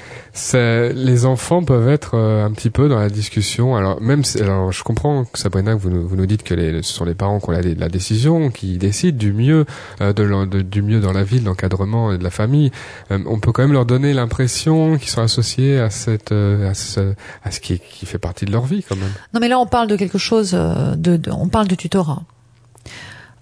Les 0.53 1.27
enfants 1.27 1.63
peuvent 1.63 1.89
être 1.89 2.15
euh, 2.15 2.45
un 2.45 2.51
petit 2.53 2.71
peu 2.71 2.89
dans 2.89 2.99
la 2.99 3.09
discussion. 3.09 3.77
Alors 3.77 4.01
même, 4.01 4.23
alors 4.41 4.73
je 4.73 4.83
comprends 4.83 5.25
que 5.25 5.39
Sabrina, 5.39 5.75
que 5.75 5.81
vous, 5.81 5.91
nous, 5.91 6.07
vous 6.07 6.17
nous 6.17 6.27
dites 6.27 6.43
que 6.43 6.55
les, 6.55 6.83
ce 6.83 6.93
sont 6.93 7.05
les 7.05 7.15
parents 7.15 7.41
qui 7.41 7.49
ont 7.49 7.53
la, 7.53 7.63
la 7.63 7.89
décision, 7.89 8.51
qui 8.51 8.79
décident 8.79 9.17
du 9.17 9.33
mieux, 9.33 9.65
euh, 10.01 10.13
de, 10.13 10.63
du 10.63 10.83
mieux 10.83 11.01
dans 11.01 11.13
la 11.13 11.25
vie, 11.25 11.41
de 11.41 11.47
l'encadrement 11.47 12.13
et 12.13 12.19
de 12.19 12.25
la 12.25 12.31
famille. 12.31 12.71
Euh, 13.11 13.19
on 13.27 13.39
peut 13.39 13.53
quand 13.53 13.63
même 13.63 13.73
leur 13.73 13.87
donner 13.87 14.13
l'impression 14.13 14.99
qu'ils 14.99 15.11
sont 15.11 15.23
associés 15.23 15.79
à 15.79 15.91
cette, 15.91 16.33
à 16.33 16.75
ce, 16.75 17.15
à 17.45 17.51
ce 17.51 17.61
qui, 17.61 17.79
qui 17.79 18.07
fait 18.07 18.19
partie 18.19 18.45
de 18.45 18.53
leur 18.53 18.65
vie 18.67 18.83
quand 18.83 18.97
même. 18.97 19.13
Non, 19.33 19.41
mais 19.41 19.49
là 19.49 19.59
on 19.59 19.67
parle 19.67 19.89
de 19.89 19.97
quelque 19.97 20.19
chose 20.19 20.53
de, 20.53 21.17
de 21.17 21.31
on 21.31 21.49
parle 21.49 21.69
de 21.69 21.75
tutorat. 21.75 22.23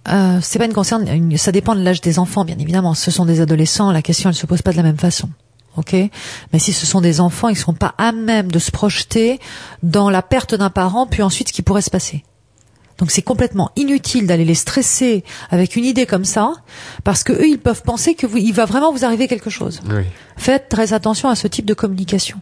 Euh, 0.08 0.38
c'est 0.42 0.58
pas 0.58 0.64
une 0.64 0.72
concerne, 0.72 1.06
ça 1.36 1.52
dépend 1.52 1.74
de 1.74 1.82
l'âge 1.82 2.00
des 2.00 2.18
enfants, 2.18 2.44
bien 2.44 2.58
évidemment. 2.58 2.94
Ce 2.94 3.10
sont 3.10 3.24
des 3.24 3.40
adolescents, 3.40 3.92
la 3.92 4.02
question 4.02 4.30
elle 4.30 4.34
se 4.34 4.46
pose 4.46 4.62
pas 4.62 4.72
de 4.72 4.76
la 4.76 4.82
même 4.82 4.98
façon. 4.98 5.28
Ok, 5.76 5.94
mais 6.52 6.58
si 6.58 6.72
ce 6.74 6.84
sont 6.84 7.00
des 7.00 7.20
enfants, 7.20 7.48
ils 7.48 7.56
sont 7.56 7.72
pas 7.72 7.94
à 7.96 8.12
même 8.12 8.50
de 8.50 8.58
se 8.58 8.70
projeter 8.70 9.40
dans 9.82 10.10
la 10.10 10.20
perte 10.20 10.54
d'un 10.54 10.68
parent, 10.68 11.06
puis 11.06 11.22
ensuite 11.22 11.48
ce 11.48 11.52
qui 11.52 11.62
pourrait 11.62 11.82
se 11.82 11.88
passer. 11.88 12.24
Donc 12.98 13.10
c'est 13.10 13.22
complètement 13.22 13.70
inutile 13.76 14.26
d'aller 14.26 14.44
les 14.44 14.54
stresser 14.54 15.24
avec 15.50 15.76
une 15.76 15.84
idée 15.84 16.04
comme 16.04 16.26
ça, 16.26 16.52
parce 17.04 17.24
que 17.24 17.32
eux 17.32 17.48
ils 17.48 17.58
peuvent 17.58 17.82
penser 17.82 18.14
que 18.14 18.26
vous, 18.26 18.36
il 18.36 18.52
va 18.52 18.66
vraiment 18.66 18.92
vous 18.92 19.04
arriver 19.04 19.28
quelque 19.28 19.50
chose. 19.50 19.80
Faites 20.36 20.68
très 20.68 20.92
attention 20.92 21.30
à 21.30 21.36
ce 21.36 21.48
type 21.48 21.64
de 21.64 21.74
communication. 21.74 22.38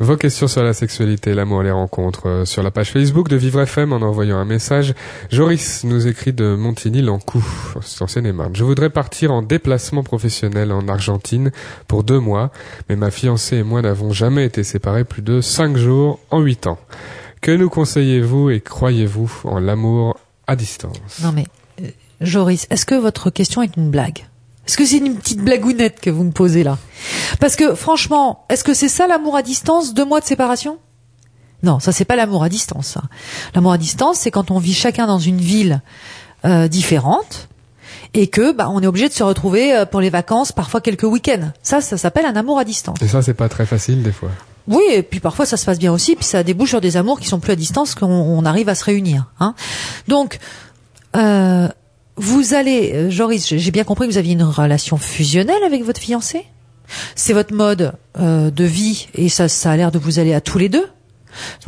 Vos 0.00 0.16
questions 0.16 0.48
sur 0.48 0.62
la 0.62 0.72
sexualité, 0.72 1.34
l'amour, 1.34 1.62
les 1.62 1.70
rencontres, 1.70 2.26
euh, 2.26 2.44
sur 2.46 2.62
la 2.62 2.70
page 2.70 2.90
Facebook 2.90 3.28
de 3.28 3.36
Vivre 3.36 3.60
FM 3.60 3.92
en 3.92 4.00
envoyant 4.00 4.38
un 4.38 4.46
message. 4.46 4.94
Joris 5.30 5.84
nous 5.84 6.06
écrit 6.06 6.32
de 6.32 6.54
Montigny-Lancou, 6.54 7.44
en 8.00 8.06
Seine-et-Marne. 8.06 8.56
Je 8.56 8.64
voudrais 8.64 8.88
partir 8.88 9.30
en 9.30 9.42
déplacement 9.42 10.02
professionnel 10.02 10.72
en 10.72 10.88
Argentine 10.88 11.52
pour 11.86 12.02
deux 12.02 12.18
mois, 12.18 12.50
mais 12.88 12.96
ma 12.96 13.10
fiancée 13.10 13.56
et 13.56 13.62
moi 13.62 13.82
n'avons 13.82 14.10
jamais 14.10 14.46
été 14.46 14.64
séparés 14.64 15.04
plus 15.04 15.20
de 15.20 15.42
cinq 15.42 15.76
jours 15.76 16.18
en 16.30 16.40
huit 16.40 16.66
ans. 16.66 16.78
Que 17.42 17.50
nous 17.50 17.68
conseillez-vous 17.68 18.48
et 18.48 18.60
croyez-vous 18.62 19.30
en 19.44 19.58
l'amour 19.58 20.18
à 20.46 20.56
distance? 20.56 21.20
Non 21.22 21.32
mais, 21.32 21.44
euh, 21.82 21.88
Joris, 22.22 22.66
est-ce 22.70 22.86
que 22.86 22.94
votre 22.94 23.28
question 23.28 23.60
est 23.60 23.76
une 23.76 23.90
blague? 23.90 24.24
Est-ce 24.66 24.76
que 24.76 24.84
c'est 24.84 24.98
une 24.98 25.16
petite 25.16 25.40
blagounette 25.40 26.00
que 26.00 26.10
vous 26.10 26.24
me 26.24 26.32
posez 26.32 26.62
là? 26.62 26.78
Parce 27.40 27.56
que 27.56 27.74
franchement, 27.74 28.44
est-ce 28.50 28.64
que 28.64 28.74
c'est 28.74 28.88
ça 28.88 29.06
l'amour 29.06 29.36
à 29.36 29.42
distance, 29.42 29.94
deux 29.94 30.04
mois 30.04 30.20
de 30.20 30.26
séparation? 30.26 30.78
Non, 31.62 31.80
ça 31.80 31.92
c'est 31.92 32.04
pas 32.04 32.16
l'amour 32.16 32.42
à 32.42 32.48
distance. 32.48 32.96
L'amour 33.54 33.72
à 33.72 33.78
distance, 33.78 34.18
c'est 34.18 34.30
quand 34.30 34.50
on 34.50 34.58
vit 34.58 34.74
chacun 34.74 35.06
dans 35.06 35.18
une 35.18 35.40
ville 35.40 35.82
euh, 36.44 36.68
différente 36.68 37.48
et 38.14 38.28
que 38.28 38.52
bah, 38.52 38.68
on 38.70 38.82
est 38.82 38.86
obligé 38.86 39.08
de 39.08 39.14
se 39.14 39.22
retrouver 39.22 39.74
euh, 39.74 39.84
pour 39.84 40.00
les 40.00 40.10
vacances, 40.10 40.52
parfois 40.52 40.80
quelques 40.80 41.04
week-ends. 41.04 41.50
Ça, 41.62 41.80
ça 41.80 41.98
s'appelle 41.98 42.26
un 42.26 42.36
amour 42.36 42.58
à 42.58 42.64
distance. 42.64 42.96
Et 43.02 43.08
ça, 43.08 43.22
c'est 43.22 43.34
pas 43.34 43.48
très 43.48 43.66
facile 43.66 44.02
des 44.02 44.12
fois. 44.12 44.30
Oui, 44.68 44.82
et 44.90 45.02
puis 45.02 45.20
parfois 45.20 45.46
ça 45.46 45.56
se 45.56 45.64
passe 45.64 45.78
bien 45.78 45.92
aussi, 45.92 46.14
puis 46.14 46.24
ça 46.24 46.42
débouche 46.42 46.70
sur 46.70 46.80
des 46.80 46.96
amours 46.96 47.18
qui 47.18 47.26
sont 47.26 47.40
plus 47.40 47.52
à 47.52 47.56
distance 47.56 47.94
qu'on 47.94 48.44
arrive 48.44 48.68
à 48.68 48.74
se 48.74 48.84
réunir. 48.84 49.26
Hein. 49.40 49.54
Donc, 50.06 50.38
euh, 51.16 51.68
vous 52.20 52.52
allez, 52.52 52.92
euh, 52.92 53.10
Joris, 53.10 53.54
j'ai 53.56 53.70
bien 53.70 53.84
compris 53.84 54.06
que 54.06 54.12
vous 54.12 54.18
aviez 54.18 54.34
une 54.34 54.42
relation 54.42 54.98
fusionnelle 54.98 55.62
avec 55.64 55.82
votre 55.82 56.00
fiancé? 56.00 56.44
C'est 57.14 57.32
votre 57.32 57.54
mode 57.54 57.94
euh, 58.18 58.50
de 58.50 58.64
vie 58.64 59.08
et 59.14 59.28
ça, 59.28 59.48
ça 59.48 59.70
a 59.70 59.76
l'air 59.76 59.90
de 59.90 59.98
vous 59.98 60.18
aller 60.18 60.34
à 60.34 60.40
tous 60.40 60.58
les 60.58 60.68
deux? 60.68 60.86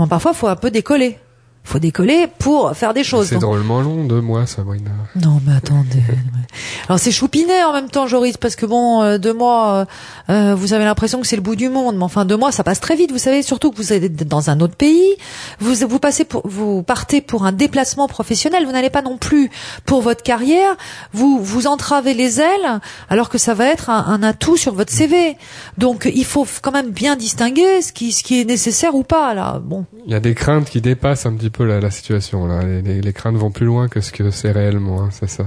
parfois, 0.09 0.33
il 0.35 0.37
faut 0.37 0.49
un 0.49 0.57
peu 0.57 0.71
décoller 0.71 1.19
faut 1.65 1.79
décoller 1.79 2.27
pour 2.39 2.75
faire 2.77 2.93
des 2.93 3.05
choses. 3.05 3.29
C'est 3.29 3.39
drôlement 3.39 3.81
long, 3.81 4.05
deux 4.05 4.21
mois, 4.21 4.47
Sabrina. 4.47 4.91
Non, 5.17 5.41
mais 5.47 5.55
attendez. 5.55 6.03
Alors 6.89 6.99
c'est 6.99 7.13
choupinet 7.13 7.63
en 7.65 7.73
même 7.73 7.89
temps, 7.89 8.07
Joris, 8.07 8.37
parce 8.37 8.57
que 8.57 8.67
bon, 8.67 9.03
euh, 9.03 9.19
deux 9.19 9.33
mois, 9.33 9.75
euh, 9.75 9.85
euh, 10.31 10.55
vous 10.55 10.73
avez 10.73 10.85
l'impression 10.85 11.21
que 11.21 11.27
c'est 11.27 11.37
le 11.37 11.43
bout 11.43 11.57
du 11.57 11.69
monde, 11.69 11.97
mais 11.97 12.03
enfin 12.03 12.25
deux 12.25 12.37
mois, 12.37 12.53
ça 12.53 12.65
passe 12.65 12.81
très 12.81 12.97
vite. 12.97 13.13
Vous 13.13 13.19
savez, 13.19 13.43
surtout 13.43 13.71
que 13.71 13.77
vous 13.77 13.93
êtes 13.93 14.29
dans 14.29 14.51
un 14.51 14.61
autre 14.61 14.75
pays, 14.75 15.15
vous 15.61 15.75
vous 15.87 15.99
passez 15.99 16.25
pour, 16.25 16.47
vous 16.47 16.83
partez 16.83 17.21
pour 17.21 17.45
un 17.45 17.53
déplacement 17.53 18.09
professionnel. 18.09 18.67
Vous 18.67 18.73
n'allez 18.73 18.91
pas 18.91 19.03
non 19.03 19.17
plus 19.17 19.51
pour 19.87 20.03
votre 20.03 20.23
carrière. 20.23 20.77
Vous 21.13 21.39
vous 21.43 21.67
entravez 21.67 22.15
les 22.15 22.41
ailes, 22.41 22.81
alors 23.09 23.29
que 23.29 23.39
ça 23.39 23.55
va 23.55 23.67
être 23.67 23.89
un, 23.89 24.05
un 24.07 24.23
atout 24.23 24.57
sur 24.57 24.75
votre 24.75 24.93
CV. 24.93 25.37
Donc 25.79 26.11
il 26.13 26.25
faut 26.25 26.47
quand 26.61 26.73
même 26.73 26.91
bien 26.91 27.17
distinguer 27.17 27.83
ce 27.83 27.93
qui 27.93 28.13
ce 28.13 28.25
qui 28.25 28.41
est 28.41 28.45
nécessaire 28.45 28.95
ou 28.95 29.05
pas 29.05 29.33
là. 29.35 29.61
Bon. 29.63 29.87
Il 30.07 30.13
y 30.13 30.15
a 30.17 30.21
des 30.21 30.35
craintes 30.35 30.69
qui 30.69 30.81
dépassent 30.81 31.27
un 31.27 31.35
petit 31.35 31.51
peu 31.51 31.52
la, 31.61 31.91
situation. 31.91 32.47
Là. 32.47 32.63
Les, 32.63 33.13
craintes 33.13 33.37
vont 33.37 33.51
plus 33.51 33.67
loin 33.67 33.89
que 33.89 34.01
ce 34.01 34.13
que 34.13 34.31
c'est 34.31 34.51
réellement. 34.51 35.03
Hein. 35.03 35.09
C'est 35.13 35.29
ça. 35.29 35.45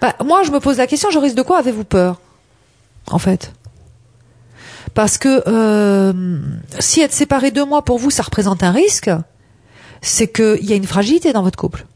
Bah, 0.00 0.14
moi, 0.24 0.42
je 0.42 0.50
me 0.50 0.60
pose 0.60 0.78
la 0.78 0.86
question. 0.86 1.10
Je 1.10 1.18
risque 1.18 1.36
de 1.36 1.42
quoi 1.42 1.58
avez-vous 1.58 1.84
peur, 1.84 2.20
en 3.10 3.18
fait? 3.18 3.52
Parce 4.94 5.18
que 5.18 5.42
euh, 5.46 6.40
si 6.78 7.00
être 7.00 7.12
séparé 7.12 7.50
de 7.50 7.62
moi 7.62 7.82
pour 7.84 7.98
vous, 7.98 8.10
ça 8.10 8.22
représente 8.22 8.62
un 8.62 8.72
risque, 8.72 9.10
c'est 10.00 10.28
qu'il 10.28 10.64
y 10.64 10.72
a 10.72 10.76
une 10.76 10.86
fragilité 10.86 11.32
dans 11.32 11.42
votre 11.42 11.58
couple. 11.58 11.86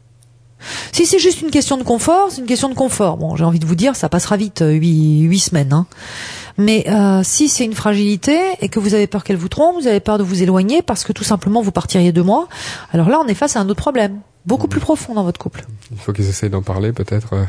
Si 0.91 1.05
c'est 1.05 1.19
juste 1.19 1.41
une 1.41 1.51
question 1.51 1.77
de 1.77 1.83
confort, 1.83 2.31
c'est 2.31 2.39
une 2.39 2.47
question 2.47 2.69
de 2.69 2.73
confort. 2.73 3.17
Bon, 3.17 3.35
j'ai 3.35 3.43
envie 3.43 3.59
de 3.59 3.65
vous 3.65 3.75
dire, 3.75 3.95
ça 3.95 4.09
passera 4.09 4.37
vite, 4.37 4.61
euh, 4.61 4.71
huit, 4.71 5.21
huit 5.21 5.39
semaines. 5.39 5.73
Hein. 5.73 5.85
Mais 6.57 6.85
euh, 6.87 7.21
si 7.23 7.49
c'est 7.49 7.65
une 7.65 7.73
fragilité 7.73 8.39
et 8.61 8.69
que 8.69 8.79
vous 8.79 8.93
avez 8.93 9.07
peur 9.07 9.23
qu'elle 9.23 9.37
vous 9.37 9.49
trompe, 9.49 9.75
vous 9.81 9.87
avez 9.87 9.99
peur 9.99 10.17
de 10.17 10.23
vous 10.23 10.43
éloigner 10.43 10.81
parce 10.81 11.03
que 11.03 11.11
tout 11.11 11.23
simplement 11.23 11.61
vous 11.61 11.71
partiriez 11.71 12.11
de 12.11 12.21
moi, 12.21 12.47
alors 12.91 13.09
là 13.09 13.19
on 13.23 13.27
est 13.27 13.33
face 13.33 13.55
à 13.55 13.59
un 13.59 13.69
autre 13.69 13.81
problème, 13.81 14.19
beaucoup 14.45 14.67
plus 14.67 14.79
profond 14.79 15.13
dans 15.13 15.23
votre 15.23 15.39
couple. 15.39 15.65
Il 15.91 15.97
faut 15.97 16.13
qu'ils 16.13 16.29
essayent 16.29 16.49
d'en 16.49 16.61
parler 16.61 16.91
peut-être. 16.91 17.33
Euh, 17.33 17.43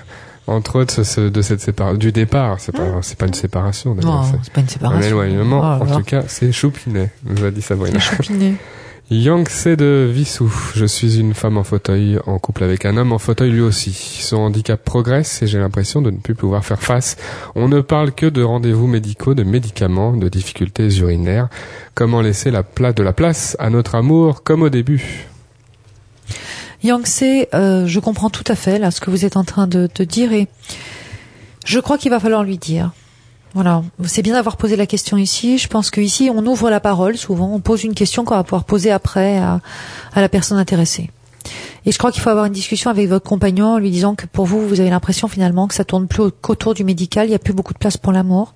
entre 0.47 0.78
autres 0.81 1.01
de 1.31 1.43
cette 1.43 1.61
séparation 1.62 1.97
du 1.99 2.12
départ. 2.12 2.61
C'est 2.61 2.72
pas 2.72 3.01
c'est 3.01 3.16
pas 3.16 3.26
une 3.26 3.33
séparation 3.33 3.95
d'ailleurs 3.95 4.26
c'est 4.43 4.53
pas 4.53 4.61
une 4.61 4.68
séparation. 4.68 5.01
un 5.01 5.09
éloignement 5.09 5.78
oh 5.81 5.85
en 5.85 5.97
tout 5.97 6.05
cas 6.05 6.24
c'est 6.26 6.53
choupinet 6.53 7.11
nous 7.24 7.45
a 7.45 7.51
dit 7.51 7.62
Sabrina. 7.62 7.99
Choupinet 7.99 8.57
Yangtze 9.11 9.66
de 9.76 10.11
Vissou. 10.11 10.50
Je 10.74 10.86
suis 10.86 11.20
une 11.20 11.34
femme 11.34 11.59
en 11.59 11.62
fauteuil 11.62 12.18
en 12.26 12.38
couple 12.38 12.64
avec 12.64 12.86
un 12.86 12.96
homme 12.96 13.12
en 13.12 13.18
fauteuil 13.18 13.50
lui 13.50 13.61
aussi. 13.61 13.92
Son 13.92 14.38
handicap 14.38 14.82
progresse 14.82 15.42
et 15.42 15.46
j'ai 15.46 15.59
l'impression 15.59 16.00
de 16.00 16.11
ne 16.11 16.16
plus 16.16 16.34
pouvoir 16.34 16.64
faire 16.64 16.80
face. 16.80 17.18
On 17.55 17.68
ne 17.68 17.82
parle 17.82 18.12
que 18.12 18.24
de 18.24 18.42
rendez-vous 18.42 18.86
médicaux, 18.86 19.34
de 19.34 19.42
médicaments, 19.42 20.16
de 20.16 20.30
difficultés 20.30 20.88
urinaires. 20.96 21.48
Comment 21.94 22.22
laisser 22.22 22.50
la 22.50 22.62
place 22.62 22.94
de 22.94 23.02
la 23.02 23.12
place 23.12 23.59
à 23.59 23.68
notre 23.68 23.94
amour 23.94 24.42
comme 24.42 24.62
au 24.62 24.70
début? 24.70 25.26
Yangtze, 26.82 27.46
euh, 27.52 27.86
je 27.86 28.00
comprends 28.00 28.30
tout 28.30 28.44
à 28.48 28.55
fait 28.55 28.78
là 28.78 28.90
ce 28.90 29.02
que 29.02 29.11
vous 29.11 29.26
êtes 29.26 29.36
en 29.36 29.44
train 29.44 29.66
de, 29.66 29.86
de 29.94 30.05
dire 30.05 30.32
et 30.32 30.48
je 31.66 31.78
crois 31.78 31.98
qu'il 31.98 32.11
va 32.11 32.20
falloir 32.20 32.42
lui 32.42 32.57
dire. 32.57 32.92
Voilà, 33.55 33.84
c'est 34.05 34.22
bien 34.22 34.34
d'avoir 34.34 34.57
posé 34.57 34.74
la 34.74 34.86
question 34.86 35.16
ici. 35.16 35.59
Je 35.59 35.68
pense 35.68 35.90
qu'ici, 35.90 36.28
on 36.34 36.44
ouvre 36.44 36.70
la 36.70 36.80
parole 36.80 37.16
souvent, 37.16 37.52
on 37.55 37.61
pose 37.61 37.84
une 37.84 37.94
question 37.94 38.24
qu'on 38.24 38.34
va 38.34 38.42
pouvoir 38.42 38.64
poser 38.64 38.90
après 38.90 39.38
à, 39.38 39.61
à 40.12 40.20
la 40.20 40.28
personne 40.28 40.59
intéressée. 40.59 41.11
Et 41.86 41.92
je 41.92 41.98
crois 41.98 42.11
qu'il 42.11 42.22
faut 42.22 42.30
avoir 42.30 42.46
une 42.46 42.52
discussion 42.52 42.90
avec 42.90 43.09
votre 43.09 43.28
compagnon 43.28 43.74
en 43.74 43.78
lui 43.78 43.90
disant 43.90 44.14
que 44.14 44.26
pour 44.26 44.46
vous, 44.46 44.66
vous 44.66 44.80
avez 44.80 44.90
l'impression 44.90 45.28
finalement 45.28 45.68
que 45.68 45.74
ça 45.74 45.84
tourne 45.84 46.09
plus 46.09 46.30
qu'autour 46.40 46.74
du 46.74 46.82
médical, 46.82 47.26
il 47.26 47.30
n'y 47.30 47.36
a 47.36 47.38
plus 47.38 47.52
beaucoup 47.52 47.74
de 47.74 47.78
place 47.78 47.96
pour 47.96 48.12
l'amour. 48.12 48.55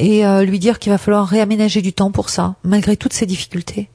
Et 0.00 0.26
euh, 0.26 0.42
lui 0.42 0.58
dire 0.58 0.80
qu'il 0.80 0.90
va 0.90 0.98
falloir 0.98 1.26
réaménager 1.26 1.80
du 1.80 1.92
temps 1.92 2.10
pour 2.10 2.30
ça, 2.30 2.56
malgré 2.64 2.96
toutes 2.96 3.12
ces 3.12 3.26
difficultés. 3.26 3.88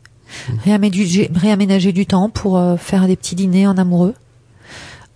Mmh. 0.47 0.53
Réaménager, 0.63 1.31
réaménager 1.35 1.91
du 1.91 2.05
temps 2.05 2.29
pour 2.29 2.57
euh, 2.57 2.77
faire 2.77 3.07
des 3.07 3.17
petits 3.17 3.35
dîners 3.35 3.67
en 3.67 3.77
amoureux 3.77 4.13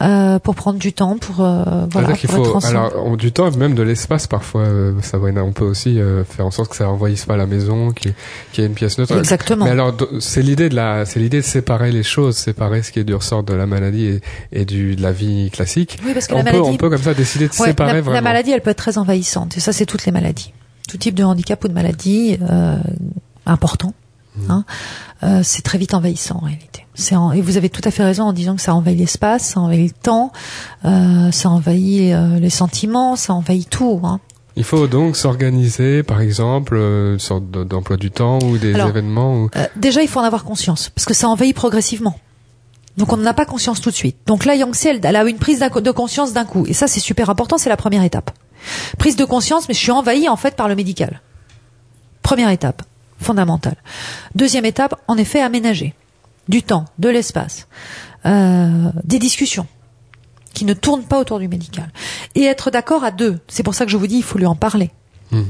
euh, 0.03 0.39
pour 0.39 0.55
prendre 0.55 0.79
du 0.79 0.93
temps 0.93 1.17
pour 1.17 1.39
euh, 1.39 1.85
voilà 1.91 2.09
pour 2.09 2.17
faut, 2.17 2.57
être 2.57 2.65
alors 2.65 3.17
du 3.17 3.31
temps 3.31 3.49
même 3.51 3.73
de 3.73 3.83
l'espace 3.83 4.27
parfois 4.27 4.61
euh, 4.61 4.93
Sabrina. 5.01 5.43
On 5.43 5.53
peut 5.53 5.65
aussi 5.65 5.99
euh, 5.99 6.23
faire 6.23 6.45
en 6.45 6.51
sorte 6.51 6.71
que 6.71 6.75
ça 6.75 6.89
envahisse 6.89 7.25
pas 7.25 7.37
la 7.37 7.45
maison 7.45 7.91
qu'il 7.91 8.13
y 8.57 8.61
ait 8.61 8.65
une 8.65 8.73
pièce 8.73 8.97
neutre. 8.97 9.17
Exactement. 9.17 9.65
Mais 9.65 9.71
alors 9.71 9.93
c'est 10.19 10.41
l'idée 10.41 10.69
de 10.69 10.75
la 10.75 11.05
c'est 11.05 11.19
l'idée 11.19 11.37
de 11.37 11.45
séparer 11.45 11.91
les 11.91 12.03
choses 12.03 12.35
séparer 12.37 12.83
ce 12.83 12.91
qui 12.91 12.99
est 12.99 13.03
du 13.03 13.15
ressort 13.15 13.43
de 13.43 13.53
la 13.53 13.65
maladie 13.65 14.05
et, 14.05 14.21
et 14.51 14.65
du 14.65 14.95
de 14.95 15.01
la 15.01 15.11
vie 15.11 15.49
classique. 15.51 15.97
Oui 16.05 16.13
parce 16.13 16.27
que 16.27 16.33
on 16.33 16.37
la 16.37 16.43
peut 16.43 16.57
maladie... 16.57 16.69
on 16.73 16.77
peut 16.77 16.89
comme 16.89 17.01
ça 17.01 17.13
décider 17.13 17.47
de 17.47 17.53
ouais, 17.53 17.67
séparer 17.67 17.93
la, 17.93 18.01
vraiment. 18.01 18.15
la 18.15 18.21
maladie 18.21 18.51
elle 18.51 18.61
peut 18.61 18.71
être 18.71 18.77
très 18.77 18.97
envahissante. 18.97 19.57
Et 19.57 19.59
ça 19.59 19.71
c'est 19.73 19.85
toutes 19.85 20.05
les 20.05 20.11
maladies. 20.11 20.53
Tout 20.89 20.97
type 20.97 21.15
de 21.15 21.23
handicap 21.23 21.63
ou 21.63 21.67
de 21.67 21.73
maladie 21.73 22.37
euh, 22.49 22.77
important. 23.45 23.93
Hein, 24.49 24.65
euh, 25.23 25.41
c'est 25.43 25.61
très 25.61 25.77
vite 25.77 25.93
envahissant 25.93 26.37
en 26.41 26.45
réalité 26.45 26.83
en, 27.11 27.31
et 27.31 27.41
vous 27.41 27.57
avez 27.57 27.69
tout 27.69 27.81
à 27.83 27.91
fait 27.91 28.03
raison 28.03 28.23
en 28.23 28.33
disant 28.33 28.55
que 28.55 28.61
ça 28.61 28.73
envahit 28.75 28.97
l'espace, 28.97 29.43
ça 29.43 29.59
envahit 29.59 29.93
le 29.95 30.01
temps, 30.01 30.31
euh, 30.85 31.31
ça 31.31 31.49
envahit 31.49 32.13
euh, 32.13 32.39
les 32.39 32.49
sentiments, 32.49 33.15
ça 33.15 33.33
envahit 33.33 33.69
tout. 33.69 34.01
Hein. 34.03 34.19
Il 34.55 34.63
faut 34.63 34.87
donc 34.87 35.15
s'organiser, 35.15 36.03
par 36.03 36.21
exemple, 36.21 36.75
euh, 36.75 37.13
une 37.13 37.19
sorte 37.19 37.49
d'emploi 37.49 37.97
du 37.97 38.11
temps 38.11 38.39
ou 38.43 38.57
des 38.57 38.75
Alors, 38.75 38.89
événements. 38.89 39.35
Ou... 39.35 39.49
Euh, 39.55 39.65
déjà, 39.75 40.03
il 40.03 40.07
faut 40.07 40.19
en 40.19 40.23
avoir 40.23 40.43
conscience 40.43 40.89
parce 40.89 41.05
que 41.05 41.13
ça 41.13 41.27
envahit 41.27 41.55
progressivement. 41.55 42.15
Donc 42.97 43.11
on 43.11 43.17
n'en 43.17 43.25
a 43.25 43.33
pas 43.33 43.45
conscience 43.45 43.81
tout 43.81 43.89
de 43.89 43.95
suite. 43.95 44.17
Donc 44.27 44.45
là, 44.45 44.55
Yangtze, 44.55 44.85
elle, 44.85 44.99
elle 45.01 45.15
a 45.15 45.23
une 45.23 45.39
prise 45.39 45.59
de 45.59 45.91
conscience 45.91 46.33
d'un 46.33 46.45
coup. 46.45 46.65
Et 46.67 46.73
ça, 46.73 46.87
c'est 46.87 46.99
super 46.99 47.31
important, 47.31 47.57
c'est 47.57 47.69
la 47.69 47.77
première 47.77 48.03
étape. 48.03 48.29
Prise 48.99 49.15
de 49.15 49.25
conscience, 49.25 49.67
mais 49.67 49.73
je 49.73 49.79
suis 49.79 49.91
envahi 49.91 50.29
en 50.29 50.35
fait 50.35 50.55
par 50.55 50.67
le 50.67 50.75
médical. 50.75 51.21
Première 52.21 52.49
étape, 52.49 52.83
fondamentale. 53.23 53.75
Deuxième 54.35 54.65
étape, 54.65 55.01
en 55.07 55.17
effet, 55.17 55.41
aménager 55.41 55.93
du 56.47 56.61
temps, 56.63 56.85
de 56.99 57.09
l'espace, 57.09 57.67
euh, 58.25 58.91
des 59.03 59.19
discussions 59.19 59.67
qui 60.53 60.65
ne 60.65 60.73
tournent 60.73 61.03
pas 61.03 61.19
autour 61.19 61.39
du 61.39 61.47
médical. 61.47 61.91
Et 62.35 62.43
être 62.43 62.69
d'accord 62.69 63.03
à 63.03 63.11
deux. 63.11 63.39
C'est 63.47 63.63
pour 63.63 63.73
ça 63.73 63.85
que 63.85 63.91
je 63.91 63.97
vous 63.97 64.07
dis, 64.07 64.17
il 64.17 64.23
faut 64.23 64.37
lui 64.37 64.45
en 64.45 64.55
parler. 64.55 64.91
Mmh. 65.31 65.41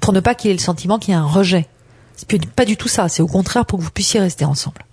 Pour 0.00 0.12
ne 0.12 0.20
pas 0.20 0.34
qu'il 0.34 0.50
ait 0.50 0.54
le 0.54 0.60
sentiment 0.60 0.98
qu'il 0.98 1.12
y 1.12 1.16
a 1.16 1.20
un 1.20 1.26
rejet. 1.26 1.68
C'est 2.16 2.46
pas 2.50 2.64
du 2.64 2.76
tout 2.76 2.88
ça. 2.88 3.08
C'est 3.08 3.22
au 3.22 3.26
contraire 3.26 3.64
pour 3.64 3.78
que 3.78 3.84
vous 3.84 3.90
puissiez 3.90 4.20
rester 4.20 4.44
ensemble. 4.44 4.84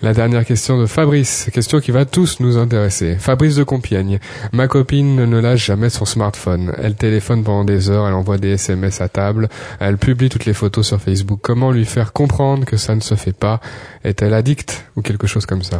La 0.00 0.14
dernière 0.14 0.44
question 0.44 0.80
de 0.80 0.86
Fabrice, 0.86 1.50
question 1.52 1.80
qui 1.80 1.90
va 1.90 2.04
tous 2.04 2.38
nous 2.40 2.56
intéresser. 2.56 3.16
Fabrice 3.16 3.56
de 3.56 3.64
Compiègne. 3.64 4.20
Ma 4.52 4.68
copine 4.68 5.16
ne 5.16 5.40
lâche 5.40 5.66
jamais 5.66 5.90
son 5.90 6.04
smartphone. 6.04 6.72
Elle 6.80 6.94
téléphone 6.94 7.42
pendant 7.42 7.64
des 7.64 7.90
heures, 7.90 8.06
elle 8.06 8.14
envoie 8.14 8.38
des 8.38 8.50
SMS 8.50 9.00
à 9.00 9.08
table, 9.08 9.48
elle 9.80 9.98
publie 9.98 10.28
toutes 10.28 10.44
les 10.44 10.54
photos 10.54 10.86
sur 10.86 11.00
Facebook. 11.00 11.40
Comment 11.42 11.72
lui 11.72 11.84
faire 11.84 12.12
comprendre 12.12 12.64
que 12.64 12.76
ça 12.76 12.94
ne 12.94 13.00
se 13.00 13.16
fait 13.16 13.32
pas? 13.32 13.60
Est-elle 14.04 14.34
addicte 14.34 14.84
ou 14.96 15.02
quelque 15.02 15.26
chose 15.26 15.46
comme 15.46 15.62
ça? 15.62 15.78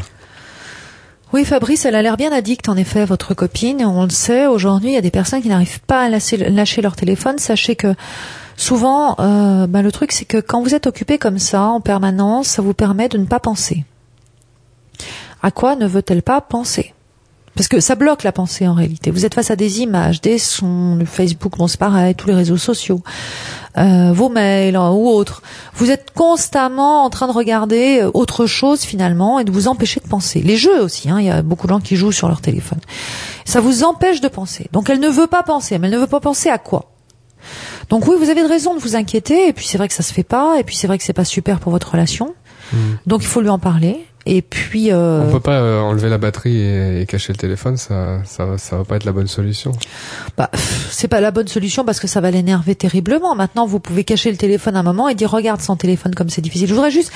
Oui, 1.32 1.44
Fabrice, 1.44 1.84
elle 1.84 1.94
a 1.94 2.00
l'air 2.00 2.16
bien 2.16 2.32
addicte, 2.32 2.70
en 2.70 2.76
effet, 2.76 3.04
votre 3.04 3.34
copine. 3.34 3.84
On 3.84 4.04
le 4.04 4.10
sait, 4.10 4.46
aujourd'hui, 4.46 4.90
il 4.90 4.94
y 4.94 4.98
a 4.98 5.02
des 5.02 5.10
personnes 5.10 5.42
qui 5.42 5.48
n'arrivent 5.48 5.80
pas 5.80 6.00
à 6.00 6.08
lâcher, 6.08 6.80
leur 6.80 6.96
téléphone. 6.96 7.38
Sachez 7.38 7.76
que 7.76 7.94
souvent, 8.58 9.16
euh, 9.18 9.66
ben, 9.66 9.80
le 9.80 9.90
truc, 9.90 10.12
c'est 10.12 10.26
que 10.26 10.36
quand 10.36 10.62
vous 10.62 10.74
êtes 10.74 10.86
occupé 10.86 11.16
comme 11.16 11.38
ça, 11.38 11.62
en 11.62 11.80
permanence, 11.80 12.48
ça 12.48 12.60
vous 12.60 12.74
permet 12.74 13.08
de 13.08 13.16
ne 13.16 13.24
pas 13.24 13.40
penser. 13.40 13.84
À 15.42 15.50
quoi 15.50 15.76
ne 15.76 15.86
veut-elle 15.86 16.22
pas 16.22 16.42
penser? 16.42 16.92
Parce 17.58 17.66
que 17.66 17.80
ça 17.80 17.96
bloque 17.96 18.22
la 18.22 18.30
pensée 18.30 18.68
en 18.68 18.74
réalité. 18.74 19.10
Vous 19.10 19.24
êtes 19.24 19.34
face 19.34 19.50
à 19.50 19.56
des 19.56 19.80
images, 19.80 20.20
des 20.20 20.38
sons, 20.38 20.94
le 20.96 21.04
Facebook, 21.04 21.58
bon 21.58 21.66
c'est 21.66 21.80
pareil, 21.80 22.14
tous 22.14 22.28
les 22.28 22.34
réseaux 22.34 22.56
sociaux, 22.56 23.02
euh, 23.76 24.12
vos 24.12 24.28
mails 24.28 24.76
hein, 24.76 24.92
ou 24.92 25.08
autres. 25.08 25.42
Vous 25.74 25.90
êtes 25.90 26.12
constamment 26.12 27.04
en 27.04 27.10
train 27.10 27.26
de 27.26 27.32
regarder 27.32 28.02
euh, 28.02 28.12
autre 28.14 28.46
chose 28.46 28.82
finalement 28.82 29.40
et 29.40 29.44
de 29.44 29.50
vous 29.50 29.66
empêcher 29.66 29.98
de 29.98 30.06
penser. 30.06 30.40
Les 30.40 30.56
jeux 30.56 30.80
aussi, 30.80 31.10
hein, 31.10 31.18
il 31.18 31.26
y 31.26 31.30
a 31.30 31.42
beaucoup 31.42 31.66
de 31.66 31.72
gens 31.72 31.80
qui 31.80 31.96
jouent 31.96 32.12
sur 32.12 32.28
leur 32.28 32.40
téléphone. 32.40 32.78
Ça 33.44 33.60
vous 33.60 33.82
empêche 33.82 34.20
de 34.20 34.28
penser. 34.28 34.68
Donc 34.72 34.88
elle 34.88 35.00
ne 35.00 35.08
veut 35.08 35.26
pas 35.26 35.42
penser, 35.42 35.80
mais 35.80 35.88
elle 35.88 35.94
ne 35.94 35.98
veut 35.98 36.06
pas 36.06 36.20
penser 36.20 36.50
à 36.50 36.58
quoi? 36.58 36.92
Donc 37.88 38.06
oui, 38.06 38.16
vous 38.18 38.30
avez 38.30 38.42
de 38.42 38.48
raison 38.48 38.74
de 38.74 38.80
vous 38.80 38.96
inquiéter. 38.96 39.48
Et 39.48 39.52
puis 39.52 39.66
c'est 39.66 39.78
vrai 39.78 39.88
que 39.88 39.94
ça 39.94 40.02
se 40.02 40.12
fait 40.12 40.22
pas. 40.22 40.58
Et 40.58 40.64
puis 40.64 40.76
c'est 40.76 40.86
vrai 40.86 40.98
que 40.98 41.04
c'est 41.04 41.12
pas 41.12 41.24
super 41.24 41.60
pour 41.60 41.72
votre 41.72 41.90
relation. 41.90 42.34
Mmh. 42.72 42.76
Donc 43.06 43.22
il 43.22 43.26
faut 43.26 43.40
lui 43.40 43.48
en 43.48 43.58
parler. 43.58 44.04
Et 44.30 44.42
puis 44.42 44.92
euh... 44.92 45.26
on 45.26 45.32
peut 45.32 45.40
pas 45.40 45.60
euh, 45.60 45.80
enlever 45.80 46.10
la 46.10 46.18
batterie 46.18 46.58
et, 46.58 47.00
et, 47.00 47.06
cacher 47.06 47.32
le 47.32 47.38
téléphone, 47.38 47.78
ça, 47.78 48.22
ça, 48.26 48.58
ça 48.58 48.76
va 48.76 48.84
pas 48.84 48.96
être 48.96 49.06
la 49.06 49.12
bonne 49.12 49.26
solution. 49.26 49.72
Bah, 50.36 50.50
c'est 50.90 51.08
pas 51.08 51.22
la 51.22 51.30
bonne 51.30 51.48
solution 51.48 51.82
parce 51.82 51.98
que 51.98 52.06
ça 52.06 52.20
va 52.20 52.30
l'énerver 52.30 52.74
terriblement. 52.74 53.34
Maintenant, 53.34 53.64
vous 53.64 53.80
pouvez 53.80 54.04
cacher 54.04 54.30
le 54.30 54.36
téléphone 54.36 54.76
un 54.76 54.82
moment 54.82 55.08
et 55.08 55.14
dire 55.14 55.30
regarde 55.30 55.62
son 55.62 55.76
téléphone 55.76 56.14
comme 56.14 56.28
c'est 56.28 56.42
difficile. 56.42 56.68
Je 56.68 56.74
voudrais 56.74 56.90
juste 56.90 57.10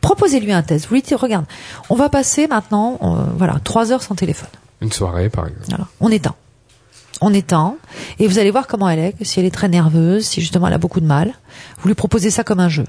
proposez-lui 0.00 0.52
un 0.52 0.62
test. 0.62 0.86
Vous 0.88 0.94
lui 0.94 1.02
dites 1.02 1.18
regarde, 1.18 1.44
on 1.90 1.96
va 1.96 2.08
passer 2.08 2.46
maintenant, 2.46 2.98
euh, 3.02 3.30
voilà, 3.36 3.58
trois 3.62 3.92
heures 3.92 4.02
sans 4.02 4.14
téléphone. 4.14 4.48
Une 4.80 4.90
soirée, 4.92 5.28
par 5.28 5.48
exemple. 5.48 5.66
Voilà. 5.68 5.86
On 6.00 6.08
éteint. 6.08 6.34
On 7.22 7.32
éteint 7.32 7.76
et 8.18 8.26
vous 8.26 8.38
allez 8.38 8.50
voir 8.50 8.66
comment 8.66 8.88
elle 8.88 8.98
est, 8.98 9.24
si 9.24 9.40
elle 9.40 9.46
est 9.46 9.54
très 9.54 9.68
nerveuse, 9.68 10.24
si 10.24 10.40
justement 10.40 10.66
elle 10.66 10.74
a 10.74 10.78
beaucoup 10.78 11.00
de 11.00 11.06
mal. 11.06 11.32
Vous 11.80 11.88
lui 11.88 11.94
proposez 11.94 12.30
ça 12.30 12.44
comme 12.44 12.60
un 12.60 12.68
jeu 12.68 12.84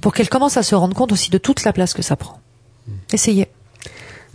pour 0.00 0.14
qu'elle 0.14 0.28
commence 0.28 0.56
à 0.56 0.62
se 0.62 0.74
rendre 0.74 0.94
compte 0.94 1.12
aussi 1.12 1.30
de 1.30 1.38
toute 1.38 1.64
la 1.64 1.72
place 1.72 1.92
que 1.92 2.02
ça 2.02 2.16
prend. 2.16 2.40
Essayez. 3.12 3.48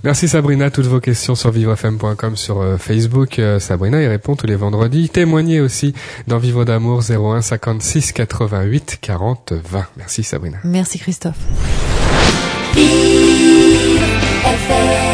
Merci 0.04 0.28
Sabrina, 0.28 0.70
toutes 0.70 0.86
vos 0.88 1.00
questions 1.00 1.34
sur 1.34 1.50
vivrefm.com 1.52 2.36
sur 2.36 2.60
euh, 2.60 2.78
Facebook. 2.78 3.40
Euh, 3.40 3.60
Sabrina 3.60 4.02
y 4.02 4.08
répond 4.08 4.36
tous 4.36 4.48
les 4.48 4.58
vendredis. 4.58 5.08
Témoignez 5.08 5.62
aussi 5.62 5.94
dans 6.28 6.40
Vivre 6.40 6.66
d'amour 6.66 7.02
01 7.10 7.42
56 7.42 8.12
88 8.12 8.98
40 9.00 9.54
20. 9.54 9.86
Merci 9.96 10.24
Sabrina. 10.24 10.58
Merci 10.66 11.00
Christophe. 11.00 11.40
Vivre 12.76 14.04
FM. 14.44 15.13